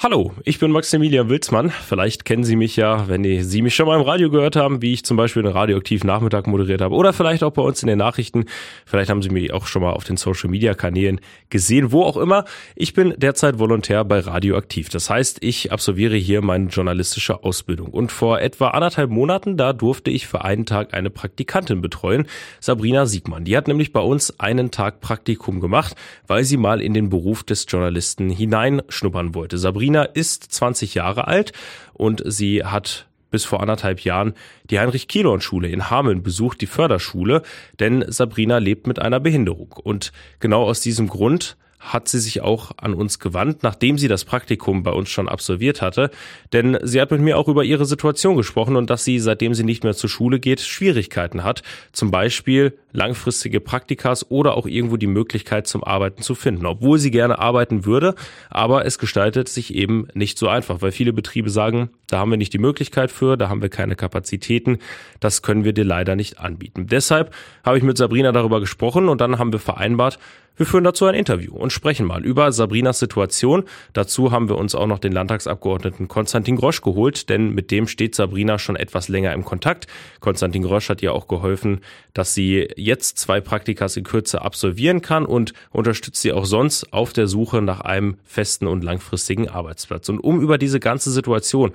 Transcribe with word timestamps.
Hallo, 0.00 0.32
ich 0.44 0.60
bin 0.60 0.70
Maximilian 0.70 1.28
Wilsmann. 1.28 1.70
Vielleicht 1.70 2.24
kennen 2.24 2.44
Sie 2.44 2.54
mich 2.54 2.76
ja, 2.76 3.08
wenn 3.08 3.42
Sie 3.42 3.62
mich 3.62 3.74
schon 3.74 3.88
mal 3.88 3.96
im 3.96 4.06
Radio 4.06 4.30
gehört 4.30 4.54
haben, 4.54 4.80
wie 4.80 4.92
ich 4.92 5.04
zum 5.04 5.16
Beispiel 5.16 5.42
den 5.42 5.50
Radioaktiv 5.50 6.04
Nachmittag 6.04 6.46
moderiert 6.46 6.80
habe 6.80 6.94
oder 6.94 7.12
vielleicht 7.12 7.42
auch 7.42 7.50
bei 7.50 7.62
uns 7.62 7.82
in 7.82 7.88
den 7.88 7.98
Nachrichten. 7.98 8.44
Vielleicht 8.86 9.10
haben 9.10 9.22
Sie 9.22 9.28
mich 9.28 9.52
auch 9.52 9.66
schon 9.66 9.82
mal 9.82 9.90
auf 9.90 10.04
den 10.04 10.16
Social 10.16 10.50
Media 10.50 10.74
Kanälen 10.74 11.20
gesehen, 11.50 11.90
wo 11.90 12.04
auch 12.04 12.16
immer. 12.16 12.44
Ich 12.76 12.94
bin 12.94 13.12
derzeit 13.16 13.58
Volontär 13.58 14.04
bei 14.04 14.20
Radioaktiv. 14.20 14.88
Das 14.88 15.10
heißt, 15.10 15.38
ich 15.42 15.72
absolviere 15.72 16.14
hier 16.14 16.42
meine 16.42 16.68
journalistische 16.68 17.42
Ausbildung. 17.42 17.88
Und 17.88 18.12
vor 18.12 18.40
etwa 18.40 18.68
anderthalb 18.68 19.10
Monaten, 19.10 19.56
da 19.56 19.72
durfte 19.72 20.12
ich 20.12 20.28
für 20.28 20.44
einen 20.44 20.64
Tag 20.64 20.94
eine 20.94 21.10
Praktikantin 21.10 21.80
betreuen, 21.80 22.28
Sabrina 22.60 23.06
Siegmann. 23.06 23.44
Die 23.44 23.56
hat 23.56 23.66
nämlich 23.66 23.92
bei 23.92 24.00
uns 24.00 24.38
einen 24.38 24.70
Tag 24.70 25.00
Praktikum 25.00 25.58
gemacht, 25.58 25.96
weil 26.28 26.44
sie 26.44 26.56
mal 26.56 26.80
in 26.80 26.94
den 26.94 27.08
Beruf 27.10 27.42
des 27.42 27.66
Journalisten 27.68 28.30
hineinschnuppern 28.30 29.34
wollte. 29.34 29.58
Sabrina 29.58 29.87
Sabrina 29.88 30.04
ist 30.04 30.52
20 30.52 30.94
Jahre 30.94 31.28
alt 31.28 31.52
und 31.94 32.22
sie 32.26 32.62
hat 32.62 33.06
bis 33.30 33.46
vor 33.46 33.60
anderthalb 33.62 34.00
Jahren 34.00 34.34
die 34.68 34.78
Heinrich-Kielhorn-Schule 34.78 35.68
in 35.68 35.88
Hameln 35.88 36.22
besucht, 36.22 36.60
die 36.60 36.66
Förderschule, 36.66 37.40
denn 37.80 38.04
Sabrina 38.06 38.58
lebt 38.58 38.86
mit 38.86 38.98
einer 38.98 39.18
Behinderung. 39.18 39.72
Und 39.72 40.12
genau 40.40 40.64
aus 40.64 40.82
diesem 40.82 41.08
Grund 41.08 41.56
hat 41.92 42.08
sie 42.08 42.18
sich 42.18 42.40
auch 42.40 42.72
an 42.76 42.94
uns 42.94 43.18
gewandt, 43.18 43.62
nachdem 43.62 43.98
sie 43.98 44.08
das 44.08 44.24
Praktikum 44.24 44.82
bei 44.82 44.92
uns 44.92 45.08
schon 45.08 45.28
absolviert 45.28 45.82
hatte. 45.82 46.10
Denn 46.52 46.78
sie 46.82 47.00
hat 47.00 47.10
mit 47.10 47.20
mir 47.20 47.38
auch 47.38 47.48
über 47.48 47.64
ihre 47.64 47.84
Situation 47.84 48.36
gesprochen 48.36 48.76
und 48.76 48.90
dass 48.90 49.04
sie, 49.04 49.18
seitdem 49.18 49.54
sie 49.54 49.64
nicht 49.64 49.84
mehr 49.84 49.94
zur 49.94 50.10
Schule 50.10 50.38
geht, 50.38 50.60
Schwierigkeiten 50.60 51.44
hat. 51.44 51.62
Zum 51.92 52.10
Beispiel 52.10 52.78
langfristige 52.92 53.60
Praktikas 53.60 54.30
oder 54.30 54.56
auch 54.56 54.66
irgendwo 54.66 54.96
die 54.96 55.06
Möglichkeit 55.06 55.66
zum 55.66 55.84
Arbeiten 55.84 56.22
zu 56.22 56.34
finden. 56.34 56.66
Obwohl 56.66 56.98
sie 56.98 57.10
gerne 57.10 57.38
arbeiten 57.38 57.84
würde, 57.84 58.14
aber 58.50 58.84
es 58.84 58.98
gestaltet 58.98 59.48
sich 59.48 59.74
eben 59.74 60.08
nicht 60.14 60.38
so 60.38 60.48
einfach, 60.48 60.82
weil 60.82 60.92
viele 60.92 61.12
Betriebe 61.12 61.50
sagen, 61.50 61.90
da 62.08 62.18
haben 62.18 62.30
wir 62.30 62.38
nicht 62.38 62.52
die 62.52 62.58
Möglichkeit 62.58 63.10
für, 63.10 63.36
da 63.36 63.48
haben 63.48 63.62
wir 63.62 63.68
keine 63.68 63.96
Kapazitäten, 63.96 64.78
das 65.20 65.42
können 65.42 65.64
wir 65.64 65.72
dir 65.72 65.84
leider 65.84 66.16
nicht 66.16 66.38
anbieten. 66.38 66.86
Deshalb 66.86 67.34
habe 67.64 67.78
ich 67.78 67.84
mit 67.84 67.98
Sabrina 67.98 68.32
darüber 68.32 68.60
gesprochen 68.60 69.08
und 69.08 69.20
dann 69.20 69.38
haben 69.38 69.52
wir 69.52 69.60
vereinbart, 69.60 70.18
wir 70.58 70.66
führen 70.66 70.84
dazu 70.84 71.06
ein 71.06 71.14
Interview 71.14 71.54
und 71.54 71.72
sprechen 71.72 72.04
mal 72.04 72.24
über 72.24 72.52
Sabrinas 72.52 72.98
Situation. 72.98 73.64
Dazu 73.92 74.32
haben 74.32 74.48
wir 74.48 74.58
uns 74.58 74.74
auch 74.74 74.88
noch 74.88 74.98
den 74.98 75.12
Landtagsabgeordneten 75.12 76.08
Konstantin 76.08 76.56
Grosch 76.56 76.82
geholt, 76.82 77.28
denn 77.28 77.54
mit 77.54 77.70
dem 77.70 77.86
steht 77.86 78.14
Sabrina 78.14 78.58
schon 78.58 78.76
etwas 78.76 79.08
länger 79.08 79.32
im 79.32 79.44
Kontakt. 79.44 79.86
Konstantin 80.18 80.64
Grosch 80.64 80.88
hat 80.88 81.00
ihr 81.00 81.14
auch 81.14 81.28
geholfen, 81.28 81.80
dass 82.12 82.34
sie 82.34 82.68
jetzt 82.76 83.18
zwei 83.18 83.40
Praktikas 83.40 83.96
in 83.96 84.02
Kürze 84.02 84.42
absolvieren 84.42 85.00
kann 85.00 85.24
und 85.24 85.52
unterstützt 85.70 86.20
sie 86.20 86.32
auch 86.32 86.44
sonst 86.44 86.92
auf 86.92 87.12
der 87.12 87.28
Suche 87.28 87.62
nach 87.62 87.80
einem 87.80 88.16
festen 88.24 88.66
und 88.66 88.82
langfristigen 88.82 89.48
Arbeitsplatz. 89.48 90.08
Und 90.08 90.18
um 90.18 90.40
über 90.40 90.58
diese 90.58 90.80
ganze 90.80 91.12
Situation 91.12 91.72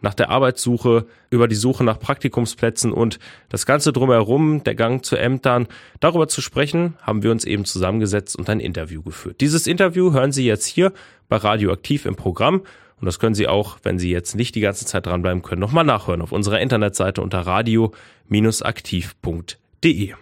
nach 0.00 0.14
der 0.14 0.30
Arbeitssuche, 0.30 1.06
über 1.30 1.48
die 1.48 1.54
Suche 1.54 1.84
nach 1.84 1.98
Praktikumsplätzen 1.98 2.92
und 2.92 3.18
das 3.48 3.66
Ganze 3.66 3.92
drumherum, 3.92 4.62
der 4.64 4.74
Gang 4.74 5.04
zu 5.04 5.16
Ämtern. 5.16 5.66
Darüber 6.00 6.28
zu 6.28 6.40
sprechen, 6.40 6.94
haben 7.02 7.22
wir 7.22 7.30
uns 7.30 7.44
eben 7.44 7.64
zusammengesetzt 7.64 8.36
und 8.36 8.48
ein 8.48 8.60
Interview 8.60 9.02
geführt. 9.02 9.40
Dieses 9.40 9.66
Interview 9.66 10.12
hören 10.12 10.32
Sie 10.32 10.46
jetzt 10.46 10.66
hier 10.66 10.92
bei 11.28 11.36
Radioaktiv 11.36 12.06
im 12.06 12.16
Programm. 12.16 12.62
Und 13.00 13.06
das 13.06 13.20
können 13.20 13.34
Sie 13.34 13.46
auch, 13.46 13.78
wenn 13.82 13.98
Sie 13.98 14.10
jetzt 14.10 14.34
nicht 14.34 14.54
die 14.54 14.60
ganze 14.60 14.84
Zeit 14.84 15.06
dranbleiben 15.06 15.42
können, 15.42 15.60
nochmal 15.60 15.84
nachhören 15.84 16.20
auf 16.20 16.32
unserer 16.32 16.60
Internetseite 16.60 17.22
unter 17.22 17.40
radio-aktiv.de. 17.40 20.14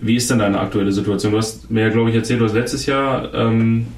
Wie 0.00 0.14
ist 0.14 0.30
denn 0.30 0.38
deine 0.38 0.60
aktuelle 0.60 0.92
Situation? 0.92 1.32
Du 1.32 1.38
hast 1.38 1.70
mir 1.70 1.82
ja, 1.82 1.88
glaube 1.88 2.10
ich, 2.10 2.16
erzählt, 2.16 2.40
du 2.40 2.44
hast 2.44 2.54
letztes 2.54 2.86
Jahr 2.86 3.34
ähm, 3.34 3.88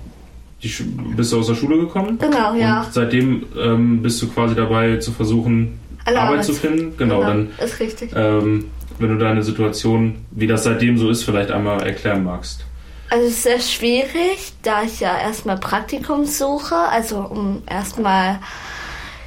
die, 0.63 0.69
bist 1.17 1.33
du 1.33 1.41
aus 1.41 1.49
der 1.49 1.55
Schule 1.55 1.79
gekommen? 1.79 2.19
Genau, 2.19 2.55
ja. 2.55 2.83
Und 2.83 2.95
seitdem 2.95 3.47
ähm, 3.59 4.03
bist 4.03 4.23
du 4.23 4.29
quasi 4.29 4.55
dabei 4.55 4.97
zu 4.99 5.13
versuchen, 5.13 5.81
Arbeit, 6.05 6.23
Arbeit 6.23 6.45
zu 6.45 6.53
finden. 6.53 6.97
Genau, 6.97 7.21
genau, 7.21 7.29
dann. 7.29 7.51
Ist 7.63 7.81
richtig. 7.81 8.13
Ähm, 8.15 8.71
wenn 8.99 9.09
du 9.11 9.19
deine 9.19 9.43
Situation, 9.43 10.25
wie 10.31 10.47
das 10.47 10.65
seitdem 10.65 10.99
so 10.99 11.11
ist, 11.11 11.25
vielleicht 11.25 11.51
einmal 11.51 11.83
erklären 11.83 12.25
magst. 12.25 12.65
Also 13.11 13.27
es 13.27 13.33
ist 13.33 13.43
sehr 13.43 13.61
schwierig, 13.61 14.55
da 14.63 14.85
ich 14.85 15.01
ja 15.01 15.19
erstmal 15.19 15.59
Praktikum 15.59 16.25
suche, 16.25 16.77
also 16.77 17.19
um 17.19 17.63
erstmal 17.69 18.39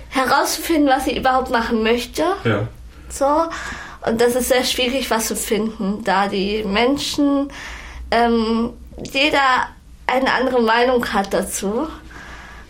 herauszufinden, 0.10 0.88
was 0.88 1.06
ich 1.08 1.18
überhaupt 1.18 1.52
machen 1.52 1.84
möchte. 1.84 2.24
Ja. 2.44 2.68
So. 3.10 3.26
Und 4.08 4.22
das 4.22 4.36
ist 4.36 4.50
sehr 4.50 4.64
schwierig, 4.64 5.12
was 5.12 5.28
zu 5.28 5.36
finden, 5.36 6.04
da 6.04 6.28
die 6.28 6.64
Menschen, 6.64 7.50
ähm, 8.12 8.72
jeder 9.12 9.68
eine 10.08 10.34
andere 10.34 10.62
Meinung 10.62 11.06
hat 11.14 11.34
dazu, 11.34 11.88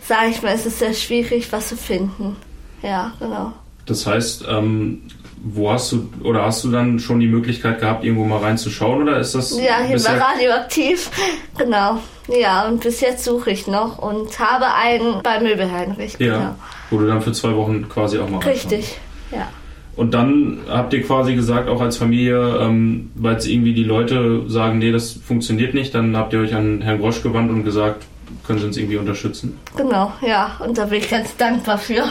sage 0.02 0.30
ich 0.30 0.42
mal, 0.42 0.54
es 0.54 0.66
ist 0.66 0.78
sehr 0.78 0.94
schwierig, 0.94 1.52
was 1.52 1.68
zu 1.68 1.76
finden. 1.76 2.36
Ja, 2.82 3.12
genau. 3.18 3.52
Das 3.86 4.06
heißt, 4.06 4.44
ähm, 4.48 5.02
wo 5.42 5.70
hast 5.70 5.92
du 5.92 6.08
oder 6.24 6.44
hast 6.44 6.64
du 6.64 6.70
dann 6.70 6.98
schon 6.98 7.20
die 7.20 7.28
Möglichkeit 7.28 7.80
gehabt, 7.80 8.04
irgendwo 8.04 8.24
mal 8.24 8.38
reinzuschauen 8.38 9.02
oder 9.02 9.18
ist 9.18 9.34
das? 9.34 9.56
Ja, 9.58 9.78
hier 9.86 9.98
bei 10.02 10.18
Radioaktiv, 10.18 11.10
genau. 11.58 11.98
Ja, 12.28 12.66
und 12.66 12.82
bis 12.82 13.00
jetzt 13.00 13.24
suche 13.24 13.50
ich 13.50 13.66
noch 13.66 13.98
und 13.98 14.38
habe 14.40 14.66
einen 14.74 15.22
bei 15.22 15.40
Möbelheinrich. 15.40 16.16
Ja, 16.18 16.38
genau. 16.38 16.54
wo 16.90 16.98
du 16.98 17.06
dann 17.06 17.22
für 17.22 17.32
zwei 17.32 17.54
Wochen 17.54 17.88
quasi 17.88 18.18
auch 18.18 18.28
mal 18.28 18.38
Richtig, 18.38 18.98
ja. 19.30 19.48
Und 19.96 20.12
dann 20.12 20.58
habt 20.68 20.92
ihr 20.92 21.02
quasi 21.02 21.34
gesagt, 21.34 21.68
auch 21.70 21.80
als 21.80 21.96
Familie, 21.96 22.58
ähm, 22.60 23.10
weil 23.14 23.32
jetzt 23.32 23.48
irgendwie 23.48 23.72
die 23.72 23.84
Leute 23.84 24.42
sagen, 24.46 24.78
nee, 24.78 24.92
das 24.92 25.12
funktioniert 25.12 25.72
nicht, 25.72 25.94
dann 25.94 26.16
habt 26.16 26.34
ihr 26.34 26.40
euch 26.40 26.54
an 26.54 26.82
Herrn 26.82 27.00
Grosch 27.00 27.22
gewandt 27.22 27.50
und 27.50 27.64
gesagt, 27.64 28.04
können 28.46 28.58
Sie 28.58 28.66
uns 28.66 28.76
irgendwie 28.76 28.98
unterstützen? 28.98 29.58
Genau, 29.76 30.12
ja, 30.20 30.56
und 30.64 30.76
da 30.76 30.84
bin 30.84 30.98
ich 30.98 31.08
ganz 31.08 31.34
dankbar 31.36 31.78
für. 31.78 32.04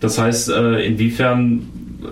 Das 0.00 0.18
heißt, 0.18 0.50
äh, 0.50 0.86
inwiefern, 0.86 1.68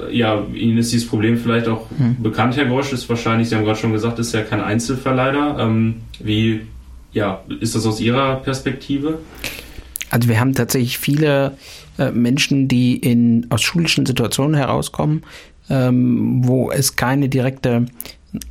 äh, 0.09 0.17
ja, 0.17 0.43
Ihnen 0.55 0.79
ist 0.79 0.93
dieses 0.93 1.09
Problem 1.09 1.37
vielleicht 1.37 1.69
auch 1.69 1.87
hm. 1.97 2.23
bekannt, 2.23 2.57
Herr 2.57 2.67
Grosch, 2.67 2.93
ist 2.93 3.09
wahrscheinlich, 3.09 3.49
Sie 3.49 3.57
haben 3.57 3.65
gerade 3.65 3.79
schon 3.79 3.93
gesagt, 3.93 4.19
ist 4.19 4.33
ja 4.33 4.43
kein 4.43 4.61
Einzelverleider. 4.61 5.57
Ähm, 5.59 5.97
wie, 6.21 6.63
ja, 7.13 7.43
ist 7.61 7.75
das 7.75 7.87
aus 7.87 8.01
Ihrer 8.01 8.37
Perspektive? 8.37 9.19
Also 10.11 10.29
wir 10.29 10.39
haben 10.41 10.55
tatsächlich 10.55 10.99
viele 10.99 11.57
äh, 11.99 12.11
Menschen, 12.11 12.69
die 12.69 12.97
in, 12.97 13.47
aus 13.51 13.63
schulischen 13.63 14.07
Situationen 14.07 14.55
herauskommen, 14.55 15.23
ähm, 15.69 16.43
wo 16.45 16.71
es 16.71 16.97
keine 16.97 17.29
direkte 17.29 17.87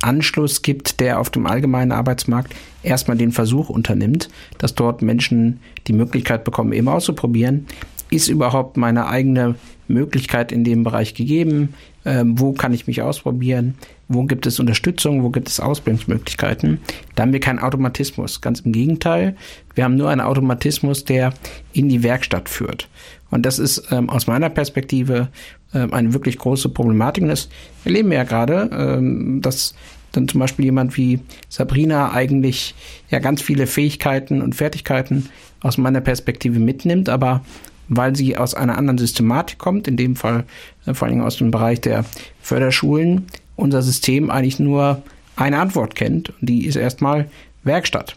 Anschluss 0.02 0.62
gibt, 0.62 1.00
der 1.00 1.20
auf 1.20 1.30
dem 1.30 1.46
allgemeinen 1.46 1.92
Arbeitsmarkt 1.92 2.54
erstmal 2.82 3.16
den 3.16 3.32
Versuch 3.32 3.68
unternimmt, 3.68 4.28
dass 4.58 4.74
dort 4.74 5.02
Menschen 5.02 5.60
die 5.86 5.92
Möglichkeit 5.92 6.44
bekommen, 6.44 6.72
eben 6.72 6.88
auszuprobieren, 6.88 7.66
ist 8.10 8.28
überhaupt 8.28 8.76
meine 8.76 9.06
eigene 9.06 9.56
Möglichkeit 9.88 10.52
in 10.52 10.64
dem 10.64 10.84
Bereich 10.84 11.14
gegeben, 11.14 11.74
ähm, 12.04 12.38
wo 12.38 12.52
kann 12.52 12.72
ich 12.72 12.86
mich 12.86 13.02
ausprobieren, 13.02 13.74
wo 14.08 14.24
gibt 14.24 14.46
es 14.46 14.60
Unterstützung, 14.60 15.22
wo 15.22 15.30
gibt 15.30 15.48
es 15.48 15.60
Ausbildungsmöglichkeiten. 15.60 16.80
Da 17.14 17.22
haben 17.22 17.32
wir 17.32 17.40
keinen 17.40 17.58
Automatismus, 17.58 18.40
ganz 18.40 18.60
im 18.60 18.72
Gegenteil, 18.72 19.36
wir 19.74 19.84
haben 19.84 19.96
nur 19.96 20.10
einen 20.10 20.20
Automatismus, 20.20 21.04
der 21.04 21.32
in 21.72 21.88
die 21.88 22.02
Werkstatt 22.02 22.48
führt. 22.48 22.88
Und 23.30 23.44
das 23.44 23.58
ist 23.58 23.90
ähm, 23.90 24.08
aus 24.08 24.26
meiner 24.26 24.50
Perspektive 24.50 25.28
ähm, 25.74 25.92
eine 25.92 26.12
wirklich 26.12 26.38
große 26.38 26.68
Problematik. 26.68 27.24
Und 27.24 27.30
das 27.30 27.48
erleben 27.84 28.10
wir 28.10 28.18
ja 28.18 28.24
gerade, 28.24 28.70
ähm, 28.72 29.40
dass 29.42 29.74
dann 30.12 30.28
zum 30.28 30.40
Beispiel 30.40 30.64
jemand 30.64 30.96
wie 30.96 31.20
Sabrina 31.48 32.12
eigentlich 32.12 32.74
ja 33.10 33.18
ganz 33.18 33.42
viele 33.42 33.66
Fähigkeiten 33.66 34.40
und 34.40 34.54
Fertigkeiten 34.54 35.28
aus 35.60 35.76
meiner 35.76 36.00
Perspektive 36.00 36.58
mitnimmt, 36.58 37.08
aber 37.08 37.44
weil 37.88 38.16
sie 38.16 38.36
aus 38.36 38.54
einer 38.54 38.78
anderen 38.78 38.98
Systematik 38.98 39.58
kommt, 39.58 39.88
in 39.88 39.96
dem 39.96 40.16
Fall 40.16 40.44
äh, 40.86 40.94
vor 40.94 41.08
allem 41.08 41.20
aus 41.20 41.36
dem 41.36 41.50
Bereich 41.50 41.80
der 41.80 42.04
Förderschulen, 42.40 43.26
unser 43.56 43.82
System 43.82 44.30
eigentlich 44.30 44.58
nur 44.58 45.02
eine 45.36 45.58
Antwort 45.58 45.94
kennt. 45.94 46.30
Und 46.30 46.48
die 46.48 46.66
ist 46.66 46.76
erstmal 46.76 47.28
Werkstatt. 47.64 48.16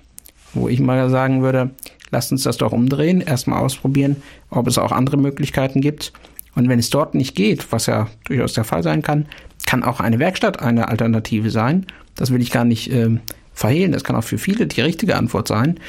Wo 0.53 0.67
ich 0.67 0.79
mal 0.79 1.09
sagen 1.09 1.41
würde, 1.41 1.69
lasst 2.11 2.31
uns 2.31 2.43
das 2.43 2.57
doch 2.57 2.71
umdrehen, 2.71 3.21
erstmal 3.21 3.59
ausprobieren, 3.59 4.17
ob 4.49 4.67
es 4.67 4.77
auch 4.77 4.91
andere 4.91 5.17
Möglichkeiten 5.17 5.81
gibt. 5.81 6.11
Und 6.55 6.67
wenn 6.67 6.79
es 6.79 6.89
dort 6.89 7.13
nicht 7.13 7.35
geht, 7.35 7.71
was 7.71 7.85
ja 7.85 8.07
durchaus 8.25 8.53
der 8.53 8.63
Fall 8.63 8.83
sein 8.83 9.01
kann, 9.01 9.27
kann 9.65 9.83
auch 9.83 9.99
eine 9.99 10.19
Werkstatt 10.19 10.61
eine 10.61 10.87
Alternative 10.87 11.51
sein. 11.51 11.85
Das 12.15 12.31
will 12.31 12.41
ich 12.41 12.51
gar 12.51 12.65
nicht 12.65 12.91
äh, 12.91 13.19
verhehlen. 13.53 13.91
Das 13.91 14.03
kann 14.03 14.15
auch 14.15 14.23
für 14.23 14.37
viele 14.37 14.65
die 14.65 14.81
richtige 14.81 15.15
Antwort 15.15 15.47
sein. 15.47 15.79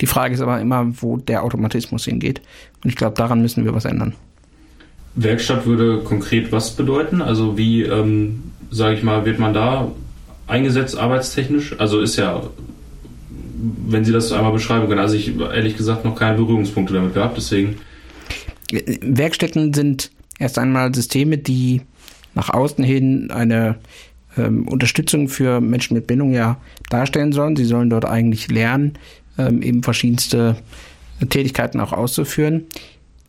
Die 0.00 0.06
Frage 0.06 0.34
ist 0.34 0.40
aber 0.40 0.60
immer, 0.60 0.86
wo 1.00 1.16
der 1.16 1.42
Automatismus 1.44 2.04
hingeht. 2.04 2.40
Und 2.82 2.90
ich 2.90 2.96
glaube, 2.96 3.16
daran 3.16 3.42
müssen 3.42 3.64
wir 3.64 3.74
was 3.74 3.84
ändern. 3.84 4.14
Werkstatt 5.14 5.66
würde 5.66 5.98
konkret 5.98 6.52
was 6.52 6.70
bedeuten? 6.76 7.20
Also 7.20 7.58
wie, 7.58 7.82
ähm, 7.82 8.52
sage 8.70 8.94
ich 8.94 9.02
mal, 9.02 9.24
wird 9.24 9.38
man 9.38 9.52
da 9.52 9.90
eingesetzt 10.46 10.96
arbeitstechnisch? 10.96 11.78
Also 11.78 12.00
ist 12.00 12.16
ja 12.16 12.42
wenn 13.86 14.04
Sie 14.04 14.12
das 14.12 14.32
einmal 14.32 14.52
beschreiben 14.52 14.88
können. 14.88 15.00
Also 15.00 15.16
ich 15.16 15.38
ehrlich 15.38 15.76
gesagt 15.76 16.04
noch 16.04 16.16
keine 16.16 16.36
Berührungspunkte 16.36 16.94
damit 16.94 17.14
gehabt, 17.14 17.36
deswegen. 17.36 17.76
Werkstätten 18.70 19.74
sind 19.74 20.10
erst 20.38 20.58
einmal 20.58 20.94
Systeme, 20.94 21.38
die 21.38 21.82
nach 22.34 22.50
außen 22.50 22.84
hin 22.84 23.30
eine 23.30 23.76
ähm, 24.36 24.68
Unterstützung 24.68 25.28
für 25.28 25.60
Menschen 25.60 25.94
mit 25.94 26.06
Bindung 26.06 26.32
ja 26.32 26.58
darstellen 26.88 27.32
sollen. 27.32 27.56
Sie 27.56 27.64
sollen 27.64 27.90
dort 27.90 28.04
eigentlich 28.04 28.48
lernen, 28.48 28.94
ähm, 29.38 29.62
eben 29.62 29.82
verschiedenste 29.82 30.56
Tätigkeiten 31.28 31.80
auch 31.80 31.92
auszuführen. 31.92 32.66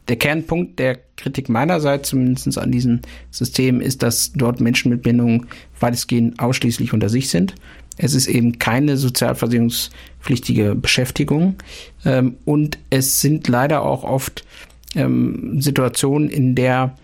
Der 0.07 0.15
Kernpunkt 0.15 0.79
der 0.79 0.99
Kritik 1.15 1.47
meinerseits 1.47 2.09
zumindest 2.09 2.57
an 2.57 2.71
diesem 2.71 3.01
System 3.29 3.81
ist, 3.81 4.03
dass 4.03 4.33
dort 4.33 4.59
Menschen 4.59 4.89
mit 4.91 5.03
Bindung 5.03 5.45
weitestgehend 5.79 6.39
ausschließlich 6.39 6.93
unter 6.93 7.09
sich 7.09 7.29
sind. 7.29 7.55
Es 7.97 8.15
ist 8.15 8.27
eben 8.27 8.57
keine 8.57 8.97
sozialversicherungspflichtige 8.97 10.75
Beschäftigung 10.75 11.55
ähm, 12.03 12.35
und 12.45 12.79
es 12.89 13.21
sind 13.21 13.47
leider 13.47 13.83
auch 13.83 14.03
oft 14.03 14.45
ähm, 14.95 15.61
Situationen, 15.61 16.29
in 16.29 16.55
der 16.55 16.95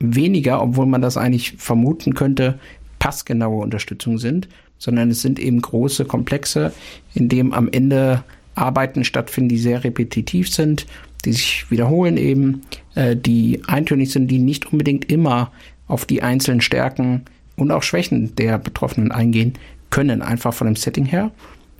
weniger, 0.00 0.60
obwohl 0.60 0.86
man 0.86 1.02
das 1.02 1.16
eigentlich 1.16 1.54
vermuten 1.58 2.14
könnte, 2.14 2.58
passgenaue 2.98 3.62
Unterstützung 3.62 4.18
sind, 4.18 4.48
sondern 4.84 5.10
es 5.10 5.22
sind 5.22 5.38
eben 5.38 5.62
große 5.62 6.04
Komplexe, 6.04 6.72
in 7.14 7.30
dem 7.30 7.52
am 7.54 7.68
Ende 7.72 8.22
Arbeiten 8.54 9.02
stattfinden, 9.04 9.48
die 9.48 9.58
sehr 9.58 9.82
repetitiv 9.82 10.52
sind, 10.52 10.86
die 11.24 11.32
sich 11.32 11.70
wiederholen 11.70 12.18
eben, 12.18 12.62
äh, 12.94 13.16
die 13.16 13.62
eintönig 13.66 14.12
sind, 14.12 14.30
die 14.30 14.38
nicht 14.38 14.70
unbedingt 14.70 15.10
immer 15.10 15.50
auf 15.88 16.04
die 16.04 16.22
einzelnen 16.22 16.60
Stärken 16.60 17.22
und 17.56 17.70
auch 17.70 17.82
Schwächen 17.82 18.36
der 18.36 18.58
Betroffenen 18.58 19.10
eingehen 19.10 19.54
können, 19.88 20.20
einfach 20.20 20.52
von 20.52 20.66
dem 20.66 20.76
Setting 20.76 21.06
her. 21.06 21.30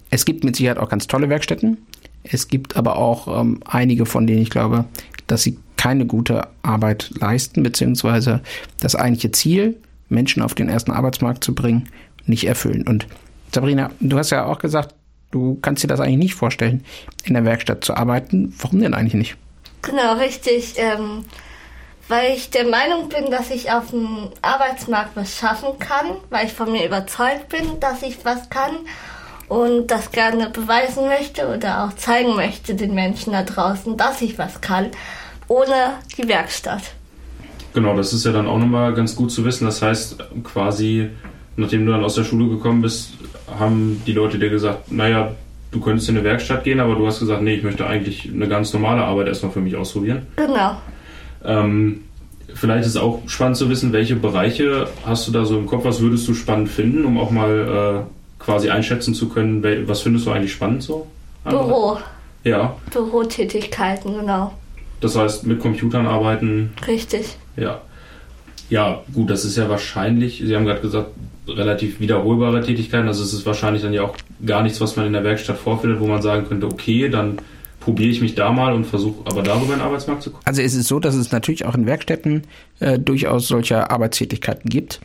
Es 0.09 0.25
gibt 0.25 0.43
mit 0.43 0.57
Sicherheit 0.57 0.79
auch 0.79 0.89
ganz 0.89 1.07
tolle 1.07 1.29
Werkstätten. 1.29 1.77
Es 2.23 2.49
gibt 2.49 2.77
aber 2.77 2.97
auch 2.97 3.41
ähm, 3.41 3.61
einige, 3.67 4.07
von 4.07 4.27
denen 4.27 4.41
ich 4.41 4.51
glaube, 4.51 4.87
dass 5.27 5.43
sie 5.43 5.59
keine 5.77 6.07
gute 6.07 6.49
Arbeit 6.63 7.11
leisten, 7.21 7.63
beziehungsweise 7.63 8.41
das 8.81 8.97
eigentliche 8.97 9.33
Ziel, 9.33 9.77
Menschen 10.09 10.43
auf 10.43 10.55
den 10.55 10.71
ersten 10.71 10.93
Arbeitsmarkt 10.93 11.45
zu 11.45 11.55
bringen, 11.55 11.89
nicht 12.27 12.47
erfüllen. 12.47 12.87
Und 12.87 13.07
Sabrina, 13.53 13.91
du 14.01 14.19
hast 14.19 14.31
ja 14.31 14.47
auch 14.47 14.59
gesagt, 14.59 14.95
du 15.31 15.59
kannst 15.61 15.83
dir 15.83 15.89
das 15.89 16.01
eigentlich 16.01 16.19
nicht 16.19 16.35
vorstellen, 16.35 16.85
in 17.25 17.35
der 17.35 17.45
Werkstatt 17.45 17.85
zu 17.85 17.95
arbeiten. 17.95 18.55
Warum 18.59 18.81
denn 18.81 18.95
eigentlich 18.95 19.15
nicht? 19.15 19.37
Genau, 19.83 20.15
richtig. 20.15 20.75
Ähm, 20.77 21.25
weil 22.09 22.35
ich 22.35 22.51
der 22.51 22.67
Meinung 22.67 23.09
bin, 23.09 23.31
dass 23.31 23.51
ich 23.51 23.71
auf 23.71 23.91
dem 23.91 24.31
Arbeitsmarkt 24.43 25.17
was 25.17 25.37
schaffen 25.37 25.79
kann, 25.79 26.17
weil 26.31 26.47
ich 26.47 26.53
von 26.53 26.71
mir 26.71 26.87
überzeugt 26.87 27.49
bin, 27.49 27.81
dass 27.81 28.03
ich 28.03 28.25
was 28.25 28.51
kann 28.51 28.77
und 29.49 29.91
das 29.91 30.11
gerne 30.11 30.51
beweisen 30.51 31.07
möchte 31.07 31.49
oder 31.49 31.85
auch 31.85 31.97
zeigen 31.97 32.35
möchte 32.35 32.75
den 32.75 32.95
Menschen 32.95 33.33
da 33.33 33.43
draußen, 33.43 33.97
dass 33.97 34.23
ich 34.23 34.39
was 34.39 34.61
kann, 34.61 34.91
ohne 35.49 35.95
die 36.17 36.29
Werkstatt. 36.29 36.83
Genau, 37.73 37.97
das 37.97 38.13
ist 38.13 38.25
ja 38.25 38.33
dann 38.33 38.47
auch 38.47 38.59
nochmal 38.59 38.95
ganz 38.95 39.17
gut 39.17 39.33
zu 39.33 39.45
wissen. 39.45 39.65
Das 39.65 39.83
heißt, 39.83 40.19
quasi, 40.45 41.11
nachdem 41.57 41.87
du 41.87 41.93
dann 41.93 42.05
aus 42.05 42.15
der 42.15 42.25
Schule 42.25 42.49
gekommen 42.49 42.83
bist, 42.83 43.13
haben 43.59 44.03
die 44.07 44.13
Leute 44.13 44.39
dir 44.39 44.51
gesagt, 44.51 44.91
naja, 44.91 45.33
du 45.71 45.81
könntest 45.81 46.09
in 46.09 46.17
eine 46.17 46.25
Werkstatt 46.25 46.65
gehen, 46.65 46.81
aber 46.81 46.95
du 46.95 47.07
hast 47.07 47.21
gesagt, 47.21 47.43
nee, 47.43 47.55
ich 47.55 47.63
möchte 47.63 47.87
eigentlich 47.87 48.31
eine 48.33 48.49
ganz 48.49 48.73
normale 48.73 49.05
Arbeit 49.05 49.29
erstmal 49.29 49.53
für 49.53 49.61
mich 49.61 49.77
ausprobieren. 49.77 50.27
Genau. 50.37 50.77
Ähm, 51.45 52.05
vielleicht 52.55 52.87
ist 52.87 52.97
auch 52.97 53.23
spannend 53.27 53.57
zu 53.57 53.69
wissen, 53.69 53.93
welche 53.93 54.17
Bereiche 54.17 54.89
hast 55.05 55.29
du 55.29 55.33
da 55.33 55.45
so 55.45 55.59
im 55.59 55.67
Kopf, 55.67 55.85
was 55.85 56.01
würdest 56.01 56.27
du 56.29 56.35
spannend 56.35 56.69
finden, 56.69 57.05
um 57.05 57.19
auch 57.19 57.31
mal 57.31 58.07
äh, 58.07 58.43
quasi 58.43 58.71
einschätzen 58.71 59.15
zu 59.15 59.29
können, 59.29 59.63
was 59.89 60.03
findest 60.03 60.27
du 60.27 60.31
eigentlich 60.31 60.53
spannend 60.53 60.83
so? 60.83 61.07
Büro. 61.45 61.99
Ja. 62.45 62.77
Bürotätigkeiten, 62.91 64.15
genau. 64.19 64.55
Das 65.01 65.17
heißt, 65.17 65.47
mit 65.47 65.61
Computern 65.61 66.07
arbeiten. 66.07 66.73
Richtig. 66.87 67.37
Ja. 67.57 67.81
Ja, 68.71 69.03
gut, 69.13 69.29
das 69.29 69.45
ist 69.45 69.57
ja 69.57 69.69
wahrscheinlich, 69.69 70.43
Sie 70.45 70.55
haben 70.57 70.65
gerade 70.65 70.81
gesagt, 70.81 71.11
relativ 71.47 72.01
wiederholbare 72.01 72.63
Tätigkeiten. 72.63 73.09
Also 73.09 73.23
es 73.23 73.33
ist 73.33 73.47
wahrscheinlich 73.47 73.83
dann 73.83 73.93
ja 73.93 74.03
auch 74.03 74.17
gar 74.45 74.63
nichts, 74.63 74.81
was 74.81 74.97
man 74.97 75.07
in 75.07 75.13
der 75.13 75.25
Werkstatt 75.25 75.59
vorfindet, 75.59 76.01
wo 76.01 76.07
man 76.07 76.23
sagen 76.23 76.47
könnte, 76.49 76.67
okay, 76.67 77.09
dann 77.09 77.39
probiere 77.85 78.11
ich 78.11 78.23
mich 78.23 78.35
da 78.35 78.51
mal 78.51 78.73
und 78.73 78.87
versuche 78.87 79.27
aber 79.27 79.43
darüber 79.43 79.75
in 79.75 79.79
den 79.79 79.87
Arbeitsmarkt 79.87 80.23
zu 80.23 80.31
kommen? 80.31 80.43
Also 80.47 80.63
es 80.63 80.75
ist 80.75 80.89
so, 80.89 81.01
dass 81.01 81.15
es 81.15 81.33
natürlich 81.33 81.67
auch 81.67 81.75
in 81.75 81.85
Werkstätten 81.85 82.43
äh, 82.81 82.99
durchaus 82.99 83.47
solche 83.47 83.91
Arbeitstätigkeiten 83.91 84.71
gibt. 84.71 85.01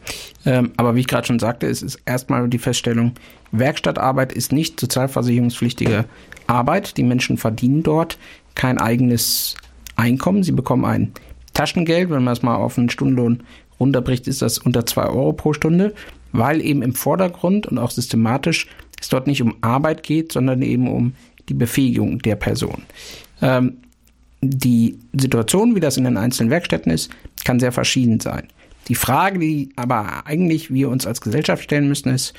Ähm, 0.46 0.72
aber 0.78 0.96
wie 0.96 1.02
ich 1.02 1.08
gerade 1.08 1.28
schon 1.28 1.40
sagte, 1.40 1.68
es 1.68 1.82
ist 1.82 2.00
erstmal 2.06 2.48
die 2.48 2.58
Feststellung, 2.58 3.16
Werkstattarbeit 3.52 4.32
ist 4.32 4.54
nicht 4.54 4.80
sozialversicherungspflichtige 4.80 6.06
Arbeit. 6.48 6.96
Die 6.96 7.04
Menschen 7.04 7.38
verdienen 7.38 7.84
dort 7.84 8.18
kein 8.56 8.78
eigenes 8.78 9.56
Einkommen. 9.98 10.44
Sie 10.44 10.54
bekommen 10.54 10.86
ein 10.86 11.12
Taschengeld. 11.54 12.10
Wenn 12.10 12.24
man 12.24 12.34
es 12.34 12.44
mal 12.44 12.56
auf 12.56 12.78
einen 12.78 12.90
Stundenlohn 12.90 13.44
runterbricht, 13.80 14.28
ist 14.28 14.42
das 14.42 14.58
unter 14.58 14.86
zwei 14.86 15.04
Euro 15.04 15.34
pro 15.34 15.54
Stunde, 15.54 15.94
weil 16.32 16.62
eben 16.62 16.82
im 16.82 16.94
Vordergrund 16.94 17.68
und 17.68 17.78
auch 17.78 17.92
systematisch 17.92 18.68
es 19.00 19.10
dort 19.10 19.28
nicht 19.28 19.42
um 19.42 19.56
Arbeit 19.62 20.04
geht, 20.04 20.32
sondern 20.32 20.62
eben 20.62 20.88
um 20.88 21.14
die 21.48 21.54
Befähigung 21.54 22.20
der 22.20 22.36
Person. 22.36 22.84
Ähm, 23.42 23.78
die 24.42 25.00
Situation, 25.14 25.76
wie 25.76 25.80
das 25.80 25.98
in 25.98 26.04
den 26.04 26.18
einzelnen 26.18 26.50
Werkstätten 26.50 26.92
ist, 26.92 27.12
kann 27.44 27.60
sehr 27.60 27.72
verschieden 27.72 28.20
sein. 28.20 28.48
Die 28.88 28.96
Frage, 28.96 29.40
die 29.40 29.70
aber 29.76 30.26
eigentlich 30.26 30.74
wir 30.74 30.90
uns 30.90 31.06
als 31.06 31.22
Gesellschaft 31.22 31.64
stellen 31.64 31.88
müssen, 31.88 32.10
ist, 32.10 32.34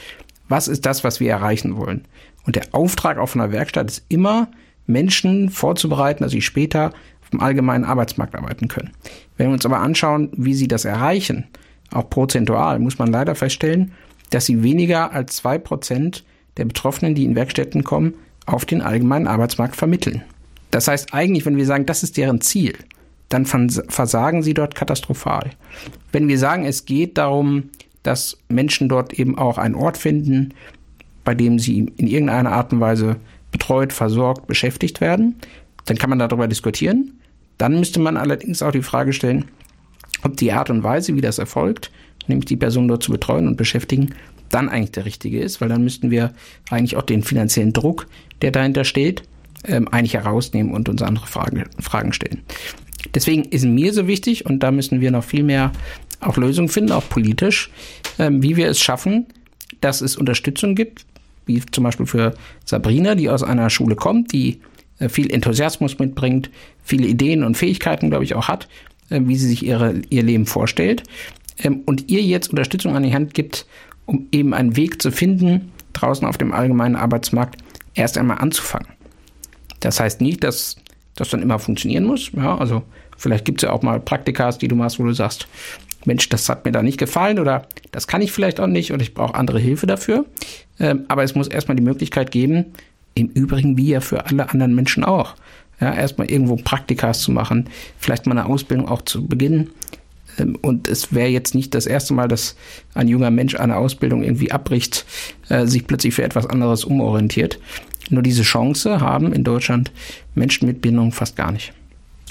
was 0.48 0.68
ist 0.68 0.84
das, 0.84 1.04
was 1.04 1.20
wir 1.20 1.30
erreichen 1.30 1.76
wollen? 1.76 2.06
Und 2.44 2.56
der 2.56 2.66
Auftrag 2.72 3.18
auf 3.18 3.36
einer 3.36 3.52
Werkstatt 3.52 3.90
ist 3.90 4.04
immer, 4.08 4.48
Menschen 4.86 5.50
vorzubereiten, 5.50 6.24
dass 6.24 6.32
sie 6.32 6.40
später 6.40 6.92
auf 7.22 7.30
dem 7.30 7.40
allgemeinen 7.40 7.84
Arbeitsmarkt 7.84 8.34
arbeiten 8.34 8.66
können. 8.66 8.90
Wenn 9.36 9.48
wir 9.48 9.52
uns 9.52 9.64
aber 9.64 9.78
anschauen, 9.78 10.30
wie 10.32 10.54
sie 10.54 10.66
das 10.66 10.84
erreichen, 10.84 11.46
auch 11.92 12.08
prozentual, 12.10 12.78
muss 12.78 12.98
man 12.98 13.10
leider 13.10 13.34
feststellen, 13.34 13.92
dass 14.30 14.46
sie 14.46 14.62
weniger 14.62 15.12
als 15.12 15.36
zwei 15.36 15.58
Prozent 15.58 16.24
der 16.56 16.64
Betroffenen, 16.64 17.14
die 17.14 17.24
in 17.24 17.34
Werkstätten 17.34 17.84
kommen, 17.84 18.14
auf 18.46 18.64
den 18.64 18.82
allgemeinen 18.82 19.26
Arbeitsmarkt 19.26 19.76
vermitteln. 19.76 20.22
Das 20.70 20.88
heißt 20.88 21.14
eigentlich, 21.14 21.46
wenn 21.46 21.56
wir 21.56 21.66
sagen, 21.66 21.86
das 21.86 22.02
ist 22.02 22.16
deren 22.16 22.40
Ziel, 22.40 22.74
dann 23.28 23.46
versagen 23.46 24.42
sie 24.42 24.54
dort 24.54 24.74
katastrophal. 24.74 25.50
Wenn 26.12 26.28
wir 26.28 26.38
sagen, 26.38 26.64
es 26.64 26.84
geht 26.84 27.18
darum, 27.18 27.70
dass 28.02 28.38
Menschen 28.48 28.88
dort 28.88 29.12
eben 29.12 29.38
auch 29.38 29.58
einen 29.58 29.74
Ort 29.74 29.98
finden, 29.98 30.54
bei 31.24 31.34
dem 31.34 31.58
sie 31.58 31.92
in 31.96 32.06
irgendeiner 32.06 32.52
Art 32.52 32.72
und 32.72 32.80
Weise 32.80 33.16
betreut, 33.52 33.92
versorgt, 33.92 34.46
beschäftigt 34.46 35.00
werden, 35.00 35.36
dann 35.84 35.98
kann 35.98 36.10
man 36.10 36.18
darüber 36.18 36.48
diskutieren. 36.48 37.20
Dann 37.58 37.78
müsste 37.78 38.00
man 38.00 38.16
allerdings 38.16 38.62
auch 38.62 38.72
die 38.72 38.82
Frage 38.82 39.12
stellen, 39.12 39.46
ob 40.22 40.36
die 40.36 40.52
Art 40.52 40.70
und 40.70 40.82
Weise, 40.82 41.16
wie 41.16 41.20
das 41.20 41.38
erfolgt, 41.38 41.90
nämlich 42.26 42.46
die 42.46 42.56
Person 42.56 42.88
dort 42.88 43.02
zu 43.02 43.12
betreuen 43.12 43.46
und 43.46 43.56
beschäftigen, 43.56 44.14
dann 44.50 44.68
eigentlich 44.68 44.92
der 44.92 45.04
richtige 45.04 45.40
ist, 45.40 45.60
weil 45.60 45.68
dann 45.68 45.84
müssten 45.84 46.10
wir 46.10 46.32
eigentlich 46.70 46.96
auch 46.96 47.02
den 47.02 47.22
finanziellen 47.22 47.72
Druck, 47.72 48.06
der 48.42 48.50
dahinter 48.50 48.84
steht, 48.84 49.22
ähm, 49.64 49.88
eigentlich 49.88 50.14
herausnehmen 50.14 50.72
und 50.72 50.88
uns 50.88 51.02
andere 51.02 51.26
Fragen, 51.26 51.64
Fragen 51.78 52.12
stellen. 52.12 52.42
Deswegen 53.14 53.44
ist 53.44 53.64
mir 53.64 53.92
so 53.92 54.06
wichtig, 54.06 54.46
und 54.46 54.60
da 54.60 54.70
müssen 54.70 55.00
wir 55.00 55.10
noch 55.10 55.24
viel 55.24 55.42
mehr 55.42 55.72
auch 56.20 56.36
Lösungen 56.36 56.68
finden, 56.68 56.92
auch 56.92 57.08
politisch, 57.08 57.70
ähm, 58.18 58.42
wie 58.42 58.56
wir 58.56 58.68
es 58.68 58.80
schaffen, 58.80 59.26
dass 59.80 60.00
es 60.00 60.16
Unterstützung 60.16 60.74
gibt, 60.74 61.06
wie 61.46 61.62
zum 61.70 61.84
Beispiel 61.84 62.06
für 62.06 62.34
Sabrina, 62.64 63.14
die 63.14 63.30
aus 63.30 63.42
einer 63.42 63.70
Schule 63.70 63.96
kommt, 63.96 64.32
die 64.32 64.60
äh, 64.98 65.08
viel 65.08 65.32
Enthusiasmus 65.32 65.98
mitbringt, 65.98 66.50
viele 66.82 67.06
Ideen 67.06 67.42
und 67.42 67.56
Fähigkeiten, 67.56 68.10
glaube 68.10 68.24
ich, 68.24 68.34
auch 68.34 68.48
hat, 68.48 68.68
wie 69.10 69.36
sie 69.36 69.48
sich 69.48 69.64
ihre, 69.64 70.02
ihr 70.10 70.22
Leben 70.22 70.46
vorstellt. 70.46 71.02
Ähm, 71.58 71.82
und 71.86 72.10
ihr 72.10 72.22
jetzt 72.22 72.48
Unterstützung 72.48 72.96
an 72.96 73.02
die 73.02 73.14
Hand 73.14 73.34
gibt, 73.34 73.66
um 74.06 74.26
eben 74.32 74.54
einen 74.54 74.76
Weg 74.76 75.00
zu 75.02 75.10
finden, 75.10 75.72
draußen 75.92 76.26
auf 76.26 76.38
dem 76.38 76.52
allgemeinen 76.52 76.96
Arbeitsmarkt 76.96 77.60
erst 77.94 78.18
einmal 78.18 78.38
anzufangen. 78.38 78.88
Das 79.80 80.00
heißt 80.00 80.20
nicht, 80.20 80.44
dass 80.44 80.76
das 81.16 81.30
dann 81.30 81.42
immer 81.42 81.58
funktionieren 81.58 82.04
muss. 82.04 82.30
Ja, 82.32 82.56
also 82.56 82.82
vielleicht 83.16 83.44
gibt 83.44 83.62
es 83.62 83.68
ja 83.68 83.72
auch 83.72 83.82
mal 83.82 84.00
Praktikas, 84.00 84.58
die 84.58 84.68
du 84.68 84.76
machst, 84.76 84.98
wo 84.98 85.04
du 85.04 85.12
sagst, 85.12 85.48
Mensch, 86.06 86.28
das 86.28 86.48
hat 86.48 86.64
mir 86.64 86.72
da 86.72 86.82
nicht 86.82 86.98
gefallen 86.98 87.38
oder 87.38 87.66
das 87.92 88.06
kann 88.06 88.22
ich 88.22 88.32
vielleicht 88.32 88.58
auch 88.58 88.66
nicht 88.66 88.92
oder 88.92 89.02
ich 89.02 89.12
brauche 89.12 89.34
andere 89.34 89.58
Hilfe 89.58 89.86
dafür. 89.86 90.24
Ähm, 90.78 91.04
aber 91.08 91.24
es 91.24 91.34
muss 91.34 91.48
erstmal 91.48 91.76
die 91.76 91.82
Möglichkeit 91.82 92.30
geben, 92.30 92.66
im 93.14 93.28
Übrigen 93.28 93.76
wie 93.76 93.90
ja 93.90 94.00
für 94.00 94.26
alle 94.26 94.48
anderen 94.50 94.74
Menschen 94.74 95.04
auch, 95.04 95.34
ja, 95.80 95.94
erstmal 95.94 96.30
irgendwo 96.30 96.56
Praktikas 96.56 97.20
zu 97.20 97.30
machen, 97.32 97.68
vielleicht 97.98 98.26
mal 98.26 98.38
eine 98.38 98.46
Ausbildung 98.46 98.88
auch 98.88 99.02
zu 99.02 99.26
beginnen, 99.26 99.70
ähm, 100.38 100.58
und 100.60 100.88
es 100.88 101.12
wäre 101.12 101.28
jetzt 101.28 101.54
nicht 101.54 101.74
das 101.74 101.86
erste 101.86 102.14
Mal, 102.14 102.28
dass 102.28 102.56
ein 102.94 103.08
junger 103.08 103.30
Mensch 103.30 103.54
eine 103.54 103.76
Ausbildung 103.76 104.22
irgendwie 104.22 104.52
abbricht, 104.52 105.04
äh, 105.48 105.66
sich 105.66 105.86
plötzlich 105.86 106.14
für 106.14 106.22
etwas 106.22 106.46
anderes 106.46 106.84
umorientiert. 106.84 107.58
Nur 108.08 108.22
diese 108.22 108.42
Chance 108.42 109.00
haben 109.00 109.32
in 109.32 109.44
Deutschland 109.44 109.92
Menschen 110.34 110.66
mit 110.66 110.82
Bindung 110.82 111.12
fast 111.12 111.36
gar 111.36 111.52
nicht. 111.52 111.72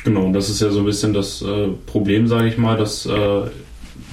Genau, 0.04 0.26
und 0.26 0.34
das 0.34 0.50
ist 0.50 0.62
ja 0.62 0.70
so 0.70 0.80
ein 0.80 0.86
bisschen 0.86 1.14
das 1.14 1.42
äh, 1.42 1.68
Problem, 1.86 2.28
sage 2.28 2.48
ich 2.48 2.58
mal, 2.58 2.78
dass 2.78 3.06
äh, 3.06 3.42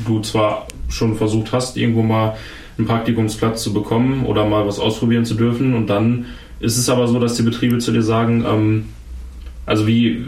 du 0.07 0.21
zwar 0.21 0.67
schon 0.89 1.17
versucht 1.17 1.53
hast, 1.53 1.77
irgendwo 1.77 2.03
mal 2.03 2.37
einen 2.77 2.87
Praktikumsplatz 2.87 3.63
zu 3.63 3.73
bekommen 3.73 4.27
oder 4.27 4.45
mal 4.45 4.67
was 4.67 4.79
ausprobieren 4.79 5.25
zu 5.25 5.35
dürfen 5.35 5.75
und 5.75 5.89
dann 5.89 6.27
ist 6.61 6.77
es 6.77 6.89
aber 6.89 7.07
so, 7.07 7.19
dass 7.19 7.35
die 7.35 7.43
Betriebe 7.43 7.79
zu 7.79 7.93
dir 7.93 8.03
sagen, 8.03 8.45
ähm, 8.47 8.87
also 9.67 9.87
wie, 9.87 10.25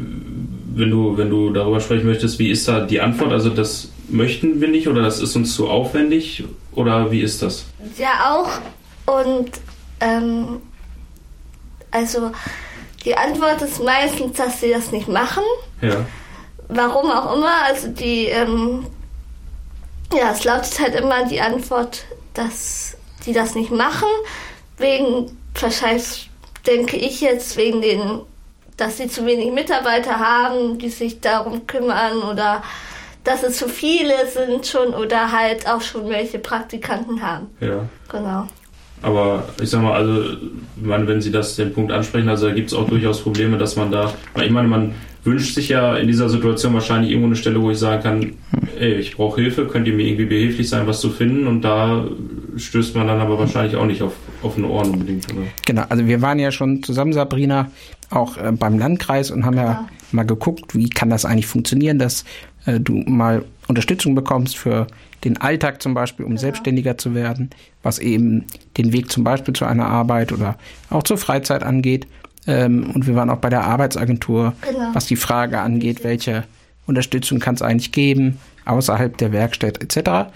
wenn 0.75 0.91
du, 0.91 1.17
wenn 1.17 1.31
du 1.31 1.51
darüber 1.51 1.81
sprechen 1.81 2.07
möchtest, 2.07 2.39
wie 2.39 2.51
ist 2.51 2.69
da 2.69 2.81
die 2.81 3.01
Antwort? 3.01 3.33
Also 3.33 3.51
das 3.51 3.91
möchten 4.09 4.61
wir 4.61 4.69
nicht 4.69 4.89
oder 4.89 5.03
das 5.03 5.21
ist 5.21 5.37
uns 5.37 5.55
zu 5.55 5.69
aufwendig 5.69 6.45
oder 6.73 7.11
wie 7.11 7.21
ist 7.21 7.43
das? 7.43 7.67
Ja, 7.97 8.35
auch. 8.35 8.51
Und 9.21 9.51
ähm, 10.01 10.61
also 11.91 12.31
Die 13.05 13.17
Antwort 13.17 13.63
ist 13.63 13.83
meistens, 13.83 14.37
dass 14.37 14.61
sie 14.61 14.71
das 14.71 14.91
nicht 14.91 15.09
machen. 15.09 15.43
Ja. 15.81 16.05
Warum 16.69 17.11
auch 17.11 17.37
immer. 17.37 17.63
Also 17.65 17.89
die, 17.89 18.27
ähm, 18.27 18.87
ja, 20.13 20.33
es 20.33 20.45
lautet 20.45 20.79
halt 20.81 20.95
immer 20.95 21.25
die 21.27 21.41
Antwort, 21.41 22.05
dass 22.35 22.97
die 23.25 23.33
das 23.33 23.55
nicht 23.55 23.71
machen. 23.71 24.09
Wegen, 24.77 25.31
wahrscheinlich 25.59 26.29
denke 26.67 26.97
ich 26.97 27.21
jetzt, 27.21 27.57
wegen 27.57 27.81
den, 27.81 28.21
dass 28.79 28.97
sie 28.97 29.09
zu 29.09 29.27
wenig 29.27 29.53
Mitarbeiter 29.53 30.19
haben, 30.19 30.79
die 30.79 30.89
sich 30.89 31.21
darum 31.21 31.67
kümmern 31.67 32.23
oder 32.31 32.63
dass 33.25 33.43
es 33.43 33.59
zu 33.59 33.69
viele 33.69 34.27
sind 34.27 34.67
schon 34.67 34.95
oder 34.95 35.31
halt 35.31 35.69
auch 35.69 35.83
schon 35.83 36.09
welche 36.09 36.39
Praktikanten 36.39 37.21
haben. 37.21 37.49
Ja. 37.61 37.85
Genau. 38.11 38.49
Aber 39.03 39.45
ich 39.61 39.69
sag 39.69 39.83
mal, 39.83 39.93
also, 39.93 40.23
ich 40.23 40.83
meine, 40.83 41.07
wenn 41.07 41.21
Sie 41.21 41.31
das 41.31 41.55
den 41.57 41.73
Punkt 41.73 41.93
ansprechen, 41.93 42.29
also 42.29 42.49
da 42.49 42.55
gibt 42.55 42.69
es 42.69 42.75
auch 42.75 42.89
durchaus 42.89 43.21
Probleme, 43.21 43.59
dass 43.59 43.77
man 43.77 43.93
da, 43.93 44.13
ich 44.43 44.51
meine, 44.51 44.67
man 44.67 44.95
wünscht 45.25 45.55
sich 45.55 45.69
ja 45.69 45.97
in 45.97 46.09
dieser 46.09 46.29
Situation 46.29 46.75
wahrscheinlich 46.75 47.11
irgendwo 47.11 47.27
eine 47.27 47.37
Stelle, 47.37 47.61
wo 47.61 47.71
ich 47.71 47.79
sagen 47.79 48.03
kann, 48.03 48.33
ey, 48.79 48.95
ich 48.95 49.17
brauche 49.17 49.41
Hilfe, 49.41 49.67
könnt 49.67 49.87
ihr 49.87 49.93
mir 49.93 50.07
irgendwie 50.07 50.25
behilflich 50.25 50.69
sein, 50.69 50.87
was 50.87 51.01
zu 51.01 51.11
finden? 51.11 51.47
Und 51.47 51.63
da 51.63 52.05
stößt 52.57 52.97
man 52.97 53.07
dann 53.07 53.21
aber 53.21 53.39
wahrscheinlich 53.39 53.77
auch 53.77 53.85
nicht 53.87 54.03
auf 54.03 54.15
offene 54.43 54.69
Ohren 54.69 54.91
unbedingt, 54.91 55.33
oder? 55.33 55.43
Genau, 55.67 55.85
also 55.89 56.07
wir 56.07 56.23
waren 56.23 56.39
ja 56.39 56.51
schon 56.51 56.83
zusammen, 56.83 57.13
Sabrina, 57.13 57.71
auch 58.11 58.37
äh, 58.37 58.53
beim 58.53 58.79
Landkreis 58.79 59.31
und 59.31 59.45
haben 59.45 59.57
ja. 59.57 59.65
ja 59.65 59.89
mal 60.13 60.25
geguckt, 60.25 60.75
wie 60.75 60.89
kann 60.89 61.11
das 61.11 61.25
eigentlich 61.25 61.47
funktionieren, 61.47 61.99
dass 61.99 62.25
äh, 62.67 62.81
du 62.81 62.93
mal 63.07 63.45
Unterstützung 63.67 64.15
bekommst 64.15 64.57
für 64.57 64.87
den 65.25 65.37
Alltag 65.39 65.83
zum 65.83 65.95
Beispiel, 65.95 66.25
um 66.25 66.33
ja. 66.33 66.39
selbstständiger 66.39 66.97
zu 66.97 67.15
werden, 67.15 67.51
was 67.83 67.99
eben 67.99 68.47
den 68.77 68.93
Weg 68.93 69.11
zum 69.11 69.25
Beispiel 69.25 69.55
zu 69.55 69.65
einer 69.65 69.87
Arbeit 69.87 70.33
oder 70.33 70.57
auch 70.91 71.03
zur 71.03 71.19
Freizeit 71.19 71.63
angeht. 71.63 72.07
Ähm, 72.47 72.91
und 72.95 73.07
wir 73.07 73.15
waren 73.15 73.31
auch 73.31 73.39
bei 73.39 73.51
der 73.51 73.65
Arbeitsagentur, 73.65 74.55
genau. 74.63 74.91
was 74.95 75.07
die 75.07 75.17
Frage 75.17 75.61
angeht, 75.61 76.05
welche 76.05 76.45
Unterstützung 76.87 77.41
kann 77.41 77.55
es 77.55 77.63
eigentlich 77.63 77.93
geben, 77.93 78.39
außerhalb 78.65 79.17
der 79.19 79.33
Werkstatt 79.33 79.83
etc. 79.83 80.31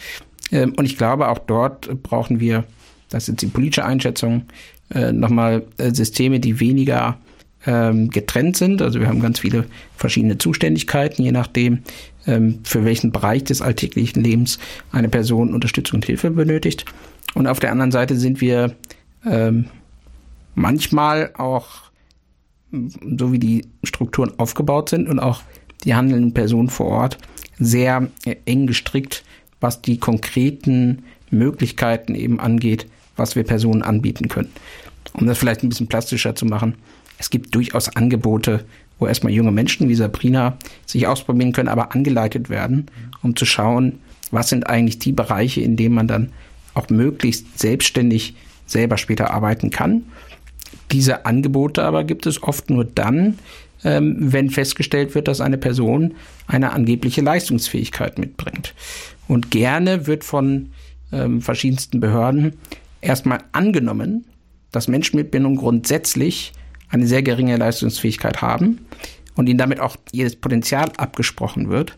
Ähm, 0.51 0.75
und 0.77 0.85
ich 0.85 0.99
glaube, 0.99 1.29
auch 1.29 1.39
dort 1.39 2.03
brauchen 2.03 2.41
wir, 2.41 2.65
das 3.13 3.29
ist 3.29 3.43
die 3.43 3.47
politische 3.47 3.85
Einschätzung, 3.85 4.47
äh, 4.95 5.13
nochmal 5.13 5.65
äh, 5.79 5.93
Systeme, 5.93 6.41
die 6.41 6.61
weniger 6.61 7.19
ähm, 7.67 8.11
getrennt 8.11 8.57
sind. 8.57 8.83
Also 8.83 9.01
wir 9.01 9.09
haben 9.09 9.21
ganz 9.21 9.41
viele 9.41 9.67
verschiedene 9.97 10.39
Zuständigkeiten, 10.39 11.23
je 11.23 11.33
nachdem, 11.33 11.81
ähm, 12.27 12.61
für 12.65 12.85
welchen 12.85 13.13
Bereich 13.13 13.45
des 13.45 13.63
alltäglichen 13.63 14.23
Lebens 14.23 14.59
eine 14.91 15.09
Person 15.09 15.55
Unterstützung 15.55 15.99
und 15.99 16.07
Hilfe 16.07 16.31
benötigt. 16.31 16.85
Und 17.35 17.47
auf 17.47 17.61
der 17.61 17.71
anderen 17.71 17.93
Seite 17.93 18.17
sind 18.17 18.41
wir 18.41 18.75
ähm, 19.25 19.67
manchmal 20.55 21.31
auch, 21.37 21.67
so 22.71 23.33
wie 23.33 23.39
die 23.39 23.67
Strukturen 23.85 24.33
aufgebaut 24.39 24.89
sind 24.89 25.09
und 25.09 25.19
auch 25.19 25.43
die 25.85 25.95
handelnden 25.95 26.33
Personen 26.33 26.71
vor 26.71 26.87
Ort, 26.87 27.19
sehr 27.59 28.09
eng 28.45 28.67
gestrickt, 28.67 29.25
was 29.61 29.83
die 29.83 29.99
konkreten 29.99 31.05
Möglichkeiten 31.31 32.15
eben 32.15 32.41
angeht, 32.41 32.87
was 33.17 33.37
wir 33.37 33.45
Personen 33.45 33.83
anbieten 33.83 34.29
können. 34.29 34.53
Um 35.15 35.27
das 35.27 35.39
vielleicht 35.39 35.63
ein 35.63 35.69
bisschen 35.69 35.89
plastischer 35.89 36.35
zu 36.35 36.47
machen, 36.47 36.75
es 37.19 37.31
gibt 37.31 37.55
durchaus 37.55 37.89
Angebote, 37.95 38.65
wo 38.99 39.07
erstmal 39.07 39.33
junge 39.33 39.53
Menschen 39.53 39.89
wie 39.89 39.95
Sabrina 39.95 40.57
sich 40.87 41.07
ausprobieren 41.07 41.53
können, 41.53 41.69
aber 41.69 41.93
angeleitet 41.93 42.51
werden, 42.51 42.87
um 43.23 43.37
zu 43.37 43.45
schauen, 43.45 43.99
was 44.31 44.49
sind 44.49 44.69
eigentlich 44.69 44.99
die 44.99 45.13
Bereiche, 45.13 45.61
in 45.61 45.77
denen 45.77 45.95
man 45.95 46.09
dann 46.09 46.33
auch 46.75 46.89
möglichst 46.89 47.59
selbstständig 47.59 48.35
selber 48.67 48.97
später 48.97 49.31
arbeiten 49.31 49.71
kann. 49.71 50.05
Diese 50.91 51.27
Angebote 51.27 51.83
aber 51.83 52.05
gibt 52.05 52.27
es 52.27 52.43
oft 52.43 52.71
nur 52.71 52.85
dann, 52.85 53.39
ähm, 53.85 54.17
wenn 54.19 54.51
festgestellt 54.51 55.15
wird, 55.15 55.29
dass 55.29 55.41
eine 55.41 55.59
Person 55.59 56.15
eine 56.47 56.73
angebliche 56.73 57.21
Leistungsfähigkeit 57.21 58.19
mitbringt. 58.19 58.75
Und 59.29 59.51
gerne 59.51 60.07
wird 60.07 60.25
von 60.25 60.71
ähm, 61.13 61.41
verschiedensten 61.41 62.01
Behörden 62.01 62.55
erstmal 63.03 63.41
angenommen, 63.53 64.25
dass 64.71 64.89
Menschen 64.89 65.17
mit 65.17 65.31
Bindung 65.31 65.57
grundsätzlich 65.57 66.53
eine 66.89 67.07
sehr 67.07 67.23
geringe 67.23 67.57
Leistungsfähigkeit 67.57 68.41
haben 68.41 68.87
und 69.35 69.49
ihnen 69.49 69.59
damit 69.59 69.81
auch 69.81 69.97
jedes 70.13 70.37
Potenzial 70.37 70.91
abgesprochen 70.97 71.69
wird, 71.69 71.97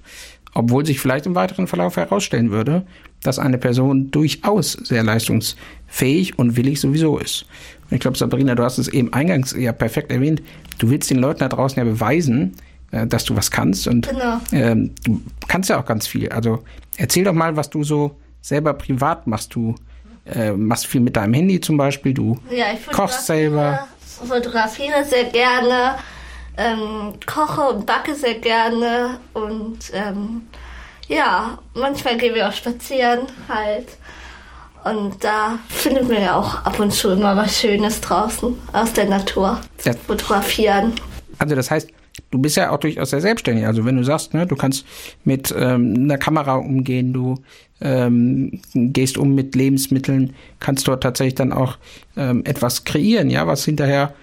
obwohl 0.55 0.85
sich 0.85 1.01
vielleicht 1.01 1.27
im 1.27 1.35
weiteren 1.35 1.67
Verlauf 1.67 1.97
herausstellen 1.97 2.51
würde, 2.51 2.85
dass 3.23 3.39
eine 3.39 3.59
Person 3.59 4.11
durchaus 4.11 4.73
sehr 4.73 5.03
leistungsfähig 5.03 6.39
und 6.39 6.57
willig 6.57 6.81
sowieso 6.81 7.19
ist. 7.19 7.47
Und 7.91 7.95
ich 7.95 8.01
glaube, 8.01 8.19
Sabrina, 8.19 8.55
du 8.55 8.63
hast 8.63 8.79
es 8.79 8.89
eben 8.89 9.13
eingangs 9.13 9.55
ja 9.57 9.73
perfekt 9.73 10.13
erwähnt. 10.13 10.43
Du 10.79 10.91
willst 10.91 11.11
den 11.11 11.19
Leuten 11.19 11.41
da 11.41 11.49
draußen 11.49 11.79
ja 11.79 11.85
beweisen, 11.85 12.55
äh, 12.91 13.07
dass 13.07 13.25
du 13.25 13.37
was 13.37 13.51
kannst 13.51 13.89
und 13.89 14.09
genau. 14.09 14.41
ähm, 14.53 14.93
du 15.05 15.21
kannst 15.49 15.71
ja 15.71 15.81
auch 15.81 15.87
ganz 15.87 16.07
viel. 16.07 16.29
Also 16.29 16.63
erzähl 16.97 17.25
doch 17.25 17.33
mal, 17.33 17.57
was 17.57 17.71
du 17.71 17.83
so 17.83 18.17
selber 18.41 18.75
privat 18.75 19.27
machst. 19.27 19.55
Du 19.55 19.75
äh, 20.27 20.53
machst 20.53 20.87
viel 20.87 21.01
mit 21.01 21.17
deinem 21.17 21.35
Handy 21.35 21.61
zum 21.61 21.77
Beispiel, 21.77 22.15
du 22.15 22.39
ja, 22.51 22.67
kochst 22.93 23.27
selber 23.27 23.87
fotografiere 24.15 25.05
sehr 25.05 25.25
gerne, 25.25 25.97
ähm, 26.57 27.15
koche 27.27 27.63
und 27.63 27.87
backe 27.87 28.15
sehr 28.15 28.35
gerne 28.35 29.19
und 29.33 29.79
ähm, 29.93 30.43
ja, 31.09 31.59
manchmal 31.75 32.17
gehen 32.17 32.35
wir 32.35 32.49
auch 32.49 32.53
spazieren 32.53 33.27
halt. 33.49 33.89
Und 34.85 35.25
da 35.25 35.59
findet 35.69 36.09
man 36.09 36.23
ja 36.23 36.37
auch 36.37 36.63
ab 36.65 36.79
und 36.79 36.93
zu 36.93 37.11
immer 37.13 37.37
was 37.37 37.59
Schönes 37.59 38.01
draußen 38.03 38.59
aus 38.73 38.93
der 38.93 39.07
Natur 39.07 39.61
ja. 39.83 39.93
fotografieren. 40.07 40.95
Also 41.39 41.55
das 41.55 41.71
heißt, 41.71 41.91
du 42.35 42.41
bist 42.41 42.57
ja 42.57 42.71
auch 42.71 42.79
durchaus 42.79 43.11
sehr 43.11 43.21
selbstständig. 43.21 43.67
Also 43.67 43.85
wenn 43.85 43.97
du 43.97 44.03
sagst, 44.03 44.35
ne, 44.35 44.45
du 44.47 44.57
kannst 44.57 44.85
mit 45.25 45.55
ähm, 45.57 45.95
einer 45.95 46.19
Kamera 46.19 46.57
umgehen, 46.57 47.13
du 47.13 47.37
ähm, 47.81 48.61
gehst 48.75 49.17
um 49.17 49.35
mit 49.35 49.55
Lebensmitteln, 49.55 50.35
kannst 50.59 50.89
dort 50.89 51.03
tatsächlich 51.03 51.37
dann 51.37 51.53
auch 51.53 51.79
ähm, 52.17 52.45
etwas 52.45 52.85
kreieren, 52.85 53.31
ja, 53.31 53.47
was 53.47 53.65
hinterher 53.65 54.15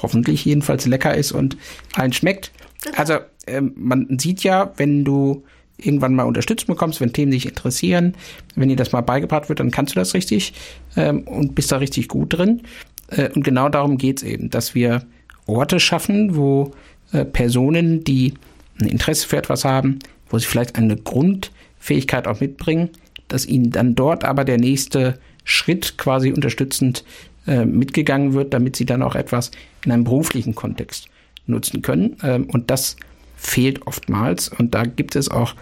hoffentlich 0.00 0.44
jedenfalls 0.44 0.86
lecker 0.86 1.14
ist 1.14 1.32
und 1.32 1.56
allen 1.94 2.12
schmeckt. 2.12 2.52
Also 2.94 3.14
ähm, 3.48 3.72
man 3.76 4.18
sieht 4.20 4.44
ja, 4.44 4.72
wenn 4.76 5.04
du 5.04 5.42
irgendwann 5.78 6.14
mal 6.14 6.24
Unterstützung 6.24 6.68
bekommst, 6.68 7.00
wenn 7.00 7.12
Themen 7.12 7.32
dich 7.32 7.46
interessieren, 7.46 8.14
wenn 8.54 8.68
dir 8.68 8.76
das 8.76 8.92
mal 8.92 9.00
beigebracht 9.00 9.48
wird, 9.48 9.58
dann 9.60 9.72
kannst 9.72 9.94
du 9.94 9.98
das 9.98 10.14
richtig 10.14 10.54
ähm, 10.96 11.22
und 11.22 11.56
bist 11.56 11.72
da 11.72 11.78
richtig 11.78 12.08
gut 12.08 12.32
drin. 12.32 12.62
Äh, 13.08 13.30
und 13.32 13.42
genau 13.42 13.68
darum 13.68 13.98
geht's 13.98 14.22
eben, 14.22 14.50
dass 14.50 14.74
wir 14.76 15.02
Orte 15.46 15.80
schaffen, 15.80 16.36
wo 16.36 16.72
äh, 17.12 17.24
Personen, 17.24 18.04
die 18.04 18.34
ein 18.80 18.88
Interesse 18.88 19.26
für 19.26 19.36
etwas 19.36 19.64
haben, 19.64 19.98
wo 20.28 20.38
sie 20.38 20.46
vielleicht 20.46 20.76
eine 20.76 20.96
Grundfähigkeit 20.96 22.26
auch 22.26 22.40
mitbringen, 22.40 22.90
dass 23.28 23.46
ihnen 23.46 23.70
dann 23.70 23.94
dort 23.94 24.24
aber 24.24 24.44
der 24.44 24.58
nächste 24.58 25.18
Schritt 25.44 25.96
quasi 25.98 26.32
unterstützend 26.32 27.04
äh, 27.46 27.64
mitgegangen 27.64 28.32
wird, 28.32 28.52
damit 28.52 28.76
sie 28.76 28.86
dann 28.86 29.02
auch 29.02 29.14
etwas 29.14 29.50
in 29.84 29.92
einem 29.92 30.04
beruflichen 30.04 30.54
Kontext 30.54 31.08
nutzen 31.46 31.82
können. 31.82 32.16
Ähm, 32.22 32.44
und 32.50 32.70
das 32.70 32.96
fehlt 33.36 33.86
oftmals. 33.86 34.48
Und 34.48 34.74
da 34.74 34.84
gibt 34.84 35.14
es 35.14 35.30
auch 35.30 35.54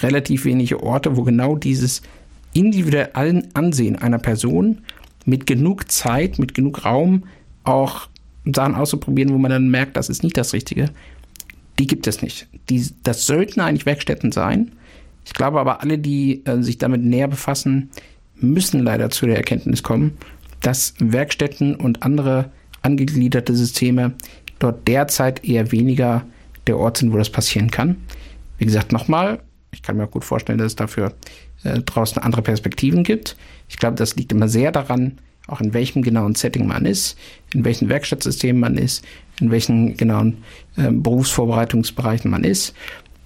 relativ 0.00 0.44
wenige 0.44 0.82
Orte, 0.82 1.16
wo 1.16 1.22
genau 1.22 1.56
dieses 1.56 2.02
individuelle 2.52 3.12
Ansehen 3.54 3.96
einer 3.96 4.18
Person 4.18 4.82
mit 5.24 5.46
genug 5.46 5.90
Zeit, 5.90 6.38
mit 6.38 6.54
genug 6.54 6.84
Raum 6.84 7.24
auch 7.64 8.08
Sachen 8.54 8.74
auszuprobieren, 8.74 9.32
wo 9.32 9.38
man 9.38 9.50
dann 9.50 9.68
merkt, 9.68 9.96
das 9.96 10.08
ist 10.08 10.22
nicht 10.22 10.36
das 10.36 10.52
Richtige, 10.52 10.90
die 11.78 11.86
gibt 11.86 12.06
es 12.06 12.22
nicht. 12.22 12.46
Die, 12.68 12.86
das 13.02 13.26
sollten 13.26 13.60
eigentlich 13.60 13.86
Werkstätten 13.86 14.32
sein. 14.32 14.72
Ich 15.24 15.34
glaube 15.34 15.60
aber, 15.60 15.80
alle, 15.80 15.98
die 15.98 16.44
äh, 16.44 16.62
sich 16.62 16.78
damit 16.78 17.02
näher 17.02 17.28
befassen, 17.28 17.90
müssen 18.36 18.82
leider 18.82 19.10
zu 19.10 19.26
der 19.26 19.36
Erkenntnis 19.36 19.82
kommen, 19.82 20.16
dass 20.60 20.94
Werkstätten 20.98 21.74
und 21.74 22.02
andere 22.02 22.50
angegliederte 22.82 23.54
Systeme 23.54 24.14
dort 24.58 24.86
derzeit 24.88 25.44
eher 25.44 25.72
weniger 25.72 26.26
der 26.66 26.78
Ort 26.78 26.98
sind, 26.98 27.12
wo 27.12 27.18
das 27.18 27.30
passieren 27.30 27.70
kann. 27.70 27.96
Wie 28.58 28.66
gesagt, 28.66 28.92
nochmal, 28.92 29.40
ich 29.72 29.82
kann 29.82 29.96
mir 29.96 30.04
auch 30.04 30.10
gut 30.10 30.24
vorstellen, 30.24 30.58
dass 30.58 30.68
es 30.68 30.76
dafür 30.76 31.14
äh, 31.64 31.80
draußen 31.80 32.22
andere 32.22 32.42
Perspektiven 32.42 33.04
gibt. 33.04 33.36
Ich 33.68 33.78
glaube, 33.78 33.96
das 33.96 34.16
liegt 34.16 34.32
immer 34.32 34.48
sehr 34.48 34.72
daran, 34.72 35.18
auch 35.50 35.60
in 35.60 35.74
welchem 35.74 36.02
genauen 36.02 36.34
Setting 36.34 36.66
man 36.66 36.86
ist, 36.86 37.18
in 37.52 37.64
welchen 37.64 37.88
Werkstattsystemen 37.88 38.60
man 38.60 38.76
ist, 38.76 39.04
in 39.40 39.50
welchen 39.50 39.96
genauen 39.96 40.38
äh, 40.76 40.90
Berufsvorbereitungsbereichen 40.90 42.30
man 42.30 42.44
ist. 42.44 42.74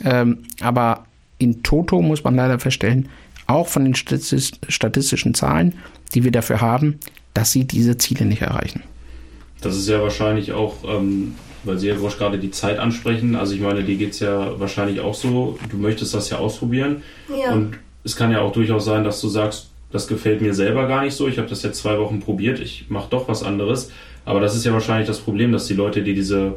Ähm, 0.05 0.39
aber 0.61 1.07
in 1.39 1.63
Toto 1.63 2.01
muss 2.03 2.25
man 2.25 2.37
leider 2.37 2.59
feststellen, 2.59 3.09
auch 3.47 3.69
von 3.69 3.85
den 3.85 3.95
statistischen 3.95 5.35
Zahlen, 5.35 5.75
die 6.15 6.25
wir 6.25 6.31
dafür 6.31 6.61
haben, 6.61 6.99
dass 7.35 7.53
sie 7.53 7.65
diese 7.65 7.99
Ziele 7.99 8.25
nicht 8.25 8.43
erreichen. 8.43 8.83
Das 9.61 9.77
ist 9.77 9.89
ja 9.89 10.01
wahrscheinlich 10.01 10.53
auch, 10.53 10.77
ähm, 10.87 11.35
weil 11.65 11.79
Sie 11.79 11.89
ja 11.89 11.95
gerade 11.95 12.39
die 12.39 12.51
Zeit 12.51 12.79
ansprechen. 12.79 13.35
Also 13.35 13.55
ich 13.55 13.61
meine, 13.61 13.83
dir 13.83 13.97
geht 13.97 14.11
es 14.13 14.21
ja 14.21 14.59
wahrscheinlich 14.61 15.01
auch 15.01 15.15
so, 15.15 15.59
du 15.71 15.77
möchtest 15.79 16.15
das 16.15 16.31
ja 16.31 16.39
ausprobieren. 16.39 17.03
Ja. 17.29 17.53
Und 17.53 17.79
es 18.05 18.17
kann 18.17 18.31
ja 18.31 18.41
auch 18.41 18.53
durchaus 18.53 18.85
sein, 18.85 19.05
dass 19.05 19.21
du 19.23 19.29
sagst, 19.29 19.71
das 19.95 20.09
gefällt 20.09 20.41
mir 20.41 20.55
selber 20.55 20.89
gar 20.89 21.05
nicht 21.05 21.15
so. 21.15 21.29
Ich 21.29 21.39
habe 21.39 21.49
das 21.49 21.63
jetzt 21.63 21.79
zwei 21.79 22.01
Wochen 22.01 22.19
probiert, 22.19 22.59
ich 22.59 22.87
mache 22.89 23.09
doch 23.11 23.29
was 23.29 23.45
anderes. 23.45 23.93
Aber 24.25 24.41
das 24.41 24.57
ist 24.57 24.65
ja 24.65 24.73
wahrscheinlich 24.73 25.07
das 25.07 25.21
Problem, 25.21 25.53
dass 25.53 25.67
die 25.67 25.75
Leute, 25.75 26.03
die 26.03 26.15
diese, 26.15 26.57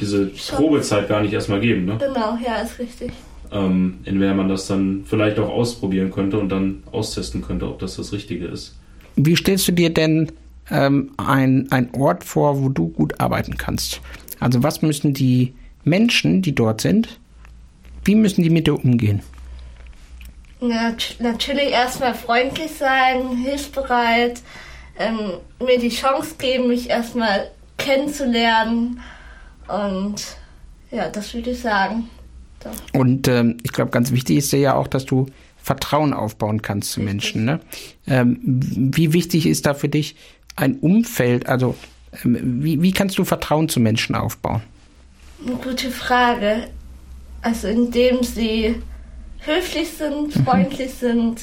diese 0.00 0.28
Probezeit 0.28 1.06
gar 1.06 1.20
nicht 1.20 1.34
erstmal 1.34 1.60
geben, 1.60 1.84
ne? 1.84 1.98
Genau, 1.98 2.38
ja, 2.42 2.62
ist 2.62 2.78
richtig. 2.78 3.12
Ähm, 3.52 3.98
in 4.04 4.18
der 4.20 4.32
man 4.32 4.48
das 4.48 4.68
dann 4.68 5.04
vielleicht 5.04 5.38
auch 5.38 5.50
ausprobieren 5.50 6.10
könnte 6.10 6.38
und 6.38 6.48
dann 6.48 6.82
austesten 6.90 7.42
könnte, 7.42 7.66
ob 7.68 7.78
das 7.78 7.96
das 7.96 8.10
Richtige 8.14 8.46
ist. 8.46 8.74
Wie 9.16 9.36
stellst 9.36 9.68
du 9.68 9.72
dir 9.72 9.92
denn 9.92 10.32
ähm, 10.70 11.10
ein, 11.18 11.70
ein 11.70 11.90
Ort 11.92 12.24
vor, 12.24 12.62
wo 12.62 12.70
du 12.70 12.88
gut 12.88 13.20
arbeiten 13.20 13.58
kannst? 13.58 14.00
Also 14.40 14.62
was 14.62 14.80
müssen 14.80 15.12
die 15.12 15.52
Menschen, 15.84 16.40
die 16.40 16.54
dort 16.54 16.80
sind, 16.80 17.20
wie 18.04 18.14
müssen 18.14 18.42
die 18.42 18.50
mit 18.50 18.66
dir 18.66 18.82
umgehen? 18.82 19.20
Natürlich 20.60 21.70
erstmal 21.70 22.14
freundlich 22.14 22.72
sein, 22.72 23.36
hilfsbereit, 23.36 24.40
ähm, 24.98 25.34
mir 25.64 25.78
die 25.78 25.90
Chance 25.90 26.34
geben, 26.38 26.68
mich 26.68 26.90
erstmal 26.90 27.50
kennenzulernen. 27.76 29.00
Und 29.68 30.24
ja, 30.90 31.08
das 31.08 31.32
würde 31.34 31.50
ich 31.50 31.60
sagen. 31.60 32.08
Doch. 32.60 32.72
Und 33.00 33.28
ähm, 33.28 33.58
ich 33.62 33.72
glaube, 33.72 33.90
ganz 33.90 34.10
wichtig 34.10 34.38
ist 34.38 34.52
ja 34.52 34.74
auch, 34.74 34.88
dass 34.88 35.04
du 35.04 35.26
Vertrauen 35.62 36.12
aufbauen 36.12 36.62
kannst 36.62 36.92
zu 36.92 37.00
Menschen. 37.00 37.44
Ne? 37.44 37.60
Ähm, 38.06 38.38
wie 38.42 39.12
wichtig 39.12 39.46
ist 39.46 39.66
da 39.66 39.74
für 39.74 39.88
dich 39.88 40.16
ein 40.56 40.76
Umfeld? 40.76 41.46
Also 41.46 41.76
ähm, 42.24 42.64
wie, 42.64 42.82
wie 42.82 42.92
kannst 42.92 43.18
du 43.18 43.24
Vertrauen 43.24 43.68
zu 43.68 43.78
Menschen 43.78 44.14
aufbauen? 44.14 44.62
Eine 45.46 45.56
gute 45.56 45.90
Frage. 45.90 46.68
Also 47.42 47.68
indem 47.68 48.24
sie 48.24 48.82
höflich 49.40 49.90
sind, 49.90 50.32
freundlich 50.32 50.90
mhm. 51.02 51.06
sind, 51.06 51.40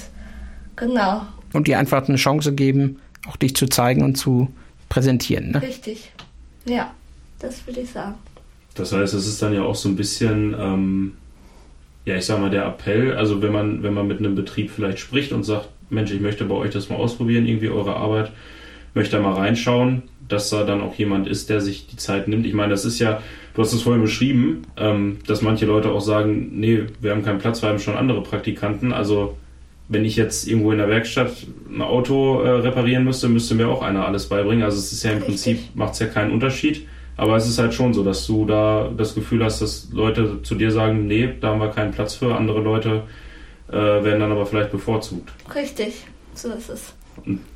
genau. 0.75 1.21
Und 1.53 1.67
dir 1.67 1.79
einfach 1.79 2.07
eine 2.07 2.17
Chance 2.17 2.53
geben, 2.53 2.99
auch 3.27 3.35
dich 3.37 3.55
zu 3.55 3.67
zeigen 3.67 4.03
und 4.03 4.15
zu 4.15 4.51
präsentieren. 4.89 5.51
Ne? 5.51 5.61
Richtig. 5.61 6.11
Ja, 6.65 6.93
das 7.39 7.65
würde 7.65 7.81
ich 7.81 7.91
sagen. 7.91 8.15
Das 8.75 8.91
heißt, 8.91 9.13
es 9.13 9.25
ist 9.25 9.41
dann 9.41 9.53
ja 9.53 9.63
auch 9.63 9.75
so 9.75 9.87
ein 9.89 9.95
bisschen, 9.95 10.53
ähm, 10.59 11.13
ja, 12.03 12.15
ich 12.17 12.25
sag 12.25 12.39
mal, 12.39 12.49
der 12.49 12.65
Appell, 12.65 13.15
also 13.15 13.41
wenn 13.41 13.51
man, 13.51 13.83
wenn 13.83 13.93
man 13.93 14.07
mit 14.07 14.19
einem 14.19 14.35
Betrieb 14.35 14.69
vielleicht 14.69 14.99
spricht 14.99 15.31
und 15.31 15.43
sagt, 15.43 15.69
Mensch, 15.89 16.11
ich 16.11 16.19
möchte 16.19 16.45
bei 16.45 16.55
euch 16.55 16.71
das 16.71 16.89
mal 16.89 16.95
ausprobieren, 16.95 17.45
irgendwie 17.45 17.69
eure 17.69 17.95
Arbeit, 17.95 18.31
möchte 18.95 19.17
da 19.17 19.21
mal 19.21 19.33
reinschauen, 19.33 20.03
dass 20.27 20.49
da 20.49 20.63
dann 20.63 20.81
auch 20.81 20.95
jemand 20.95 21.27
ist, 21.27 21.49
der 21.49 21.61
sich 21.61 21.87
die 21.87 21.97
Zeit 21.97 22.27
nimmt. 22.27 22.45
Ich 22.45 22.53
meine, 22.53 22.71
das 22.71 22.85
ist 22.85 22.97
ja, 22.99 23.21
du 23.53 23.61
hast 23.61 23.73
es 23.73 23.83
vorhin 23.83 24.01
beschrieben, 24.01 24.63
ähm, 24.77 25.19
dass 25.27 25.41
manche 25.41 25.65
Leute 25.65 25.91
auch 25.91 26.01
sagen, 26.01 26.51
nee, 26.53 26.85
wir 26.99 27.11
haben 27.11 27.23
keinen 27.23 27.39
Platz, 27.39 27.61
wir 27.61 27.69
haben 27.69 27.79
schon 27.79 27.95
andere 27.95 28.23
Praktikanten. 28.23 28.91
Also 28.91 29.37
wenn 29.87 30.03
ich 30.03 30.15
jetzt 30.15 30.47
irgendwo 30.47 30.71
in 30.71 30.79
der 30.79 30.89
Werkstatt 30.89 31.31
ein 31.69 31.81
Auto 31.81 32.41
äh, 32.41 32.49
reparieren 32.49 33.03
müsste, 33.03 33.29
müsste 33.29 33.53
mir 33.53 33.67
auch 33.67 33.83
einer 33.83 34.07
alles 34.07 34.27
beibringen. 34.27 34.63
Also 34.63 34.79
es 34.79 34.91
ist 34.91 35.03
ja 35.03 35.11
im 35.11 35.17
Richtig. 35.17 35.27
Prinzip, 35.27 35.75
macht 35.75 35.93
es 35.93 35.99
ja 35.99 36.07
keinen 36.07 36.31
Unterschied. 36.31 36.87
Aber 37.17 37.37
es 37.37 37.47
ist 37.47 37.59
halt 37.59 37.73
schon 37.73 37.93
so, 37.93 38.03
dass 38.03 38.25
du 38.25 38.45
da 38.45 38.89
das 38.95 39.15
Gefühl 39.15 39.43
hast, 39.43 39.61
dass 39.61 39.89
Leute 39.93 40.41
zu 40.41 40.55
dir 40.55 40.71
sagen, 40.71 41.07
nee, 41.07 41.29
da 41.39 41.49
haben 41.49 41.59
wir 41.59 41.69
keinen 41.69 41.91
Platz 41.91 42.15
für. 42.15 42.35
Andere 42.35 42.61
Leute 42.61 43.03
äh, 43.69 43.73
werden 43.73 44.19
dann 44.19 44.31
aber 44.31 44.45
vielleicht 44.45 44.71
bevorzugt. 44.71 45.31
Richtig, 45.53 46.03
so 46.33 46.49
ist 46.49 46.69
es. 46.69 46.93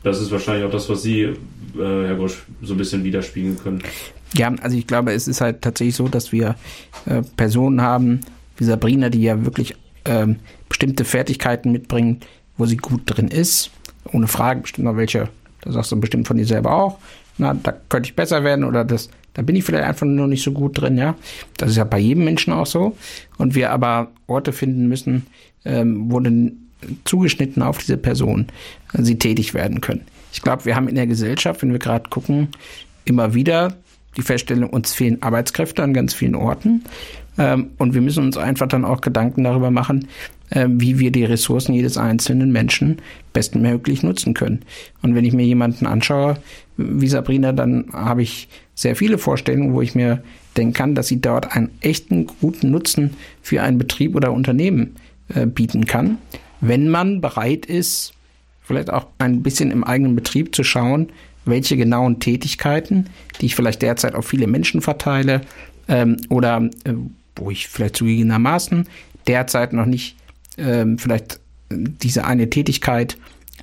Das 0.03 0.21
ist 0.21 0.31
wahrscheinlich 0.31 0.65
auch 0.65 0.71
das, 0.71 0.89
was 0.89 1.01
Sie, 1.01 1.21
äh, 1.21 1.35
Herr 1.75 2.15
Gosch, 2.15 2.43
so 2.61 2.73
ein 2.73 2.77
bisschen 2.77 3.03
widerspiegeln 3.03 3.57
können. 3.57 3.83
Ja, 4.33 4.53
also 4.61 4.77
ich 4.77 4.87
glaube, 4.87 5.13
es 5.13 5.27
ist 5.27 5.41
halt 5.41 5.61
tatsächlich 5.61 5.95
so, 5.95 6.07
dass 6.07 6.31
wir 6.31 6.55
äh, 7.05 7.21
Personen 7.35 7.81
haben, 7.81 8.21
wie 8.57 8.63
Sabrina, 8.63 9.09
die 9.09 9.23
ja 9.23 9.43
wirklich 9.43 9.75
ähm, 10.05 10.37
bestimmte 10.67 11.05
Fertigkeiten 11.05 11.71
mitbringen, 11.71 12.19
wo 12.57 12.65
sie 12.65 12.77
gut 12.77 13.01
drin 13.05 13.27
ist. 13.27 13.71
Ohne 14.11 14.27
Frage, 14.27 14.61
bestimmt 14.61 14.85
noch 14.85 14.97
welche, 14.97 15.29
da 15.61 15.71
sagst 15.71 15.91
du 15.91 15.99
bestimmt 15.99 16.27
von 16.27 16.37
dir 16.37 16.45
selber 16.45 16.73
auch. 16.73 16.99
Na, 17.37 17.53
da 17.53 17.73
könnte 17.89 18.09
ich 18.09 18.15
besser 18.15 18.43
werden 18.43 18.65
oder 18.65 18.83
das, 18.83 19.09
da 19.33 19.41
bin 19.41 19.55
ich 19.55 19.63
vielleicht 19.63 19.85
einfach 19.85 20.05
nur 20.05 20.27
nicht 20.27 20.43
so 20.43 20.51
gut 20.51 20.79
drin, 20.79 20.97
ja. 20.97 21.15
Das 21.57 21.71
ist 21.71 21.77
ja 21.77 21.85
bei 21.85 21.99
jedem 21.99 22.25
Menschen 22.25 22.53
auch 22.53 22.65
so. 22.65 22.97
Und 23.37 23.55
wir 23.55 23.71
aber 23.71 24.11
Orte 24.27 24.51
finden 24.51 24.87
müssen, 24.87 25.25
ähm, 25.65 26.11
wo 26.11 26.19
dann 26.19 26.68
zugeschnitten 27.05 27.61
auf 27.61 27.79
diese 27.79 27.97
Person 27.97 28.47
äh, 28.93 29.03
sie 29.03 29.17
tätig 29.17 29.53
werden 29.53 29.81
können. 29.81 30.01
Ich 30.31 30.41
glaube, 30.41 30.65
wir 30.65 30.75
haben 30.75 30.87
in 30.87 30.95
der 30.95 31.07
Gesellschaft, 31.07 31.61
wenn 31.61 31.71
wir 31.71 31.79
gerade 31.79 32.09
gucken, 32.09 32.49
immer 33.05 33.33
wieder 33.33 33.75
die 34.17 34.21
Feststellung, 34.21 34.69
uns 34.69 34.93
fehlen 34.93 35.21
Arbeitskräfte 35.21 35.83
an 35.83 35.93
ganz 35.93 36.13
vielen 36.13 36.35
Orten. 36.35 36.83
Ähm, 37.37 37.71
und 37.77 37.93
wir 37.93 38.01
müssen 38.01 38.25
uns 38.25 38.37
einfach 38.37 38.67
dann 38.67 38.85
auch 38.85 39.01
Gedanken 39.01 39.43
darüber 39.43 39.71
machen, 39.71 40.07
äh, 40.49 40.67
wie 40.69 40.99
wir 40.99 41.11
die 41.11 41.25
Ressourcen 41.25 41.73
jedes 41.73 41.97
einzelnen 41.97 42.51
Menschen 42.51 42.97
bestmöglich 43.33 44.03
nutzen 44.03 44.33
können. 44.33 44.61
Und 45.01 45.15
wenn 45.15 45.25
ich 45.25 45.33
mir 45.33 45.45
jemanden 45.45 45.85
anschaue, 45.85 46.37
wie 46.77 47.07
Sabrina, 47.07 47.51
dann 47.51 47.85
habe 47.93 48.23
ich 48.23 48.49
sehr 48.75 48.95
viele 48.95 49.17
Vorstellungen, 49.17 49.73
wo 49.73 49.81
ich 49.81 49.95
mir 49.95 50.23
denken 50.57 50.73
kann, 50.73 50.95
dass 50.95 51.07
sie 51.07 51.21
dort 51.21 51.55
einen 51.55 51.69
echten 51.81 52.27
guten 52.41 52.71
Nutzen 52.71 53.11
für 53.41 53.61
einen 53.61 53.77
Betrieb 53.77 54.15
oder 54.15 54.31
Unternehmen 54.31 54.95
äh, 55.33 55.45
bieten 55.45 55.85
kann, 55.85 56.17
wenn 56.61 56.89
man 56.89 57.21
bereit 57.21 57.65
ist, 57.65 58.13
vielleicht 58.61 58.89
auch 58.89 59.07
ein 59.17 59.41
bisschen 59.41 59.71
im 59.71 59.83
eigenen 59.83 60.15
Betrieb 60.15 60.55
zu 60.55 60.63
schauen, 60.63 61.09
welche 61.45 61.77
genauen 61.77 62.19
Tätigkeiten, 62.19 63.07
die 63.39 63.47
ich 63.47 63.55
vielleicht 63.55 63.81
derzeit 63.81 64.15
auf 64.15 64.27
viele 64.27 64.47
Menschen 64.47 64.81
verteile 64.81 65.41
ähm, 65.87 66.17
oder 66.29 66.69
äh, 66.83 66.93
wo 67.35 67.49
ich 67.49 67.67
vielleicht 67.67 67.95
zugegebenermaßen 67.95 68.87
derzeit 69.27 69.73
noch 69.73 69.85
nicht 69.85 70.17
ähm, 70.57 70.97
vielleicht 70.97 71.39
diese 71.71 72.25
eine 72.25 72.49
Tätigkeit 72.49 73.17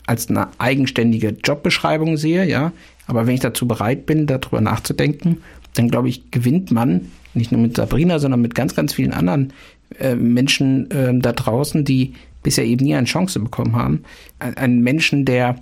als 0.06 0.28
eine 0.28 0.48
eigenständige 0.58 1.36
Jobbeschreibung 1.44 2.16
sehe, 2.16 2.44
ja, 2.44 2.72
aber 3.06 3.26
wenn 3.26 3.34
ich 3.34 3.40
dazu 3.40 3.66
bereit 3.66 4.06
bin, 4.06 4.26
darüber 4.26 4.60
nachzudenken, 4.60 5.42
dann 5.74 5.88
glaube 5.88 6.08
ich, 6.08 6.30
gewinnt 6.30 6.70
man 6.70 7.10
nicht 7.34 7.52
nur 7.52 7.60
mit 7.60 7.76
Sabrina, 7.76 8.18
sondern 8.18 8.40
mit 8.40 8.54
ganz, 8.54 8.74
ganz 8.74 8.94
vielen 8.94 9.12
anderen 9.12 9.52
äh, 9.98 10.14
Menschen 10.14 10.90
äh, 10.90 11.12
da 11.18 11.32
draußen, 11.32 11.84
die 11.84 12.14
bisher 12.46 12.64
eben 12.64 12.84
nie 12.84 12.94
eine 12.94 13.08
Chance 13.08 13.40
bekommen 13.40 13.74
haben. 13.74 14.04
Ein, 14.38 14.56
ein 14.56 14.80
Menschen, 14.80 15.24
der 15.24 15.56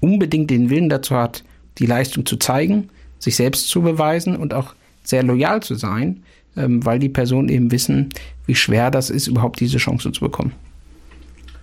unbedingt 0.00 0.50
den 0.50 0.70
Willen 0.70 0.88
dazu 0.88 1.16
hat, 1.16 1.42
die 1.78 1.86
Leistung 1.86 2.24
zu 2.26 2.36
zeigen, 2.36 2.90
sich 3.18 3.34
selbst 3.34 3.68
zu 3.68 3.82
beweisen 3.82 4.36
und 4.36 4.54
auch 4.54 4.76
sehr 5.02 5.24
loyal 5.24 5.60
zu 5.64 5.74
sein, 5.74 6.22
ähm, 6.56 6.86
weil 6.86 7.00
die 7.00 7.08
Personen 7.08 7.48
eben 7.48 7.72
wissen, 7.72 8.10
wie 8.46 8.54
schwer 8.54 8.92
das 8.92 9.10
ist, 9.10 9.26
überhaupt 9.26 9.58
diese 9.58 9.78
Chance 9.78 10.12
zu 10.12 10.20
bekommen. 10.20 10.52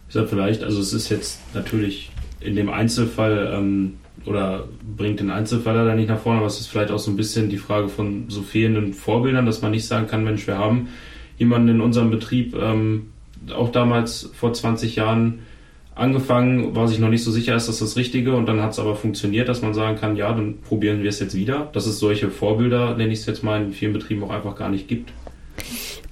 Ich 0.09 0.13
sage 0.13 0.27
vielleicht, 0.27 0.61
also 0.61 0.81
es 0.81 0.91
ist 0.91 1.07
jetzt 1.07 1.39
natürlich 1.53 2.11
in 2.41 2.57
dem 2.57 2.69
Einzelfall 2.69 3.53
ähm, 3.55 3.93
oder 4.25 4.67
bringt 4.97 5.21
den 5.21 5.31
Einzelfall 5.31 5.77
leider 5.77 5.95
nicht 5.95 6.09
nach 6.09 6.19
vorne, 6.19 6.39
aber 6.39 6.47
es 6.47 6.59
ist 6.59 6.67
vielleicht 6.67 6.91
auch 6.91 6.99
so 6.99 7.11
ein 7.11 7.15
bisschen 7.15 7.49
die 7.49 7.57
Frage 7.57 7.87
von 7.87 8.25
so 8.27 8.41
fehlenden 8.41 8.93
Vorbildern, 8.93 9.45
dass 9.45 9.61
man 9.61 9.71
nicht 9.71 9.87
sagen 9.87 10.07
kann, 10.07 10.25
Mensch, 10.25 10.45
wir 10.47 10.57
haben 10.57 10.89
jemanden 11.37 11.69
in 11.69 11.81
unserem 11.81 12.11
Betrieb, 12.11 12.55
ähm, 12.55 13.07
auch 13.53 13.71
damals 13.71 14.29
vor 14.33 14.53
20 14.53 14.95
Jahren, 14.95 15.39
angefangen, 15.95 16.75
war 16.75 16.87
sich 16.87 16.99
noch 16.99 17.09
nicht 17.09 17.23
so 17.23 17.31
sicher, 17.31 17.55
ist 17.55 17.69
das 17.69 17.79
das 17.79 17.95
Richtige 17.95 18.35
und 18.35 18.45
dann 18.47 18.61
hat 18.61 18.73
es 18.73 18.79
aber 18.79 18.95
funktioniert, 18.95 19.47
dass 19.47 19.61
man 19.61 19.73
sagen 19.73 19.97
kann, 19.97 20.17
ja, 20.17 20.31
dann 20.33 20.59
probieren 20.59 21.01
wir 21.01 21.09
es 21.09 21.19
jetzt 21.19 21.35
wieder. 21.35 21.69
Dass 21.71 21.85
es 21.85 21.99
solche 21.99 22.29
Vorbilder, 22.29 22.95
nenne 22.97 23.13
ich 23.13 23.19
es 23.19 23.25
jetzt 23.25 23.43
mal, 23.43 23.61
in 23.63 23.71
vielen 23.71 23.93
Betrieben 23.93 24.23
auch 24.23 24.29
einfach 24.29 24.55
gar 24.55 24.69
nicht 24.69 24.87
gibt. 24.87 25.13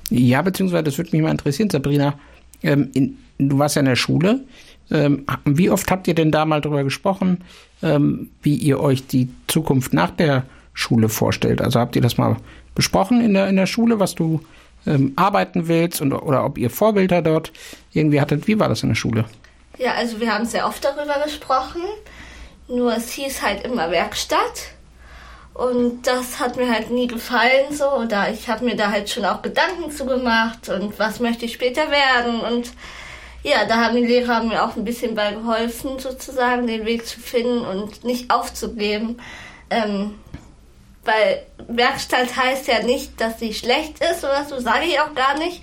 Ja, 0.09 0.41
beziehungsweise 0.41 0.83
das 0.83 0.97
würde 0.97 1.11
mich 1.11 1.21
mal 1.21 1.31
interessieren, 1.31 1.69
Sabrina. 1.69 2.17
Ähm, 2.61 2.89
in, 2.93 3.17
du 3.37 3.59
warst 3.59 3.75
ja 3.75 3.81
in 3.81 3.87
der 3.87 3.97
Schule. 3.97 4.45
Ähm, 4.89 5.25
wie 5.45 5.69
oft 5.69 5.89
habt 5.91 6.07
ihr 6.07 6.15
denn 6.15 6.31
da 6.31 6.45
mal 6.45 6.61
drüber 6.61 6.83
gesprochen, 6.83 7.39
ähm, 7.81 8.29
wie 8.41 8.55
ihr 8.55 8.79
euch 8.79 9.05
die 9.05 9.29
Zukunft 9.47 9.93
nach 9.93 10.11
der 10.11 10.45
Schule 10.73 11.09
vorstellt? 11.09 11.61
Also 11.61 11.79
habt 11.79 11.95
ihr 11.95 12.01
das 12.01 12.17
mal 12.17 12.37
besprochen 12.75 13.21
in 13.21 13.33
der, 13.33 13.49
in 13.49 13.55
der 13.57 13.65
Schule, 13.65 13.99
was 13.99 14.15
du 14.15 14.41
ähm, 14.85 15.13
arbeiten 15.15 15.67
willst 15.67 16.01
und, 16.01 16.13
oder 16.13 16.45
ob 16.45 16.57
ihr 16.57 16.69
Vorbilder 16.69 17.21
dort 17.21 17.51
irgendwie 17.91 18.21
hattet? 18.21 18.47
Wie 18.47 18.59
war 18.59 18.69
das 18.69 18.83
in 18.83 18.89
der 18.89 18.95
Schule? 18.95 19.25
Ja, 19.77 19.93
also 19.93 20.19
wir 20.19 20.33
haben 20.33 20.45
sehr 20.45 20.67
oft 20.67 20.83
darüber 20.83 21.23
gesprochen. 21.23 21.81
Nur 22.67 22.95
es 22.95 23.11
hieß 23.11 23.41
halt 23.41 23.65
immer 23.65 23.91
Werkstatt. 23.91 24.73
Und 25.53 26.07
das 26.07 26.39
hat 26.39 26.57
mir 26.57 26.71
halt 26.71 26.89
nie 26.89 27.07
gefallen 27.07 27.71
so. 27.71 27.91
Oder 27.91 28.29
ich 28.31 28.49
habe 28.49 28.65
mir 28.65 28.75
da 28.75 28.91
halt 28.91 29.09
schon 29.09 29.25
auch 29.25 29.41
Gedanken 29.41 29.91
zugemacht 29.91 30.69
und 30.69 30.97
was 30.97 31.19
möchte 31.19 31.45
ich 31.45 31.53
später 31.53 31.89
werden. 31.91 32.39
Und 32.39 32.73
ja, 33.43 33.65
da 33.65 33.75
haben 33.75 33.95
die 33.95 34.05
Lehrer 34.05 34.43
mir 34.43 34.63
auch 34.63 34.75
ein 34.75 34.85
bisschen 34.85 35.15
bei 35.15 35.33
geholfen, 35.33 35.99
sozusagen 35.99 36.65
den 36.65 36.85
Weg 36.85 37.05
zu 37.05 37.19
finden 37.19 37.65
und 37.65 38.03
nicht 38.03 38.31
aufzugeben. 38.31 39.17
Ähm, 39.69 40.15
weil 41.05 41.43
Werkstatt 41.67 42.35
heißt 42.35 42.67
ja 42.67 42.83
nicht, 42.83 43.19
dass 43.19 43.39
sie 43.39 43.53
schlecht 43.53 43.99
ist 43.99 44.23
oder 44.23 44.45
so, 44.45 44.59
sage 44.59 44.85
ich 44.85 44.99
auch 44.99 45.13
gar 45.13 45.37
nicht. 45.37 45.61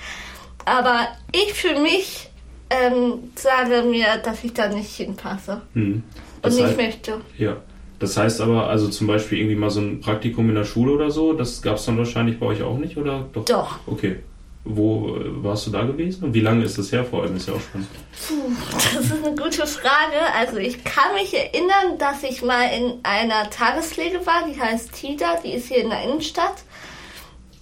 Aber 0.64 1.08
ich 1.32 1.54
für 1.54 1.78
mich 1.80 2.30
ähm, 2.68 3.30
sage 3.34 3.82
mir, 3.82 4.18
dass 4.22 4.44
ich 4.44 4.52
da 4.52 4.68
nicht 4.68 4.94
hinpasse 4.94 5.62
hm. 5.74 6.02
und 6.42 6.54
nicht 6.54 6.64
heißt, 6.64 6.76
möchte. 6.76 7.20
Ja. 7.38 7.56
Das 7.98 8.16
heißt 8.16 8.40
aber, 8.40 8.68
also 8.68 8.88
zum 8.88 9.06
Beispiel 9.06 9.38
irgendwie 9.38 9.56
mal 9.56 9.70
so 9.70 9.80
ein 9.80 10.00
Praktikum 10.00 10.48
in 10.48 10.54
der 10.54 10.64
Schule 10.64 10.92
oder 10.92 11.10
so, 11.10 11.34
das 11.34 11.60
gab 11.60 11.76
es 11.76 11.84
dann 11.84 11.98
wahrscheinlich 11.98 12.38
bei 12.38 12.46
euch 12.46 12.62
auch 12.62 12.78
nicht, 12.78 12.96
oder 12.96 13.28
doch? 13.32 13.44
Doch. 13.44 13.78
Okay. 13.86 14.20
Wo 14.62 15.16
warst 15.42 15.66
du 15.66 15.70
da 15.70 15.84
gewesen 15.84 16.24
und 16.24 16.34
wie 16.34 16.40
lange 16.40 16.64
ist 16.64 16.76
das 16.76 16.92
her 16.92 17.02
vor 17.02 17.22
allem? 17.22 17.36
Ist 17.36 17.48
ja 17.48 17.54
auch 17.54 17.60
spannend. 17.60 17.88
Puh, 18.28 18.52
das 18.72 19.04
ist 19.04 19.12
eine 19.12 19.34
gute 19.34 19.66
Frage. 19.66 20.20
Also 20.36 20.58
ich 20.58 20.84
kann 20.84 21.14
mich 21.14 21.32
erinnern, 21.34 21.96
dass 21.98 22.22
ich 22.22 22.42
mal 22.42 22.64
in 22.64 23.00
einer 23.02 23.48
Tagespflege 23.48 24.24
war, 24.26 24.46
die 24.46 24.60
heißt 24.60 24.92
TIDA, 24.92 25.38
die 25.42 25.52
ist 25.54 25.68
hier 25.68 25.78
in 25.78 25.88
der 25.88 26.02
Innenstadt 26.02 26.56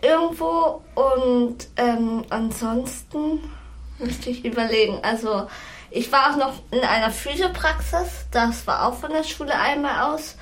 irgendwo 0.03 0.83
und 0.95 1.69
ähm, 1.77 2.25
ansonsten 2.31 3.41
müsste 3.99 4.31
ich 4.31 4.45
überlegen. 4.45 4.99
Also 5.03 5.47
ich 5.91 6.11
war 6.11 6.33
auch 6.33 6.37
noch 6.37 6.53
in 6.73 6.81
einer 6.81 7.11
Physiopraxis, 7.11 8.27
das 8.33 8.67
war 8.67 8.87
auch 8.87 8.95
von 8.95 9.11
der 9.11 9.23
Schule 9.23 9.55
einmal 9.55 10.13
aus. 10.13 10.37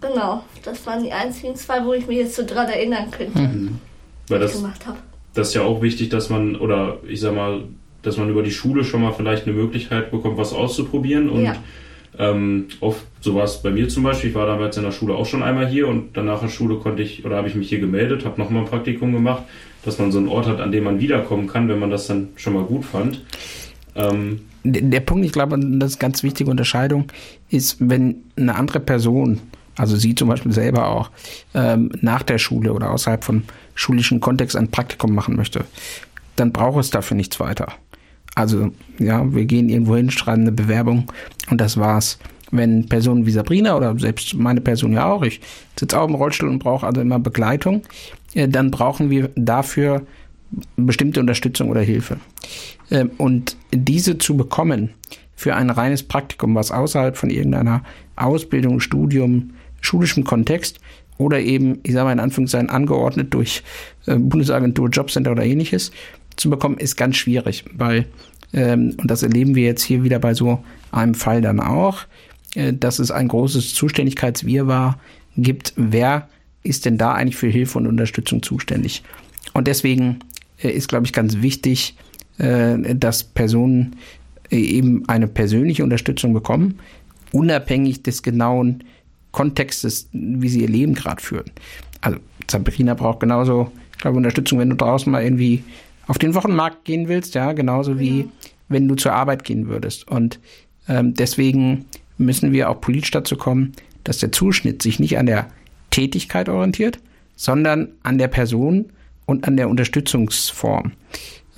Genau, 0.00 0.44
das 0.62 0.86
waren 0.86 1.02
die 1.02 1.12
einzigen 1.12 1.54
zwei, 1.56 1.84
wo 1.84 1.92
ich 1.92 2.06
mich 2.06 2.18
jetzt 2.18 2.36
so 2.36 2.46
dran 2.46 2.68
erinnern 2.68 3.10
könnte, 3.10 3.40
mhm. 3.40 3.80
Weil 4.28 4.40
das, 4.40 4.52
gemacht 4.52 4.86
habe 4.86 4.98
das 5.34 5.48
ist 5.48 5.54
ja 5.54 5.62
auch 5.62 5.82
wichtig, 5.82 6.08
dass 6.08 6.30
man, 6.30 6.56
oder 6.56 6.98
ich 7.06 7.20
sag 7.20 7.34
mal, 7.34 7.62
dass 8.02 8.16
man 8.16 8.28
über 8.30 8.42
die 8.42 8.50
Schule 8.50 8.84
schon 8.84 9.02
mal 9.02 9.12
vielleicht 9.12 9.46
eine 9.46 9.54
Möglichkeit 9.54 10.10
bekommt, 10.10 10.38
was 10.38 10.52
auszuprobieren. 10.52 11.28
Und 11.28 11.42
ja. 11.42 11.56
ähm, 12.18 12.66
oft, 12.80 13.04
so 13.20 13.34
war 13.34 13.44
es 13.44 13.62
bei 13.62 13.70
mir 13.70 13.88
zum 13.88 14.04
Beispiel, 14.04 14.30
ich 14.30 14.36
war 14.36 14.46
damals 14.46 14.76
in 14.76 14.84
der 14.84 14.92
Schule 14.92 15.14
auch 15.14 15.26
schon 15.26 15.42
einmal 15.42 15.68
hier 15.68 15.88
und 15.88 16.16
danach 16.16 16.40
in 16.40 16.48
der 16.48 16.54
Schule 16.54 16.76
konnte 16.76 17.02
ich, 17.02 17.24
oder 17.24 17.36
habe 17.36 17.48
ich 17.48 17.54
mich 17.54 17.68
hier 17.68 17.80
gemeldet, 17.80 18.24
habe 18.24 18.40
nochmal 18.40 18.62
ein 18.62 18.68
Praktikum 18.68 19.12
gemacht, 19.12 19.42
dass 19.84 19.98
man 19.98 20.12
so 20.12 20.18
einen 20.18 20.28
Ort 20.28 20.46
hat, 20.46 20.60
an 20.60 20.72
dem 20.72 20.84
man 20.84 21.00
wiederkommen 21.00 21.46
kann, 21.46 21.68
wenn 21.68 21.78
man 21.78 21.90
das 21.90 22.06
dann 22.06 22.28
schon 22.36 22.54
mal 22.54 22.64
gut 22.64 22.84
fand. 22.84 23.24
Ähm, 23.94 24.40
der 24.64 25.00
Punkt, 25.00 25.24
ich 25.24 25.32
glaube, 25.32 25.58
das 25.58 25.92
ist 25.92 25.96
eine 25.96 26.10
ganz 26.10 26.22
wichtige 26.22 26.50
Unterscheidung, 26.50 27.06
ist, 27.48 27.76
wenn 27.80 28.16
eine 28.36 28.54
andere 28.54 28.80
Person 28.80 29.40
also 29.78 29.96
Sie 29.96 30.14
zum 30.14 30.28
Beispiel 30.28 30.52
selber 30.52 30.88
auch, 30.88 31.10
ähm, 31.54 31.90
nach 32.00 32.22
der 32.22 32.38
Schule 32.38 32.72
oder 32.72 32.90
außerhalb 32.90 33.24
vom 33.24 33.44
schulischen 33.74 34.20
Kontext 34.20 34.56
ein 34.56 34.70
Praktikum 34.70 35.14
machen 35.14 35.36
möchte, 35.36 35.64
dann 36.36 36.52
braucht 36.52 36.80
es 36.80 36.90
dafür 36.90 37.16
nichts 37.16 37.40
weiter. 37.40 37.72
Also, 38.34 38.70
ja, 38.98 39.32
wir 39.32 39.44
gehen 39.46 39.68
irgendwo 39.68 39.96
hin, 39.96 40.10
schreiben 40.10 40.42
eine 40.42 40.52
Bewerbung 40.52 41.10
und 41.50 41.60
das 41.60 41.76
war's. 41.76 42.18
Wenn 42.50 42.88
Personen 42.88 43.26
wie 43.26 43.30
Sabrina 43.30 43.76
oder 43.76 43.98
selbst 43.98 44.34
meine 44.34 44.60
Person 44.60 44.92
ja 44.92 45.06
auch, 45.06 45.22
ich 45.22 45.40
sitze 45.78 46.00
auch 46.00 46.08
im 46.08 46.14
Rollstuhl 46.14 46.48
und 46.48 46.60
brauche 46.60 46.86
also 46.86 47.00
immer 47.00 47.18
Begleitung, 47.18 47.82
äh, 48.34 48.48
dann 48.48 48.70
brauchen 48.70 49.10
wir 49.10 49.30
dafür 49.34 50.02
bestimmte 50.76 51.20
Unterstützung 51.20 51.68
oder 51.68 51.82
Hilfe. 51.82 52.18
Äh, 52.90 53.06
und 53.18 53.56
diese 53.72 54.18
zu 54.18 54.36
bekommen 54.36 54.90
für 55.34 55.54
ein 55.54 55.70
reines 55.70 56.02
Praktikum, 56.02 56.54
was 56.54 56.70
außerhalb 56.70 57.16
von 57.16 57.30
irgendeiner 57.30 57.82
Ausbildung, 58.16 58.80
Studium, 58.80 59.50
schulischem 59.80 60.24
Kontext 60.24 60.78
oder 61.18 61.40
eben, 61.40 61.80
ich 61.82 61.92
sage 61.92 62.06
mal 62.06 62.12
in 62.12 62.20
Anführungszeichen, 62.20 62.70
angeordnet 62.70 63.34
durch 63.34 63.62
äh, 64.06 64.16
Bundesagentur, 64.16 64.88
Jobcenter 64.88 65.32
oder 65.32 65.44
ähnliches 65.44 65.90
zu 66.36 66.50
bekommen, 66.50 66.78
ist 66.78 66.96
ganz 66.96 67.16
schwierig, 67.16 67.64
weil, 67.72 68.06
ähm, 68.52 68.94
und 68.98 69.10
das 69.10 69.22
erleben 69.22 69.54
wir 69.54 69.64
jetzt 69.64 69.82
hier 69.82 70.04
wieder 70.04 70.18
bei 70.20 70.34
so 70.34 70.64
einem 70.92 71.14
Fall 71.14 71.40
dann 71.40 71.60
auch, 71.60 72.04
äh, 72.54 72.72
dass 72.72 72.98
es 72.98 73.10
ein 73.10 73.28
großes 73.28 73.74
Zuständigkeitswirrwarr 73.74 74.98
gibt, 75.36 75.72
wer 75.76 76.28
ist 76.62 76.84
denn 76.84 76.98
da 76.98 77.12
eigentlich 77.12 77.36
für 77.36 77.48
Hilfe 77.48 77.78
und 77.78 77.86
Unterstützung 77.86 78.42
zuständig. 78.42 79.02
Und 79.54 79.66
deswegen 79.66 80.20
äh, 80.62 80.70
ist, 80.70 80.88
glaube 80.88 81.06
ich, 81.06 81.12
ganz 81.12 81.40
wichtig, 81.40 81.96
äh, 82.38 82.76
dass 82.94 83.24
Personen 83.24 83.96
äh, 84.50 84.56
eben 84.56 85.08
eine 85.08 85.28
persönliche 85.28 85.82
Unterstützung 85.82 86.32
bekommen, 86.32 86.78
unabhängig 87.32 88.02
des 88.02 88.22
genauen 88.22 88.84
Kontextes, 89.32 90.08
wie 90.12 90.48
sie 90.48 90.62
ihr 90.62 90.68
Leben 90.68 90.94
gerade 90.94 91.22
führen. 91.22 91.50
Also 92.00 92.18
Sabrina 92.50 92.94
braucht 92.94 93.20
genauso, 93.20 93.70
ich 93.92 93.98
glaube, 93.98 94.16
Unterstützung, 94.16 94.58
wenn 94.58 94.70
du 94.70 94.76
draußen 94.76 95.10
mal 95.10 95.22
irgendwie 95.22 95.64
auf 96.06 96.18
den 96.18 96.34
Wochenmarkt 96.34 96.84
gehen 96.84 97.08
willst, 97.08 97.34
ja, 97.34 97.52
genauso 97.52 97.98
wie 97.98 98.20
ja. 98.20 98.26
wenn 98.68 98.88
du 98.88 98.94
zur 98.94 99.12
Arbeit 99.12 99.44
gehen 99.44 99.68
würdest. 99.68 100.08
Und 100.08 100.40
ähm, 100.88 101.14
deswegen 101.14 101.84
müssen 102.16 102.52
wir 102.52 102.70
auch 102.70 102.80
politisch 102.80 103.10
dazu 103.10 103.36
kommen, 103.36 103.72
dass 104.04 104.18
der 104.18 104.32
Zuschnitt 104.32 104.82
sich 104.82 104.98
nicht 104.98 105.18
an 105.18 105.26
der 105.26 105.48
Tätigkeit 105.90 106.48
orientiert, 106.48 106.98
sondern 107.36 107.88
an 108.02 108.18
der 108.18 108.28
Person 108.28 108.86
und 109.26 109.46
an 109.46 109.56
der 109.56 109.68
Unterstützungsform. 109.68 110.92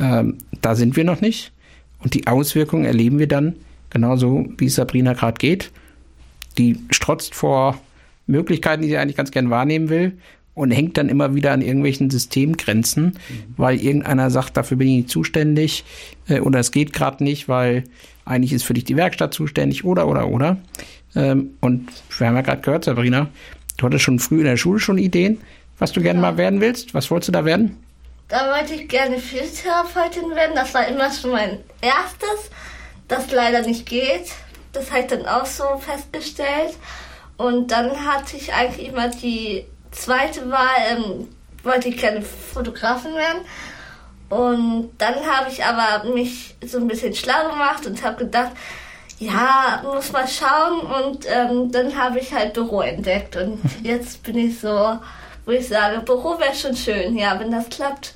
Ähm, 0.00 0.38
da 0.60 0.74
sind 0.74 0.96
wir 0.96 1.04
noch 1.04 1.20
nicht. 1.20 1.52
Und 2.00 2.14
die 2.14 2.26
Auswirkungen 2.26 2.84
erleben 2.84 3.18
wir 3.18 3.28
dann 3.28 3.54
genauso, 3.90 4.46
wie 4.58 4.66
es 4.66 4.74
Sabrina 4.74 5.12
gerade 5.12 5.38
geht 5.38 5.70
die 6.58 6.78
strotzt 6.90 7.34
vor 7.34 7.80
Möglichkeiten, 8.26 8.82
die 8.82 8.88
sie 8.88 8.98
eigentlich 8.98 9.16
ganz 9.16 9.30
gern 9.30 9.50
wahrnehmen 9.50 9.88
will 9.88 10.18
und 10.54 10.70
hängt 10.70 10.96
dann 10.96 11.08
immer 11.08 11.34
wieder 11.34 11.52
an 11.52 11.62
irgendwelchen 11.62 12.10
Systemgrenzen, 12.10 13.18
weil 13.56 13.80
irgendeiner 13.80 14.30
sagt, 14.30 14.56
dafür 14.56 14.76
bin 14.76 14.88
ich 14.88 14.96
nicht 14.96 15.10
zuständig 15.10 15.84
äh, 16.28 16.40
oder 16.40 16.58
es 16.58 16.70
geht 16.70 16.92
gerade 16.92 17.24
nicht, 17.24 17.48
weil 17.48 17.84
eigentlich 18.24 18.52
ist 18.52 18.64
für 18.64 18.74
dich 18.74 18.84
die 18.84 18.96
Werkstatt 18.96 19.34
zuständig 19.34 19.84
oder 19.84 20.06
oder 20.06 20.28
oder. 20.28 20.58
Ähm, 21.16 21.50
und 21.60 21.88
wir 22.18 22.26
haben 22.26 22.36
ja 22.36 22.42
gerade 22.42 22.62
gehört, 22.62 22.84
Sabrina, 22.84 23.28
du 23.76 23.86
hattest 23.86 24.04
schon 24.04 24.18
früh 24.18 24.38
in 24.38 24.44
der 24.44 24.56
Schule 24.56 24.80
schon 24.80 24.98
Ideen, 24.98 25.38
was 25.78 25.92
du 25.92 26.02
gerne 26.02 26.20
mal 26.20 26.36
werden 26.36 26.60
willst. 26.60 26.94
Was 26.94 27.10
wolltest 27.10 27.28
du 27.28 27.32
da 27.32 27.44
werden? 27.44 27.76
Da 28.28 28.54
wollte 28.56 28.74
ich 28.74 28.88
gerne 28.88 29.18
Physiotherapeutin 29.18 30.30
werden. 30.34 30.52
Das 30.54 30.72
war 30.74 30.86
immer 30.86 31.10
schon 31.12 31.32
mein 31.32 31.58
erstes, 31.80 32.50
das 33.08 33.30
leider 33.32 33.66
nicht 33.66 33.86
geht, 33.86 34.30
das 34.72 34.90
habe 34.90 35.00
ich 35.00 35.06
dann 35.06 35.26
auch 35.26 35.46
so 35.46 35.64
festgestellt. 35.78 36.76
Und 37.36 37.70
dann 37.70 38.06
hatte 38.06 38.36
ich 38.36 38.52
eigentlich 38.52 38.88
immer 38.88 39.08
die 39.08 39.64
zweite 39.90 40.50
Wahl, 40.50 40.76
ähm, 40.90 41.28
wollte 41.62 41.88
ich 41.88 41.96
gerne 41.96 42.22
Fotografin 42.22 43.14
werden. 43.14 43.40
Und 44.28 44.90
dann 44.98 45.14
habe 45.26 45.50
ich 45.50 45.64
aber 45.64 46.04
mich 46.12 46.54
so 46.64 46.78
ein 46.78 46.86
bisschen 46.86 47.14
schlau 47.14 47.48
gemacht 47.50 47.86
und 47.86 48.02
habe 48.04 48.24
gedacht, 48.24 48.52
ja, 49.18 49.82
muss 49.82 50.12
mal 50.12 50.28
schauen. 50.28 50.80
Und 50.80 51.26
ähm, 51.28 51.72
dann 51.72 51.96
habe 51.96 52.20
ich 52.20 52.32
halt 52.32 52.52
Büro 52.52 52.82
entdeckt. 52.82 53.36
Und 53.36 53.60
jetzt 53.82 54.22
bin 54.22 54.38
ich 54.38 54.60
so, 54.60 54.98
wo 55.44 55.50
ich 55.50 55.66
sage, 55.66 56.00
Büro 56.00 56.38
wäre 56.38 56.54
schon 56.54 56.76
schön, 56.76 57.16
ja, 57.16 57.38
wenn 57.40 57.50
das 57.50 57.68
klappt. 57.68 58.14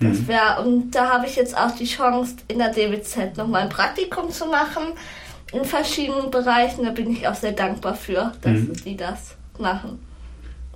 Das 0.00 0.18
mhm. 0.18 0.28
wäre, 0.28 0.62
und 0.62 0.90
da 0.92 1.10
habe 1.10 1.26
ich 1.26 1.36
jetzt 1.36 1.56
auch 1.56 1.70
die 1.72 1.86
Chance, 1.86 2.36
in 2.48 2.58
der 2.58 2.70
DWZ 2.70 3.36
nochmal 3.36 3.62
ein 3.62 3.68
Praktikum 3.68 4.30
zu 4.30 4.46
machen 4.46 4.94
in 5.54 5.64
verschiedenen 5.64 6.30
Bereichen. 6.30 6.84
Da 6.84 6.90
bin 6.90 7.10
ich 7.10 7.26
auch 7.26 7.34
sehr 7.34 7.52
dankbar 7.52 7.94
für, 7.94 8.32
dass 8.42 8.52
mhm. 8.52 8.74
sie 8.74 8.96
das 8.96 9.36
machen. 9.58 9.98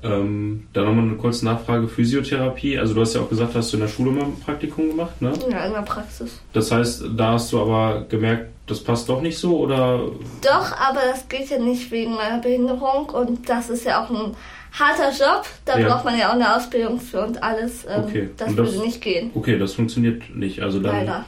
Ähm, 0.02 0.68
dann 0.72 0.84
nochmal 0.84 1.04
eine 1.04 1.16
kurze 1.16 1.44
Nachfrage: 1.44 1.88
Physiotherapie. 1.88 2.78
Also, 2.78 2.94
du 2.94 3.00
hast 3.00 3.14
ja 3.14 3.20
auch 3.20 3.28
gesagt, 3.28 3.54
hast 3.54 3.72
du 3.72 3.76
in 3.76 3.82
der 3.82 3.88
Schule 3.88 4.12
mal 4.12 4.24
ein 4.24 4.38
Praktikum 4.38 4.88
gemacht, 4.88 5.20
ne? 5.20 5.32
Ja, 5.50 5.64
in 5.64 5.72
der 5.72 5.82
Praxis. 5.82 6.40
Das 6.52 6.70
heißt, 6.70 7.04
da 7.16 7.32
hast 7.32 7.52
du 7.52 7.60
aber 7.60 8.04
gemerkt, 8.08 8.50
das 8.66 8.80
passt 8.80 9.08
doch 9.08 9.20
nicht 9.20 9.38
so, 9.38 9.58
oder? 9.58 10.00
Doch, 10.42 10.72
aber 10.78 11.00
das 11.10 11.28
geht 11.28 11.50
ja 11.50 11.58
nicht 11.58 11.90
wegen 11.90 12.14
meiner 12.14 12.38
Behinderung 12.38 13.06
und 13.06 13.48
das 13.48 13.70
ist 13.70 13.84
ja 13.84 14.04
auch 14.04 14.10
ein 14.10 14.36
harter 14.72 15.10
Job. 15.10 15.44
Da 15.64 15.78
ja. 15.78 15.88
braucht 15.88 16.04
man 16.04 16.18
ja 16.18 16.28
auch 16.28 16.34
eine 16.34 16.54
Ausbildung 16.54 17.00
für 17.00 17.24
und 17.24 17.42
alles. 17.42 17.84
Ähm, 17.88 18.04
okay. 18.04 18.30
Das, 18.36 18.54
das, 18.54 18.56
würde 18.56 18.86
nicht 18.86 19.00
gehen. 19.00 19.30
Okay, 19.34 19.58
das 19.58 19.72
funktioniert 19.72 20.34
nicht. 20.34 20.60
Also 20.62 20.80
dann. 20.80 20.96
Leider. 20.96 21.24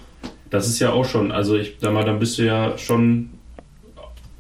Das 0.51 0.67
ist 0.67 0.81
ja 0.81 0.93
auch 0.93 1.05
schon, 1.05 1.31
also 1.31 1.57
ich 1.57 1.77
sag 1.81 1.93
mal, 1.93 2.05
dann 2.05 2.19
bist 2.19 2.37
du 2.39 2.43
ja 2.43 2.77
schon 2.77 3.31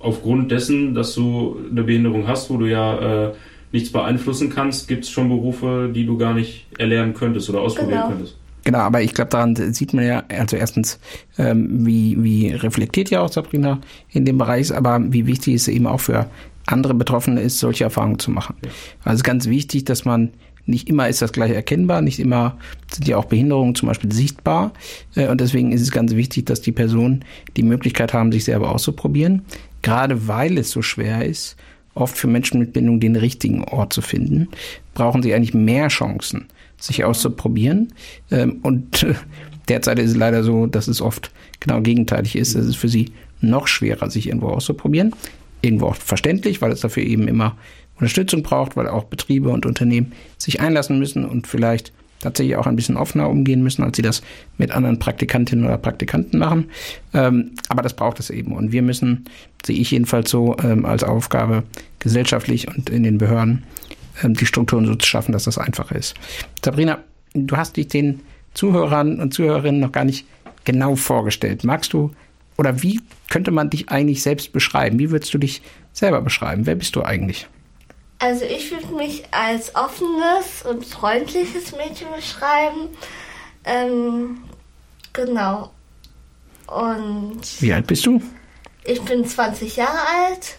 aufgrund 0.00 0.50
dessen, 0.50 0.94
dass 0.94 1.14
du 1.14 1.56
eine 1.70 1.84
Behinderung 1.84 2.26
hast, 2.26 2.50
wo 2.50 2.56
du 2.56 2.66
ja 2.66 3.28
äh, 3.28 3.32
nichts 3.72 3.92
beeinflussen 3.92 4.50
kannst, 4.50 4.88
gibt 4.88 5.04
es 5.04 5.10
schon 5.10 5.28
Berufe, 5.28 5.90
die 5.94 6.04
du 6.04 6.18
gar 6.18 6.34
nicht 6.34 6.66
erlernen 6.78 7.14
könntest 7.14 7.48
oder 7.50 7.60
ausprobieren 7.60 7.98
genau. 7.98 8.08
könntest. 8.08 8.36
Genau, 8.64 8.78
aber 8.78 9.02
ich 9.02 9.14
glaube, 9.14 9.30
daran 9.30 9.56
sieht 9.72 9.94
man 9.94 10.04
ja, 10.04 10.22
also 10.28 10.56
erstens, 10.56 10.98
ähm, 11.38 11.86
wie, 11.86 12.22
wie 12.22 12.48
reflektiert 12.48 13.10
ja 13.10 13.22
auch 13.22 13.32
Sabrina 13.32 13.80
in 14.10 14.24
dem 14.24 14.36
Bereich, 14.38 14.74
aber 14.74 15.00
wie 15.02 15.26
wichtig 15.26 15.54
es 15.54 15.68
eben 15.68 15.86
auch 15.86 16.00
für 16.00 16.28
andere 16.66 16.94
Betroffene 16.94 17.40
ist, 17.40 17.58
solche 17.58 17.84
Erfahrungen 17.84 18.18
zu 18.18 18.30
machen. 18.30 18.56
Ja. 18.64 18.70
Also 19.04 19.22
ganz 19.22 19.48
wichtig, 19.48 19.84
dass 19.84 20.04
man 20.04 20.30
nicht 20.66 20.88
immer 20.88 21.08
ist 21.08 21.22
das 21.22 21.32
gleich 21.32 21.50
erkennbar, 21.52 22.02
nicht 22.02 22.20
immer 22.20 22.58
sind 22.92 23.08
ja 23.08 23.16
auch 23.16 23.24
Behinderungen 23.24 23.74
zum 23.74 23.88
Beispiel 23.88 24.12
sichtbar. 24.12 24.72
Äh, 25.14 25.28
und 25.28 25.40
deswegen 25.40 25.72
ist 25.72 25.80
es 25.80 25.90
ganz 25.90 26.14
wichtig, 26.14 26.46
dass 26.46 26.60
die 26.60 26.72
Personen 26.72 27.24
die 27.56 27.62
Möglichkeit 27.62 28.12
haben, 28.12 28.30
sich 28.30 28.44
selber 28.44 28.70
auszuprobieren 28.70 29.42
gerade 29.82 30.28
weil 30.28 30.58
es 30.58 30.70
so 30.70 30.82
schwer 30.82 31.24
ist, 31.24 31.56
oft 31.94 32.16
für 32.16 32.28
Menschen 32.28 32.60
mit 32.60 32.72
Bindung 32.72 33.00
den 33.00 33.16
richtigen 33.16 33.64
Ort 33.64 33.92
zu 33.92 34.02
finden, 34.02 34.48
brauchen 34.94 35.22
sie 35.22 35.34
eigentlich 35.34 35.54
mehr 35.54 35.88
Chancen, 35.88 36.46
sich 36.78 37.04
auszuprobieren. 37.04 37.92
Ähm, 38.30 38.60
und 38.62 39.06
derzeit 39.68 39.98
ist 39.98 40.10
es 40.10 40.16
leider 40.16 40.42
so, 40.42 40.66
dass 40.66 40.88
es 40.88 41.00
oft 41.00 41.30
genau 41.58 41.80
gegenteilig 41.80 42.36
ist. 42.36 42.54
Es 42.54 42.66
ist 42.66 42.76
für 42.76 42.88
sie 42.88 43.12
noch 43.40 43.66
schwerer, 43.66 44.10
sich 44.10 44.28
irgendwo 44.28 44.48
auszuprobieren. 44.48 45.14
Irgendwo 45.62 45.86
auch 45.86 45.96
verständlich, 45.96 46.62
weil 46.62 46.72
es 46.72 46.80
dafür 46.80 47.02
eben 47.02 47.28
immer 47.28 47.56
Unterstützung 47.96 48.42
braucht, 48.42 48.76
weil 48.76 48.88
auch 48.88 49.04
Betriebe 49.04 49.50
und 49.50 49.66
Unternehmen 49.66 50.12
sich 50.38 50.60
einlassen 50.60 50.98
müssen 50.98 51.26
und 51.26 51.46
vielleicht 51.46 51.92
tatsächlich 52.20 52.56
auch 52.56 52.66
ein 52.66 52.76
bisschen 52.76 52.96
offener 52.96 53.28
umgehen 53.28 53.62
müssen, 53.62 53.82
als 53.82 53.96
sie 53.96 54.02
das 54.02 54.22
mit 54.58 54.70
anderen 54.70 54.98
Praktikantinnen 54.98 55.64
oder 55.64 55.78
Praktikanten 55.78 56.38
machen. 56.38 56.70
Ähm, 57.12 57.52
aber 57.68 57.82
das 57.82 57.94
braucht 57.94 58.20
es 58.20 58.30
eben. 58.30 58.52
Und 58.52 58.72
wir 58.72 58.82
müssen, 58.82 59.24
sehe 59.64 59.76
ich 59.76 59.90
jedenfalls 59.90 60.30
so, 60.30 60.56
ähm, 60.62 60.84
als 60.84 61.02
Aufgabe 61.02 61.64
gesellschaftlich 61.98 62.68
und 62.68 62.90
in 62.90 63.02
den 63.02 63.18
Behörden 63.18 63.64
ähm, 64.22 64.34
die 64.34 64.46
Strukturen 64.46 64.86
so 64.86 64.94
zu 64.94 65.06
schaffen, 65.06 65.32
dass 65.32 65.44
das 65.44 65.58
einfacher 65.58 65.96
ist. 65.96 66.14
Sabrina, 66.64 66.98
du 67.34 67.56
hast 67.56 67.76
dich 67.76 67.88
den 67.88 68.20
Zuhörern 68.54 69.20
und 69.20 69.34
Zuhörerinnen 69.34 69.80
noch 69.80 69.92
gar 69.92 70.04
nicht 70.04 70.26
genau 70.64 70.96
vorgestellt. 70.96 71.64
Magst 71.64 71.92
du 71.92 72.12
oder 72.58 72.82
wie 72.82 73.00
könnte 73.30 73.50
man 73.50 73.70
dich 73.70 73.88
eigentlich 73.88 74.22
selbst 74.22 74.52
beschreiben? 74.52 74.98
Wie 74.98 75.10
würdest 75.10 75.32
du 75.32 75.38
dich 75.38 75.62
selber 75.92 76.20
beschreiben? 76.20 76.66
Wer 76.66 76.74
bist 76.74 76.94
du 76.96 77.02
eigentlich? 77.02 77.48
Also 78.20 78.44
ich 78.44 78.70
würde 78.70 78.94
mich 78.94 79.24
als 79.32 79.74
offenes 79.74 80.62
und 80.68 80.84
freundliches 80.84 81.74
Mädchen 81.74 82.08
beschreiben. 82.14 82.88
Ähm, 83.64 84.42
genau. 85.12 85.70
Und. 86.66 87.40
Wie 87.60 87.72
alt 87.72 87.86
bist 87.86 88.04
du? 88.04 88.22
Ich 88.84 89.00
bin 89.02 89.24
20 89.24 89.76
Jahre 89.76 89.98
alt 89.98 90.58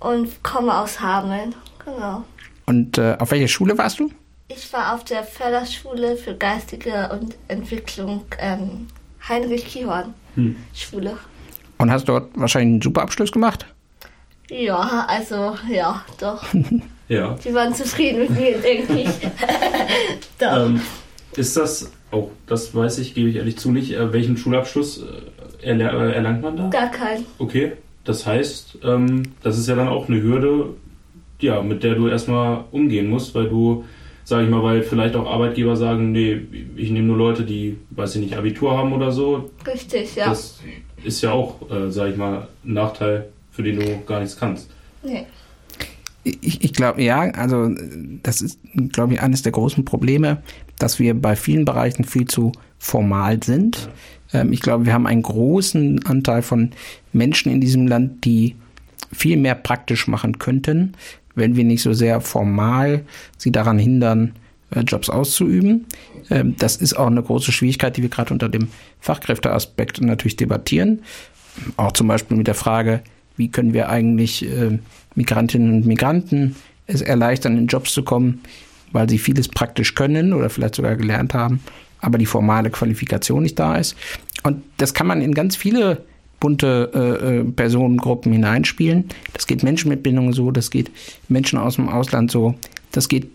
und 0.00 0.42
komme 0.42 0.76
aus 0.76 1.00
Hameln. 1.00 1.54
Genau. 1.84 2.24
Und 2.66 2.98
äh, 2.98 3.16
auf 3.20 3.30
welcher 3.30 3.48
Schule 3.48 3.78
warst 3.78 4.00
du? 4.00 4.10
Ich 4.48 4.72
war 4.72 4.94
auf 4.94 5.04
der 5.04 5.22
Förderschule 5.22 6.16
für 6.16 6.34
geistige 6.34 7.08
und 7.12 7.36
Entwicklung 7.48 8.24
ähm, 8.38 8.88
Heinrich 9.28 9.66
Kihorn 9.66 10.12
hm. 10.34 10.56
Schule. 10.74 11.18
Und 11.78 11.90
hast 11.90 12.08
dort 12.08 12.30
wahrscheinlich 12.34 12.74
einen 12.74 12.82
super 12.82 13.02
Abschluss 13.02 13.32
gemacht? 13.32 13.66
Ja, 14.50 15.06
also 15.08 15.54
ja, 15.70 16.04
doch. 16.20 16.44
ja. 17.08 17.36
Die 17.44 17.54
waren 17.54 17.74
zufrieden 17.74 18.20
mit 18.20 18.30
mir, 18.30 18.58
denke 18.58 19.00
ich. 19.00 19.08
doch. 20.38 20.66
Ähm, 20.66 20.80
ist 21.36 21.56
das, 21.56 21.90
auch 22.10 22.30
das 22.46 22.74
weiß 22.74 22.98
ich, 22.98 23.14
gebe 23.14 23.28
ich 23.28 23.36
ehrlich 23.36 23.58
zu 23.58 23.70
nicht, 23.70 23.92
äh, 23.92 24.12
welchen 24.12 24.36
Schulabschluss 24.36 25.02
äh, 25.02 25.66
erler 25.66 25.92
äh, 25.92 26.12
erlangt 26.12 26.42
man 26.42 26.56
da? 26.56 26.68
Gar 26.68 26.90
keinen. 26.90 27.24
Okay, 27.38 27.72
das 28.04 28.26
heißt, 28.26 28.78
ähm, 28.84 29.22
das 29.42 29.58
ist 29.58 29.68
ja 29.68 29.74
dann 29.74 29.88
auch 29.88 30.08
eine 30.08 30.22
Hürde, 30.22 30.74
ja, 31.40 31.62
mit 31.62 31.82
der 31.82 31.94
du 31.94 32.08
erstmal 32.08 32.64
umgehen 32.70 33.08
musst, 33.08 33.34
weil 33.34 33.48
du, 33.48 33.84
sage 34.24 34.44
ich 34.44 34.50
mal, 34.50 34.62
weil 34.62 34.82
vielleicht 34.82 35.16
auch 35.16 35.26
Arbeitgeber 35.26 35.76
sagen, 35.76 36.12
nee, 36.12 36.40
ich 36.76 36.90
nehme 36.90 37.08
nur 37.08 37.16
Leute, 37.16 37.44
die, 37.44 37.78
weiß 37.90 38.14
ich 38.16 38.20
nicht, 38.20 38.36
Abitur 38.36 38.76
haben 38.76 38.92
oder 38.92 39.10
so. 39.10 39.50
Richtig, 39.66 40.14
ja. 40.16 40.28
Das 40.28 40.60
ist 41.02 41.22
ja 41.22 41.32
auch, 41.32 41.70
äh, 41.70 41.90
sage 41.90 42.12
ich 42.12 42.16
mal, 42.16 42.48
ein 42.64 42.72
Nachteil, 42.74 43.30
für 43.54 43.62
den 43.62 43.76
du 43.76 44.04
gar 44.04 44.20
nichts 44.20 44.36
kannst. 44.36 44.68
Nee. 45.02 45.26
Ich, 46.24 46.64
ich 46.64 46.72
glaube, 46.72 47.02
ja, 47.02 47.20
also 47.20 47.70
das 48.22 48.40
ist, 48.40 48.58
glaube 48.92 49.14
ich, 49.14 49.20
eines 49.20 49.42
der 49.42 49.52
großen 49.52 49.84
Probleme, 49.84 50.42
dass 50.78 50.98
wir 50.98 51.14
bei 51.14 51.36
vielen 51.36 51.64
Bereichen 51.64 52.04
viel 52.04 52.26
zu 52.26 52.52
formal 52.78 53.42
sind. 53.42 53.90
Ja. 54.32 54.40
Ähm, 54.40 54.52
ich 54.52 54.60
glaube, 54.60 54.86
wir 54.86 54.94
haben 54.94 55.06
einen 55.06 55.22
großen 55.22 56.04
Anteil 56.06 56.42
von 56.42 56.70
Menschen 57.12 57.52
in 57.52 57.60
diesem 57.60 57.86
Land, 57.86 58.24
die 58.24 58.56
viel 59.12 59.36
mehr 59.36 59.54
praktisch 59.54 60.08
machen 60.08 60.38
könnten, 60.38 60.94
wenn 61.34 61.56
wir 61.56 61.64
nicht 61.64 61.82
so 61.82 61.92
sehr 61.92 62.20
formal 62.20 63.04
sie 63.36 63.52
daran 63.52 63.78
hindern, 63.78 64.32
äh, 64.70 64.80
Jobs 64.80 65.10
auszuüben. 65.10 65.86
Ähm, 66.30 66.56
das 66.58 66.76
ist 66.76 66.94
auch 66.94 67.06
eine 67.06 67.22
große 67.22 67.52
Schwierigkeit, 67.52 67.96
die 67.96 68.02
wir 68.02 68.08
gerade 68.08 68.32
unter 68.32 68.48
dem 68.48 68.68
Fachkräfteaspekt 69.00 70.00
natürlich 70.00 70.36
debattieren. 70.36 71.02
Auch 71.76 71.92
zum 71.92 72.08
Beispiel 72.08 72.36
mit 72.36 72.46
der 72.46 72.54
Frage, 72.54 73.02
wie 73.36 73.48
können 73.48 73.74
wir 73.74 73.88
eigentlich 73.88 74.44
äh, 74.44 74.78
Migrantinnen 75.14 75.74
und 75.74 75.86
Migranten 75.86 76.56
es 76.86 77.00
erleichtern, 77.00 77.56
in 77.56 77.66
Jobs 77.66 77.92
zu 77.92 78.02
kommen, 78.02 78.42
weil 78.92 79.08
sie 79.08 79.18
vieles 79.18 79.48
praktisch 79.48 79.94
können 79.94 80.32
oder 80.32 80.50
vielleicht 80.50 80.74
sogar 80.74 80.96
gelernt 80.96 81.34
haben, 81.34 81.60
aber 82.00 82.18
die 82.18 82.26
formale 82.26 82.70
Qualifikation 82.70 83.42
nicht 83.42 83.58
da 83.58 83.76
ist. 83.76 83.96
Und 84.42 84.62
das 84.76 84.94
kann 84.94 85.06
man 85.06 85.22
in 85.22 85.34
ganz 85.34 85.56
viele 85.56 86.04
bunte 86.38 86.90
äh, 86.94 87.38
äh, 87.38 87.44
Personengruppen 87.44 88.32
hineinspielen. 88.32 89.08
Das 89.32 89.46
geht 89.46 89.62
Menschen 89.62 89.88
mit 89.88 90.02
Bindung 90.02 90.32
so, 90.32 90.50
das 90.50 90.70
geht 90.70 90.90
Menschen 91.28 91.58
aus 91.58 91.76
dem 91.76 91.88
Ausland 91.88 92.30
so, 92.30 92.54
das 92.92 93.08
geht 93.08 93.28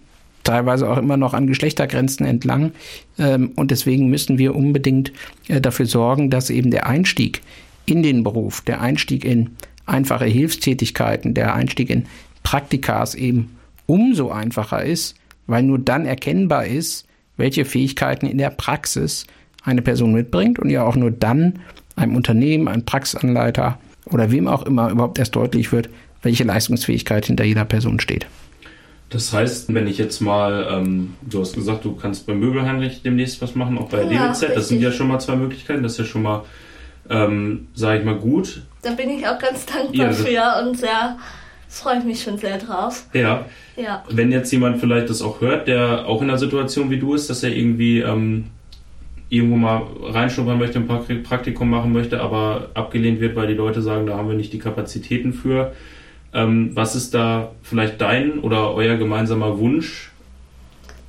teilweise 0.43 0.89
auch 0.89 0.97
immer 0.97 1.17
noch 1.17 1.33
an 1.33 1.47
Geschlechtergrenzen 1.47 2.25
entlang. 2.25 2.71
Ähm, 3.17 3.51
und 3.55 3.71
deswegen 3.71 4.09
müssen 4.09 4.37
wir 4.37 4.55
unbedingt 4.55 5.11
äh, 5.47 5.59
dafür 5.59 5.87
sorgen, 5.87 6.29
dass 6.29 6.49
eben 6.49 6.71
der 6.71 6.87
Einstieg 6.87 7.41
in 7.85 8.03
den 8.03 8.23
Beruf, 8.23 8.61
der 8.61 8.81
Einstieg 8.81 9.25
in 9.25 9.51
einfache 9.89 10.25
Hilfstätigkeiten, 10.25 11.33
der 11.33 11.53
Einstieg 11.53 11.89
in 11.89 12.05
Praktikas 12.43 13.15
eben 13.15 13.57
umso 13.85 14.29
einfacher 14.31 14.83
ist, 14.83 15.15
weil 15.47 15.63
nur 15.63 15.79
dann 15.79 16.05
erkennbar 16.05 16.65
ist, 16.65 17.05
welche 17.37 17.65
Fähigkeiten 17.65 18.27
in 18.27 18.37
der 18.37 18.51
Praxis 18.51 19.25
eine 19.63 19.81
Person 19.81 20.13
mitbringt 20.13 20.59
und 20.59 20.69
ja 20.69 20.83
auch 20.83 20.95
nur 20.95 21.11
dann 21.11 21.59
einem 21.95 22.15
Unternehmen, 22.15 22.67
einem 22.67 22.85
Praxisanleiter 22.85 23.79
oder 24.05 24.31
wem 24.31 24.47
auch 24.47 24.65
immer 24.65 24.89
überhaupt 24.89 25.19
erst 25.19 25.35
deutlich 25.35 25.71
wird, 25.71 25.89
welche 26.21 26.43
Leistungsfähigkeit 26.43 27.25
hinter 27.25 27.43
jeder 27.43 27.65
Person 27.65 27.99
steht. 27.99 28.27
Das 29.09 29.33
heißt, 29.33 29.73
wenn 29.73 29.87
ich 29.87 29.97
jetzt 29.97 30.21
mal, 30.21 30.67
ähm, 30.71 31.15
du 31.21 31.41
hast 31.41 31.55
gesagt, 31.55 31.83
du 31.83 31.95
kannst 31.95 32.27
beim 32.27 32.39
Möbelheinrich 32.39 33.01
demnächst 33.01 33.41
was 33.41 33.55
machen, 33.55 33.77
auch 33.77 33.89
bei 33.89 34.03
ja, 34.03 34.31
DWZ, 34.31 34.55
das 34.55 34.67
sind 34.67 34.81
ja 34.81 34.91
schon 34.91 35.07
mal 35.07 35.19
zwei 35.19 35.35
Möglichkeiten, 35.35 35.81
das 35.81 35.93
ist 35.93 35.97
ja 35.99 36.05
schon 36.05 36.21
mal, 36.21 36.43
ähm, 37.09 37.67
sage 37.73 37.99
ich 37.99 38.05
mal, 38.05 38.15
gut. 38.15 38.61
Da 38.81 38.91
bin 38.91 39.09
ich 39.09 39.27
auch 39.27 39.39
ganz 39.39 39.65
dankbar 39.65 40.07
ja, 40.07 40.13
für 40.13 40.67
und 40.67 40.77
sehr, 40.77 41.17
freue 41.67 41.99
ich 41.99 42.03
mich 42.03 42.23
schon 42.23 42.37
sehr 42.37 42.57
drauf. 42.57 43.05
Ja. 43.13 43.45
ja. 43.75 44.03
Wenn 44.09 44.31
jetzt 44.31 44.51
jemand 44.51 44.79
vielleicht 44.79 45.09
das 45.09 45.21
auch 45.21 45.41
hört, 45.41 45.67
der 45.67 46.05
auch 46.07 46.21
in 46.21 46.29
einer 46.29 46.39
Situation 46.39 46.89
wie 46.89 46.99
du 46.99 47.13
ist, 47.13 47.29
dass 47.29 47.43
er 47.43 47.55
irgendwie 47.55 47.99
ähm, 47.99 48.45
irgendwo 49.29 49.55
mal 49.55 49.83
reinschnuppern 50.03 50.57
möchte, 50.57 50.79
ein 50.79 51.23
Praktikum 51.23 51.69
machen 51.69 51.93
möchte, 51.93 52.19
aber 52.19 52.69
abgelehnt 52.73 53.19
wird, 53.21 53.35
weil 53.35 53.47
die 53.47 53.53
Leute 53.53 53.81
sagen, 53.81 54.07
da 54.07 54.17
haben 54.17 54.27
wir 54.27 54.35
nicht 54.35 54.53
die 54.53 54.59
Kapazitäten 54.59 55.33
für. 55.33 55.73
Ähm, 56.33 56.71
was 56.73 56.95
ist 56.95 57.13
da 57.13 57.51
vielleicht 57.61 58.01
dein 58.01 58.39
oder 58.39 58.73
euer 58.73 58.97
gemeinsamer 58.97 59.59
Wunsch? 59.59 60.11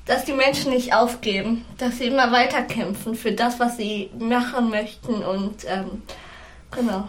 Dass 0.06 0.24
die 0.24 0.32
Menschen 0.32 0.72
nicht 0.72 0.94
aufgeben, 0.94 1.64
dass 1.78 1.98
sie 1.98 2.04
immer 2.04 2.32
weiterkämpfen 2.32 3.14
für 3.14 3.32
das, 3.32 3.60
was 3.60 3.76
sie 3.76 4.10
machen 4.18 4.70
möchten 4.70 5.14
und 5.14 5.64
ähm, 5.66 6.02
genau. 6.70 7.08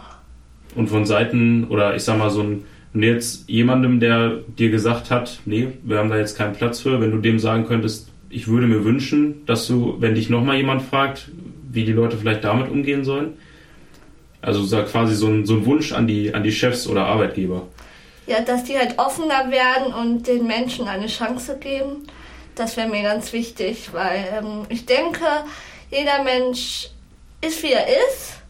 Und 0.74 0.88
von 0.88 1.04
Seiten 1.04 1.64
oder 1.68 1.94
ich 1.94 2.02
sag 2.02 2.18
mal 2.18 2.30
so 2.30 2.42
ein 2.42 2.64
und 2.94 3.02
jetzt 3.02 3.48
jemandem, 3.48 4.00
der 4.00 4.40
dir 4.58 4.70
gesagt 4.70 5.10
hat, 5.10 5.38
nee, 5.46 5.68
wir 5.82 5.98
haben 5.98 6.10
da 6.10 6.18
jetzt 6.18 6.36
keinen 6.36 6.54
Platz 6.54 6.80
für, 6.80 7.00
wenn 7.00 7.10
du 7.10 7.18
dem 7.18 7.38
sagen 7.38 7.66
könntest, 7.66 8.08
ich 8.28 8.48
würde 8.48 8.66
mir 8.66 8.84
wünschen, 8.84 9.46
dass 9.46 9.66
du, 9.66 9.96
wenn 9.98 10.14
dich 10.14 10.28
nochmal 10.28 10.56
jemand 10.56 10.82
fragt, 10.82 11.30
wie 11.70 11.84
die 11.84 11.92
Leute 11.92 12.18
vielleicht 12.18 12.44
damit 12.44 12.70
umgehen 12.70 13.04
sollen. 13.04 13.38
Also 14.42 14.62
sag 14.64 14.88
quasi 14.88 15.14
so 15.14 15.28
ein, 15.28 15.46
so 15.46 15.54
ein 15.54 15.64
Wunsch 15.64 15.92
an 15.92 16.06
die, 16.06 16.34
an 16.34 16.42
die 16.42 16.52
Chefs 16.52 16.86
oder 16.86 17.06
Arbeitgeber. 17.06 17.68
Ja, 18.26 18.40
dass 18.40 18.64
die 18.64 18.76
halt 18.76 18.98
offener 18.98 19.50
werden 19.50 19.94
und 19.94 20.26
den 20.26 20.46
Menschen 20.46 20.86
eine 20.86 21.06
Chance 21.06 21.58
geben. 21.58 22.06
Das 22.54 22.76
wäre 22.76 22.88
mir 22.88 23.02
ganz 23.02 23.32
wichtig, 23.32 23.90
weil 23.92 24.24
ähm, 24.38 24.66
ich 24.68 24.84
denke, 24.84 25.24
jeder 25.90 26.22
Mensch 26.24 26.90
ist 27.40 27.62
wie 27.62 27.72
er 27.72 27.86
ist 27.86 28.41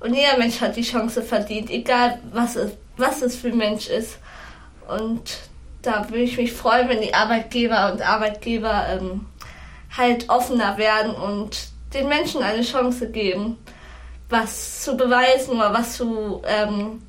und 0.00 0.14
jeder 0.14 0.38
Mensch 0.38 0.60
hat 0.60 0.76
die 0.76 0.82
Chance 0.82 1.22
verdient, 1.22 1.70
egal 1.70 2.18
was 2.32 2.56
es, 2.56 2.72
was 2.96 3.22
es 3.22 3.36
für 3.36 3.48
ein 3.48 3.58
Mensch 3.58 3.88
ist. 3.88 4.18
Und 4.88 5.38
da 5.82 6.08
würde 6.08 6.22
ich 6.22 6.36
mich 6.36 6.52
freuen, 6.52 6.88
wenn 6.88 7.00
die 7.00 7.14
Arbeitgeber 7.14 7.92
und 7.92 8.02
Arbeitgeber 8.02 8.86
ähm, 8.88 9.26
halt 9.96 10.28
offener 10.28 10.78
werden 10.78 11.14
und 11.14 11.68
den 11.92 12.08
Menschen 12.08 12.42
eine 12.42 12.62
Chance 12.62 13.10
geben, 13.10 13.56
was 14.28 14.82
zu 14.84 14.96
beweisen 14.96 15.56
oder 15.56 15.72
was 15.72 15.96
zu, 15.96 16.42
ähm, 16.46 17.02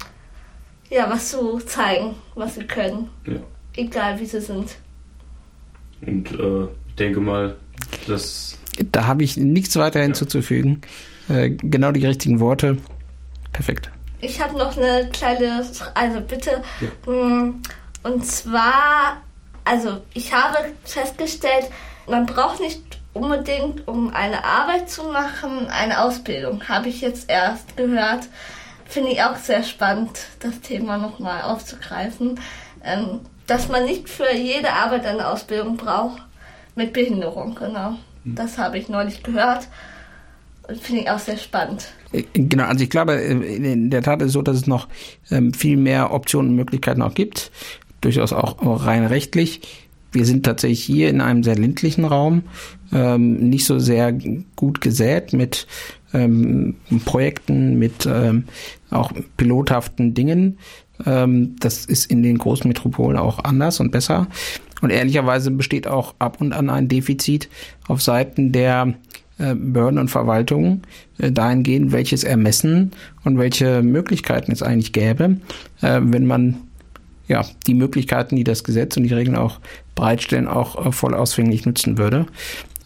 ja, 0.90 1.10
was 1.10 1.32
zu 1.32 1.60
zeigen, 1.60 2.16
was 2.36 2.56
sie 2.56 2.66
können. 2.66 3.10
Ja. 3.26 3.40
Egal 3.76 4.20
wie 4.20 4.26
sie 4.26 4.42
sind. 4.42 4.76
Und 6.06 6.32
äh, 6.32 6.64
ich 6.88 6.96
denke 6.96 7.22
mal, 7.22 7.56
dass. 8.08 8.58
Da 8.92 9.06
habe 9.06 9.24
ich 9.24 9.38
nichts 9.38 9.76
weiter 9.78 10.02
hinzuzufügen. 10.02 10.82
Ja. 10.82 10.88
Äh, 11.32 11.52
genau 11.52 11.92
die 11.92 12.06
richtigen 12.06 12.40
Worte. 12.40 12.78
Perfekt. 13.54 13.90
Ich 14.20 14.42
habe 14.42 14.58
noch 14.58 14.78
eine 14.78 15.10
kleine, 15.12 15.66
also 15.94 16.22
bitte. 16.22 16.62
Ja. 16.80 16.88
Hm, 17.06 17.62
und 18.04 18.26
zwar, 18.26 19.22
also 19.64 20.02
ich 20.14 20.34
habe 20.34 20.58
festgestellt, 20.84 21.70
man 22.08 22.26
braucht 22.26 22.60
nicht 22.60 22.82
unbedingt, 23.14 23.88
um 23.88 24.14
eine 24.14 24.44
Arbeit 24.44 24.90
zu 24.90 25.04
machen, 25.04 25.68
eine 25.70 26.02
Ausbildung. 26.02 26.68
Habe 26.68 26.90
ich 26.90 27.02
jetzt 27.02 27.30
erst 27.30 27.78
gehört. 27.78 28.28
Finde 28.86 29.12
ich 29.12 29.24
auch 29.24 29.38
sehr 29.38 29.64
spannend, 29.64 30.20
das 30.40 30.60
Thema 30.60 30.98
nochmal 30.98 31.44
aufzugreifen. 31.44 32.40
Ähm, 32.84 33.22
dass 33.48 33.70
man 33.70 33.86
nicht 33.86 34.10
für 34.10 34.34
jede 34.34 34.74
Arbeit 34.74 35.06
eine 35.06 35.28
Ausbildung 35.28 35.78
braucht. 35.78 36.22
Mit 36.76 36.94
Behinderung, 36.94 37.56
genau. 37.56 37.96
Hm. 38.24 38.36
Das 38.36 38.58
habe 38.58 38.78
ich 38.78 38.90
neulich 38.90 39.24
gehört. 39.24 39.68
Finde 40.80 41.02
ich 41.04 41.10
auch 41.10 41.20
sehr 41.20 41.38
spannend. 41.38 41.92
Äh, 42.12 42.24
genau, 42.34 42.66
also 42.66 42.84
ich 42.84 42.90
glaube, 42.90 43.14
äh, 43.14 43.32
in 43.32 43.90
der 43.90 44.02
Tat 44.02 44.22
ist 44.22 44.28
es 44.28 44.34
so, 44.34 44.42
dass 44.42 44.58
es 44.58 44.68
noch 44.68 44.88
ähm, 45.30 45.54
viel 45.54 45.78
mehr 45.78 46.14
Optionen 46.14 46.52
und 46.52 46.56
Möglichkeiten 46.56 47.02
auch 47.02 47.14
gibt 47.14 47.52
durchaus 48.02 48.34
auch, 48.34 48.58
rein 48.84 49.06
rechtlich. 49.06 49.62
Wir 50.12 50.26
sind 50.26 50.44
tatsächlich 50.44 50.84
hier 50.84 51.08
in 51.10 51.22
einem 51.22 51.44
sehr 51.44 51.56
ländlichen 51.56 52.04
Raum, 52.04 52.46
ähm, 52.92 53.50
nicht 53.50 53.66
so 53.66 53.78
sehr 53.78 54.12
gut 54.56 54.82
gesät 54.82 55.34
mit 55.34 55.68
ähm, 56.12 56.78
Projekten, 57.06 57.78
mit 57.78 58.10
auch 58.90 59.12
pilothaften 59.38 60.16
Dingen. 60.16 60.58
Das 60.98 61.86
ist 61.86 62.12
in 62.12 62.24
den 62.24 62.40
großen 62.40 62.68
Metropolen 62.68 63.18
auch 63.18 63.44
anders 63.44 63.80
und 63.80 63.92
besser. 63.92 64.28
Und 64.82 64.90
ehrlicherweise 64.90 65.52
besteht 65.52 65.88
auch 65.88 66.16
ab 66.18 66.42
und 66.42 66.54
an 66.54 66.70
ein 66.70 66.88
Defizit 66.88 67.50
auf 67.88 68.02
Seiten 68.02 68.52
der 68.52 68.96
Behörden 69.56 70.00
und 70.00 70.10
Verwaltungen 70.10 70.84
äh, 71.18 71.32
dahingehend, 71.32 71.92
welches 71.92 72.24
Ermessen 72.24 72.92
und 73.24 73.38
welche 73.38 73.82
Möglichkeiten 73.82 74.52
es 74.52 74.64
eigentlich 74.64 74.94
gäbe, 74.94 75.38
äh, 75.82 76.00
wenn 76.02 76.26
man 76.26 76.58
ja, 77.28 77.46
die 77.66 77.74
Möglichkeiten, 77.74 78.36
die 78.36 78.44
das 78.44 78.64
Gesetz 78.64 78.98
und 78.98 79.04
die 79.04 79.14
Regeln 79.14 79.38
auch 79.38 79.60
bereitstellen, 79.96 80.48
auch 80.48 80.86
äh, 80.86 80.92
voll 80.92 81.14
ausfänglich 81.14 81.66
nutzen 81.66 81.98
würde. 81.98 82.26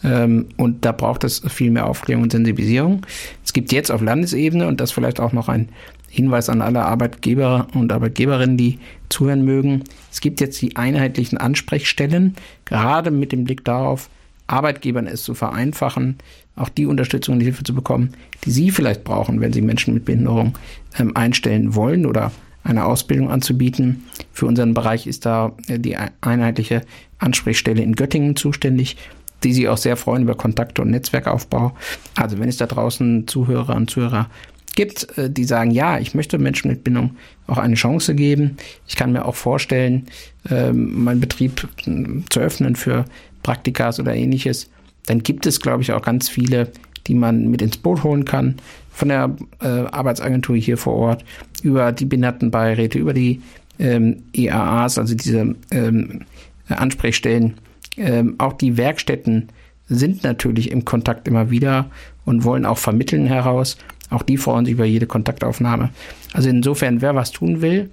Ähm, 0.04 0.48
und 0.58 0.86
da 0.86 0.92
braucht 0.92 1.24
es 1.24 1.42
viel 1.48 1.72
mehr 1.72 1.88
Aufklärung 1.88 2.24
und 2.24 2.32
Sensibilisierung. 2.32 3.06
Es 3.44 3.54
gibt 3.54 3.72
jetzt 3.72 3.92
auf 3.92 4.02
Landesebene, 4.02 4.68
und 4.68 4.80
das 4.80 4.92
vielleicht 4.92 5.20
auch 5.20 5.34
noch 5.34 5.50
ein 5.50 5.70
Hinweis 6.10 6.48
an 6.48 6.62
alle 6.62 6.84
Arbeitgeber 6.84 7.68
und 7.74 7.92
Arbeitgeberinnen, 7.92 8.56
die 8.56 8.80
zuhören 9.10 9.44
mögen, 9.44 9.84
es 10.12 10.22
gibt 10.22 10.40
jetzt 10.40 10.62
die 10.62 10.76
einheitlichen 10.78 11.38
Ansprechstellen, 11.38 12.36
gerade 12.64 13.12
mit 13.12 13.32
dem 13.32 13.44
Blick 13.44 13.66
darauf, 13.66 14.10
Arbeitgebern 14.48 15.08
es 15.08 15.24
zu 15.24 15.34
vereinfachen, 15.34 16.18
auch 16.56 16.70
die 16.70 16.86
Unterstützung 16.86 17.36
und 17.36 17.42
Hilfe 17.42 17.64
zu 17.64 17.74
bekommen, 17.74 18.14
die 18.44 18.52
sie 18.52 18.72
vielleicht 18.72 19.04
brauchen, 19.04 19.42
wenn 19.42 19.54
sie 19.54 19.62
Menschen 19.62 19.94
mit 19.94 20.06
Behinderung 20.06 20.58
ähm, 20.98 21.16
einstellen 21.16 21.76
wollen 21.76 22.06
oder 22.06 22.32
eine 22.64 22.86
Ausbildung 22.86 23.30
anzubieten. 23.30 24.04
Für 24.32 24.48
unseren 24.48 24.74
Bereich 24.74 25.08
ist 25.08 25.26
da 25.26 25.54
äh, 25.68 25.80
die 25.80 25.98
einheitliche 26.22 26.82
Ansprechstelle 27.20 27.82
in 27.82 27.96
Göttingen 27.96 28.36
zuständig, 28.36 28.98
die 29.44 29.54
sich 29.54 29.68
auch 29.68 29.78
sehr 29.78 29.98
freuen 29.98 30.24
über 30.24 30.36
Kontakte 30.36 30.82
und 30.82 30.92
Netzwerkaufbau. 30.92 31.76
Also 32.16 32.40
wenn 32.40 32.50
es 32.50 32.58
da 32.58 32.66
draußen 32.66 33.28
Zuhörer 33.28 33.76
und 33.76 33.90
Zuhörer 33.90 34.30
gibt, 34.76 35.18
äh, 35.18 35.30
die 35.30 35.46
sagen, 35.46 35.72
ja, 35.72 36.00
ich 36.00 36.14
möchte 36.14 36.38
Menschen 36.38 36.70
mit 36.70 36.84
Bindung 36.84 37.16
auch 37.48 37.58
eine 37.58 37.76
Chance 37.76 38.16
geben. 38.16 38.58
Ich 38.88 38.96
kann 38.96 39.12
mir 39.12 39.26
auch 39.26 39.36
vorstellen, 39.36 40.08
ähm, 40.50 41.04
meinen 41.04 41.20
Betrieb 41.20 41.68
äh, 41.86 42.22
zu 42.30 42.40
öffnen 42.40 42.76
für 42.76 43.06
Praktikas 43.46 44.00
oder 44.00 44.16
ähnliches. 44.16 44.72
Dann 45.06 45.22
gibt 45.22 45.46
es, 45.46 45.60
glaube 45.60 45.84
ich, 45.84 45.92
auch 45.92 46.02
ganz 46.02 46.28
viele, 46.30 46.72
die 47.06 47.14
man 47.14 47.48
mit 47.52 47.62
ins 47.62 47.78
Boot 47.78 48.04
holen 48.04 48.26
kann. 48.26 48.56
Von 48.90 49.10
der 49.10 49.36
äh, 49.62 49.68
Arbeitsagentur 49.68 50.56
hier 50.56 50.78
vor 50.78 50.96
Ort 50.96 51.24
über 51.62 51.92
die 51.92 52.06
Behindertenbeiräte, 52.06 52.98
über 52.98 53.14
die 53.14 53.42
ähm, 53.78 54.24
EAAs, 54.34 54.98
also 54.98 55.14
diese 55.14 55.56
ähm, 55.70 56.22
Ansprechstellen. 56.70 57.54
Ähm, 57.98 58.34
auch 58.40 58.54
die 58.54 58.78
Werkstätten 58.78 59.50
sind 59.88 60.24
natürlich 60.24 60.72
im 60.72 60.84
Kontakt 60.84 61.28
immer 61.28 61.52
wieder 61.52 61.92
und 62.26 62.46
wollen 62.46 62.66
auch 62.66 62.80
vermitteln 62.80 63.28
heraus. 63.28 63.78
Auch 64.10 64.24
die 64.24 64.38
freuen 64.38 64.66
sich 64.66 64.74
über 64.74 64.86
jede 64.86 65.06
Kontaktaufnahme. 65.06 65.92
Also 66.34 66.50
insofern, 66.50 67.02
wer 67.02 67.14
was 67.14 67.32
tun 67.32 67.62
will, 67.62 67.92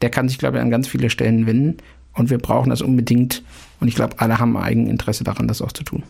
der 0.00 0.08
kann 0.08 0.30
sich, 0.30 0.38
glaube 0.38 0.56
ich, 0.56 0.62
an 0.62 0.70
ganz 0.70 0.88
viele 0.88 1.10
Stellen 1.10 1.46
wenden. 1.46 1.76
Und 2.14 2.30
wir 2.30 2.38
brauchen 2.38 2.70
das 2.70 2.82
unbedingt. 2.82 3.42
Und 3.80 3.88
ich 3.88 3.94
glaube, 3.94 4.14
alle 4.18 4.38
haben 4.38 4.56
ein 4.56 4.62
Eigeninteresse 4.62 5.24
daran, 5.24 5.48
das 5.48 5.60
auch 5.60 5.72
zu 5.72 5.84
tun. 5.84 6.02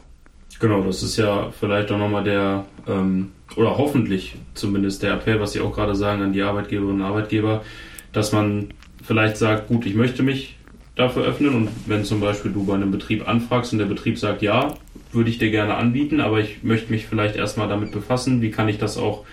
Genau, 0.60 0.82
das 0.82 1.02
ist 1.02 1.16
ja 1.16 1.50
vielleicht 1.58 1.90
auch 1.90 1.98
nochmal 1.98 2.24
der, 2.24 2.64
ähm, 2.86 3.32
oder 3.56 3.76
hoffentlich 3.76 4.36
zumindest 4.54 5.02
der 5.02 5.14
Appell, 5.14 5.40
was 5.40 5.52
Sie 5.52 5.60
auch 5.60 5.74
gerade 5.74 5.94
sagen 5.94 6.22
an 6.22 6.32
die 6.32 6.42
Arbeitgeberinnen 6.42 7.00
und 7.00 7.06
Arbeitgeber, 7.06 7.62
dass 8.12 8.32
man 8.32 8.68
vielleicht 9.02 9.36
sagt, 9.36 9.68
gut, 9.68 9.84
ich 9.86 9.94
möchte 9.94 10.22
mich 10.22 10.56
dafür 10.94 11.24
öffnen 11.24 11.54
und 11.54 11.68
wenn 11.86 12.04
zum 12.04 12.20
Beispiel 12.20 12.52
du 12.52 12.64
bei 12.64 12.74
einem 12.74 12.92
Betrieb 12.92 13.28
anfragst 13.28 13.72
und 13.72 13.80
der 13.80 13.86
Betrieb 13.86 14.18
sagt, 14.18 14.42
ja, 14.42 14.74
würde 15.12 15.30
ich 15.30 15.38
dir 15.38 15.50
gerne 15.50 15.74
anbieten, 15.74 16.20
aber 16.20 16.40
ich 16.40 16.62
möchte 16.62 16.92
mich 16.92 17.06
vielleicht 17.06 17.36
erstmal 17.36 17.68
damit 17.68 17.90
befassen, 17.90 18.42
wie 18.42 18.50
kann 18.50 18.68
ich 18.68 18.78
das 18.78 18.96
auch 18.96 19.24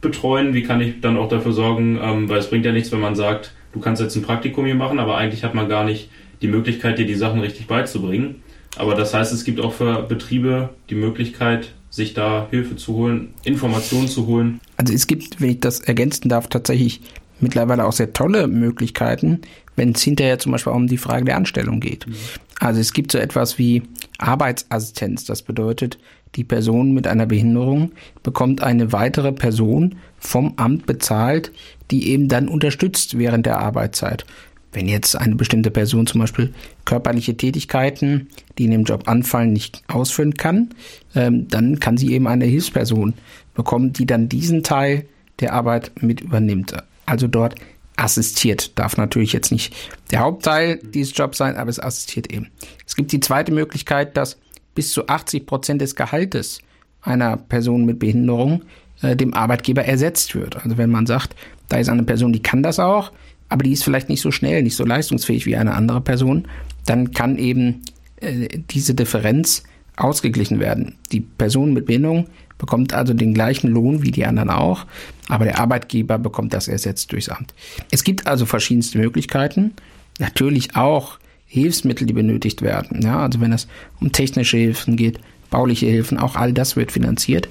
betreuen, 0.00 0.54
wie 0.54 0.64
kann 0.64 0.80
ich 0.80 1.00
dann 1.00 1.16
auch 1.16 1.28
dafür 1.28 1.52
sorgen, 1.52 1.98
ähm, 2.02 2.28
weil 2.28 2.38
es 2.38 2.50
bringt 2.50 2.66
ja 2.66 2.72
nichts, 2.72 2.90
wenn 2.92 3.00
man 3.00 3.14
sagt, 3.14 3.52
du 3.74 3.80
kannst 3.80 4.00
jetzt 4.00 4.16
ein 4.16 4.22
Praktikum 4.22 4.64
hier 4.64 4.74
machen, 4.74 4.98
aber 4.98 5.16
eigentlich 5.18 5.44
hat 5.44 5.54
man 5.54 5.68
gar 5.68 5.84
nicht 5.84 6.08
die 6.40 6.48
Möglichkeit, 6.48 6.98
dir 6.98 7.06
die 7.06 7.14
Sachen 7.14 7.40
richtig 7.40 7.66
beizubringen. 7.66 8.36
Aber 8.76 8.94
das 8.94 9.12
heißt, 9.12 9.32
es 9.32 9.44
gibt 9.44 9.60
auch 9.60 9.72
für 9.72 10.02
Betriebe 10.02 10.70
die 10.90 10.94
Möglichkeit, 10.94 11.72
sich 11.90 12.14
da 12.14 12.48
Hilfe 12.50 12.76
zu 12.76 12.94
holen, 12.94 13.34
Informationen 13.44 14.08
zu 14.08 14.26
holen. 14.26 14.60
Also 14.76 14.92
es 14.92 15.06
gibt, 15.06 15.40
wenn 15.40 15.50
ich 15.50 15.60
das 15.60 15.80
ergänzen 15.80 16.28
darf, 16.28 16.48
tatsächlich 16.48 17.00
mittlerweile 17.40 17.84
auch 17.84 17.92
sehr 17.92 18.12
tolle 18.12 18.48
Möglichkeiten, 18.48 19.42
wenn 19.76 19.92
es 19.92 20.02
hinterher 20.02 20.38
zum 20.38 20.52
Beispiel 20.52 20.72
um 20.72 20.86
die 20.86 20.98
Frage 20.98 21.24
der 21.24 21.36
Anstellung 21.36 21.80
geht. 21.80 22.06
Mhm. 22.06 22.14
Also 22.60 22.80
es 22.80 22.92
gibt 22.92 23.12
so 23.12 23.18
etwas 23.18 23.58
wie 23.58 23.82
Arbeitsassistenz. 24.18 25.24
Das 25.24 25.42
bedeutet, 25.42 25.98
die 26.36 26.44
Person 26.44 26.92
mit 26.92 27.06
einer 27.06 27.26
Behinderung 27.26 27.92
bekommt 28.22 28.62
eine 28.62 28.92
weitere 28.92 29.32
Person 29.32 29.96
vom 30.18 30.54
Amt 30.56 30.86
bezahlt, 30.86 31.52
die 31.90 32.08
eben 32.08 32.28
dann 32.28 32.48
unterstützt 32.48 33.18
während 33.18 33.46
der 33.46 33.58
Arbeitszeit. 33.58 34.24
Wenn 34.72 34.88
jetzt 34.88 35.16
eine 35.16 35.36
bestimmte 35.36 35.70
Person 35.70 36.06
zum 36.06 36.20
Beispiel 36.20 36.52
körperliche 36.84 37.36
Tätigkeiten, 37.36 38.28
die 38.58 38.64
in 38.64 38.72
dem 38.72 38.84
Job 38.84 39.08
anfallen, 39.08 39.52
nicht 39.52 39.82
ausführen 39.86 40.34
kann, 40.34 40.70
ähm, 41.14 41.46
dann 41.48 41.78
kann 41.78 41.96
sie 41.96 42.12
eben 42.12 42.26
eine 42.26 42.44
Hilfsperson 42.44 43.14
bekommen, 43.54 43.92
die 43.92 44.06
dann 44.06 44.28
diesen 44.28 44.64
Teil 44.64 45.06
der 45.40 45.52
Arbeit 45.52 45.92
mit 46.00 46.20
übernimmt. 46.20 46.74
Also 47.06 47.28
dort 47.28 47.54
assistiert. 47.96 48.76
Darf 48.78 48.96
natürlich 48.96 49.32
jetzt 49.32 49.52
nicht 49.52 49.74
der 50.10 50.20
Hauptteil 50.20 50.80
dieses 50.82 51.16
Jobs 51.16 51.38
sein, 51.38 51.56
aber 51.56 51.70
es 51.70 51.78
assistiert 51.78 52.32
eben. 52.32 52.48
Es 52.86 52.96
gibt 52.96 53.12
die 53.12 53.20
zweite 53.20 53.52
Möglichkeit, 53.52 54.16
dass 54.16 54.38
bis 54.74 54.92
zu 54.92 55.06
80 55.06 55.46
Prozent 55.46 55.80
des 55.80 55.94
Gehaltes 55.94 56.58
einer 57.02 57.36
Person 57.36 57.84
mit 57.84 57.98
Behinderung 57.98 58.62
äh, 59.02 59.14
dem 59.14 59.34
Arbeitgeber 59.34 59.84
ersetzt 59.84 60.34
wird. 60.34 60.56
Also 60.64 60.78
wenn 60.78 60.90
man 60.90 61.06
sagt, 61.06 61.36
da 61.68 61.78
ist 61.78 61.88
eine 61.88 62.02
Person, 62.02 62.32
die 62.32 62.42
kann 62.42 62.62
das 62.62 62.78
auch, 62.78 63.12
aber 63.48 63.62
die 63.62 63.72
ist 63.72 63.84
vielleicht 63.84 64.08
nicht 64.08 64.20
so 64.20 64.30
schnell, 64.30 64.62
nicht 64.62 64.76
so 64.76 64.84
leistungsfähig 64.84 65.46
wie 65.46 65.56
eine 65.56 65.74
andere 65.74 66.00
Person, 66.00 66.48
dann 66.86 67.12
kann 67.12 67.38
eben 67.38 67.82
äh, 68.16 68.48
diese 68.70 68.94
Differenz 68.94 69.64
ausgeglichen 69.96 70.60
werden. 70.60 70.96
Die 71.12 71.20
Person 71.20 71.72
mit 71.72 71.86
Behinderung 71.86 72.26
bekommt 72.58 72.92
also 72.94 73.14
den 73.14 73.34
gleichen 73.34 73.70
Lohn 73.70 74.02
wie 74.02 74.10
die 74.10 74.26
anderen 74.26 74.50
auch, 74.50 74.86
aber 75.28 75.44
der 75.44 75.58
Arbeitgeber 75.58 76.18
bekommt 76.18 76.52
das 76.52 76.68
ersetzt 76.68 77.12
durchs 77.12 77.28
Amt. 77.28 77.54
Es 77.90 78.04
gibt 78.04 78.26
also 78.26 78.46
verschiedenste 78.46 78.98
Möglichkeiten, 78.98 79.72
natürlich 80.18 80.76
auch 80.76 81.18
Hilfsmittel, 81.46 82.06
die 82.06 82.14
benötigt 82.14 82.62
werden. 82.62 83.02
Ja, 83.02 83.20
also 83.20 83.40
wenn 83.40 83.52
es 83.52 83.68
um 84.00 84.12
technische 84.12 84.56
Hilfen 84.56 84.96
geht, 84.96 85.20
bauliche 85.50 85.86
Hilfen, 85.86 86.18
auch 86.18 86.36
all 86.36 86.52
das 86.52 86.74
wird 86.74 86.90
finanziert. 86.90 87.48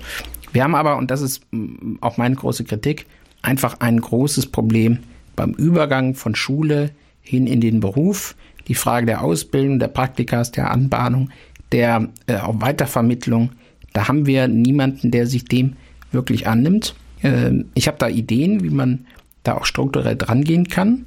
Wir 0.52 0.64
haben 0.64 0.76
aber, 0.76 0.98
und 0.98 1.10
das 1.10 1.22
ist 1.22 1.42
mm, 1.52 1.96
auch 2.02 2.18
meine 2.18 2.36
große 2.36 2.64
Kritik, 2.66 3.06
einfach 3.44 3.80
ein 3.80 4.02
großes 4.02 4.48
Problem 4.48 5.00
beim 5.36 5.52
Übergang 5.52 6.16
von 6.16 6.34
Schule 6.34 6.90
hin 7.22 7.46
in 7.46 7.62
den 7.62 7.80
Beruf. 7.80 8.36
Die 8.68 8.76
Frage 8.76 9.06
der 9.06 9.22
Ausbildung, 9.22 9.78
der 9.78 9.90
Praktikas, 9.90 10.52
der 10.52 10.72
Anbahnung, 10.72 11.30
der 11.72 12.10
äh, 12.28 12.40
Weitervermittlung, 12.42 13.52
da 13.94 14.08
haben 14.08 14.26
wir 14.26 14.48
niemanden, 14.48 15.12
der 15.12 15.28
sich 15.28 15.46
dem 15.46 15.74
wirklich 16.12 16.48
annimmt. 16.48 16.96
Äh, 17.22 17.64
ich 17.74 17.88
habe 17.88 17.98
da 17.98 18.08
Ideen, 18.08 18.64
wie 18.64 18.70
man 18.70 19.06
da 19.44 19.56
auch 19.58 19.66
strukturell 19.66 20.16
drangehen 20.16 20.68
kann. 20.68 21.06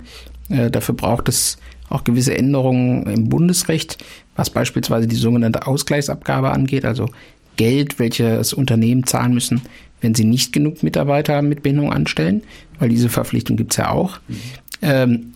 Äh, 0.48 0.70
dafür 0.70 0.94
braucht 0.94 1.28
es 1.28 1.58
auch 1.88 2.04
gewisse 2.04 2.36
Änderungen 2.36 3.06
im 3.06 3.28
Bundesrecht, 3.28 4.04
was 4.34 4.50
beispielsweise 4.50 5.06
die 5.06 5.16
sogenannte 5.16 5.66
Ausgleichsabgabe 5.66 6.50
angeht, 6.50 6.84
also 6.84 7.08
Geld, 7.56 7.98
welches 7.98 8.52
Unternehmen 8.52 9.04
zahlen 9.04 9.32
müssen, 9.32 9.62
wenn 10.00 10.14
sie 10.14 10.24
nicht 10.24 10.52
genug 10.52 10.82
Mitarbeiter 10.82 11.42
mit 11.42 11.62
Behinderung 11.62 11.92
anstellen, 11.92 12.42
weil 12.78 12.88
diese 12.88 13.08
Verpflichtung 13.08 13.56
gibt 13.56 13.72
es 13.72 13.78
ja 13.78 13.90
auch. 13.90 14.18
Mhm. 14.28 14.36
Ähm, 14.82 15.32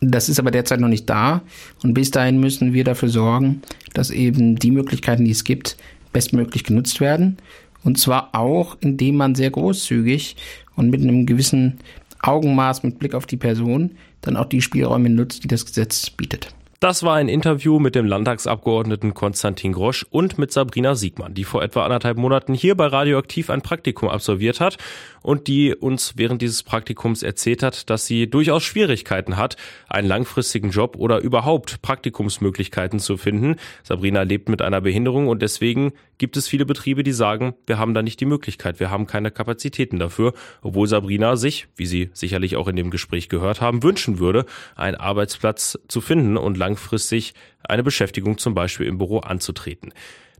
das 0.00 0.28
ist 0.28 0.38
aber 0.38 0.50
derzeit 0.50 0.80
noch 0.80 0.88
nicht 0.88 1.08
da 1.10 1.42
und 1.82 1.94
bis 1.94 2.10
dahin 2.10 2.40
müssen 2.40 2.72
wir 2.72 2.84
dafür 2.84 3.10
sorgen, 3.10 3.62
dass 3.92 4.10
eben 4.10 4.56
die 4.56 4.70
Möglichkeiten, 4.70 5.24
die 5.24 5.30
es 5.30 5.44
gibt, 5.44 5.76
bestmöglich 6.12 6.64
genutzt 6.64 7.00
werden. 7.00 7.36
Und 7.82 7.98
zwar 7.98 8.34
auch, 8.34 8.76
indem 8.80 9.16
man 9.16 9.34
sehr 9.34 9.50
großzügig 9.50 10.36
und 10.76 10.90
mit 10.90 11.02
einem 11.02 11.26
gewissen 11.26 11.78
Augenmaß 12.22 12.82
mit 12.82 12.98
Blick 12.98 13.14
auf 13.14 13.26
die 13.26 13.36
Person 13.36 13.92
dann 14.20 14.36
auch 14.36 14.46
die 14.46 14.60
Spielräume 14.60 15.08
nutzt, 15.08 15.44
die 15.44 15.48
das 15.48 15.64
Gesetz 15.64 16.10
bietet. 16.10 16.54
Das 16.80 17.02
war 17.02 17.16
ein 17.16 17.28
Interview 17.28 17.78
mit 17.78 17.94
dem 17.94 18.06
Landtagsabgeordneten 18.06 19.12
Konstantin 19.12 19.74
Grosch 19.74 20.06
und 20.08 20.38
mit 20.38 20.50
Sabrina 20.50 20.94
Siegmann, 20.94 21.34
die 21.34 21.44
vor 21.44 21.62
etwa 21.62 21.84
anderthalb 21.84 22.16
Monaten 22.16 22.54
hier 22.54 22.74
bei 22.74 22.86
Radioaktiv 22.86 23.50
ein 23.50 23.60
Praktikum 23.60 24.08
absolviert 24.08 24.60
hat 24.60 24.78
und 25.22 25.48
die 25.48 25.74
uns 25.74 26.14
während 26.16 26.42
dieses 26.42 26.62
Praktikums 26.62 27.22
erzählt 27.22 27.62
hat, 27.62 27.90
dass 27.90 28.06
sie 28.06 28.28
durchaus 28.28 28.62
Schwierigkeiten 28.62 29.36
hat, 29.36 29.56
einen 29.88 30.08
langfristigen 30.08 30.70
Job 30.70 30.96
oder 30.96 31.20
überhaupt 31.20 31.82
Praktikumsmöglichkeiten 31.82 32.98
zu 32.98 33.16
finden. 33.16 33.56
Sabrina 33.82 34.22
lebt 34.22 34.48
mit 34.48 34.62
einer 34.62 34.80
Behinderung 34.80 35.28
und 35.28 35.42
deswegen 35.42 35.92
gibt 36.18 36.36
es 36.36 36.48
viele 36.48 36.66
Betriebe, 36.66 37.02
die 37.02 37.12
sagen, 37.12 37.54
wir 37.66 37.78
haben 37.78 37.94
da 37.94 38.02
nicht 38.02 38.20
die 38.20 38.26
Möglichkeit, 38.26 38.80
wir 38.80 38.90
haben 38.90 39.06
keine 39.06 39.30
Kapazitäten 39.30 39.98
dafür, 39.98 40.34
obwohl 40.62 40.86
Sabrina 40.86 41.36
sich, 41.36 41.68
wie 41.76 41.86
Sie 41.86 42.10
sicherlich 42.12 42.56
auch 42.56 42.68
in 42.68 42.76
dem 42.76 42.90
Gespräch 42.90 43.28
gehört 43.28 43.60
haben, 43.60 43.82
wünschen 43.82 44.18
würde, 44.18 44.44
einen 44.76 44.96
Arbeitsplatz 44.96 45.78
zu 45.88 46.00
finden 46.00 46.36
und 46.36 46.56
langfristig 46.56 47.34
eine 47.62 47.82
Beschäftigung 47.82 48.38
zum 48.38 48.54
Beispiel 48.54 48.86
im 48.86 48.98
Büro 48.98 49.18
anzutreten. 49.18 49.92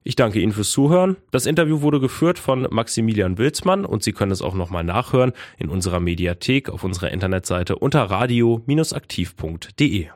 Ich 0.03 0.17
danke 0.17 0.41
Ihnen 0.41 0.53
fürs 0.53 0.71
Zuhören. 0.71 1.17
Das 1.31 1.45
Interview 1.47 1.83
wurde 1.83 2.01
geführt 2.01 2.39
von 2.39 2.67
Maximilian 2.71 3.37
Wilsmann 3.39 3.85
und 3.85 4.03
Sie 4.03 4.13
können 4.13 4.33
es 4.33 4.41
auch 4.43 4.55
nochmal 4.55 4.85
nachhören 4.85 5.33
in 5.59 5.69
unserer 5.69 6.01
Mediathek 6.01 6.71
auf 6.71 6.85
unserer 6.85 7.11
Internetseite 7.11 7.77
unter 7.77 8.05
radio-aktiv.de. 8.05 10.11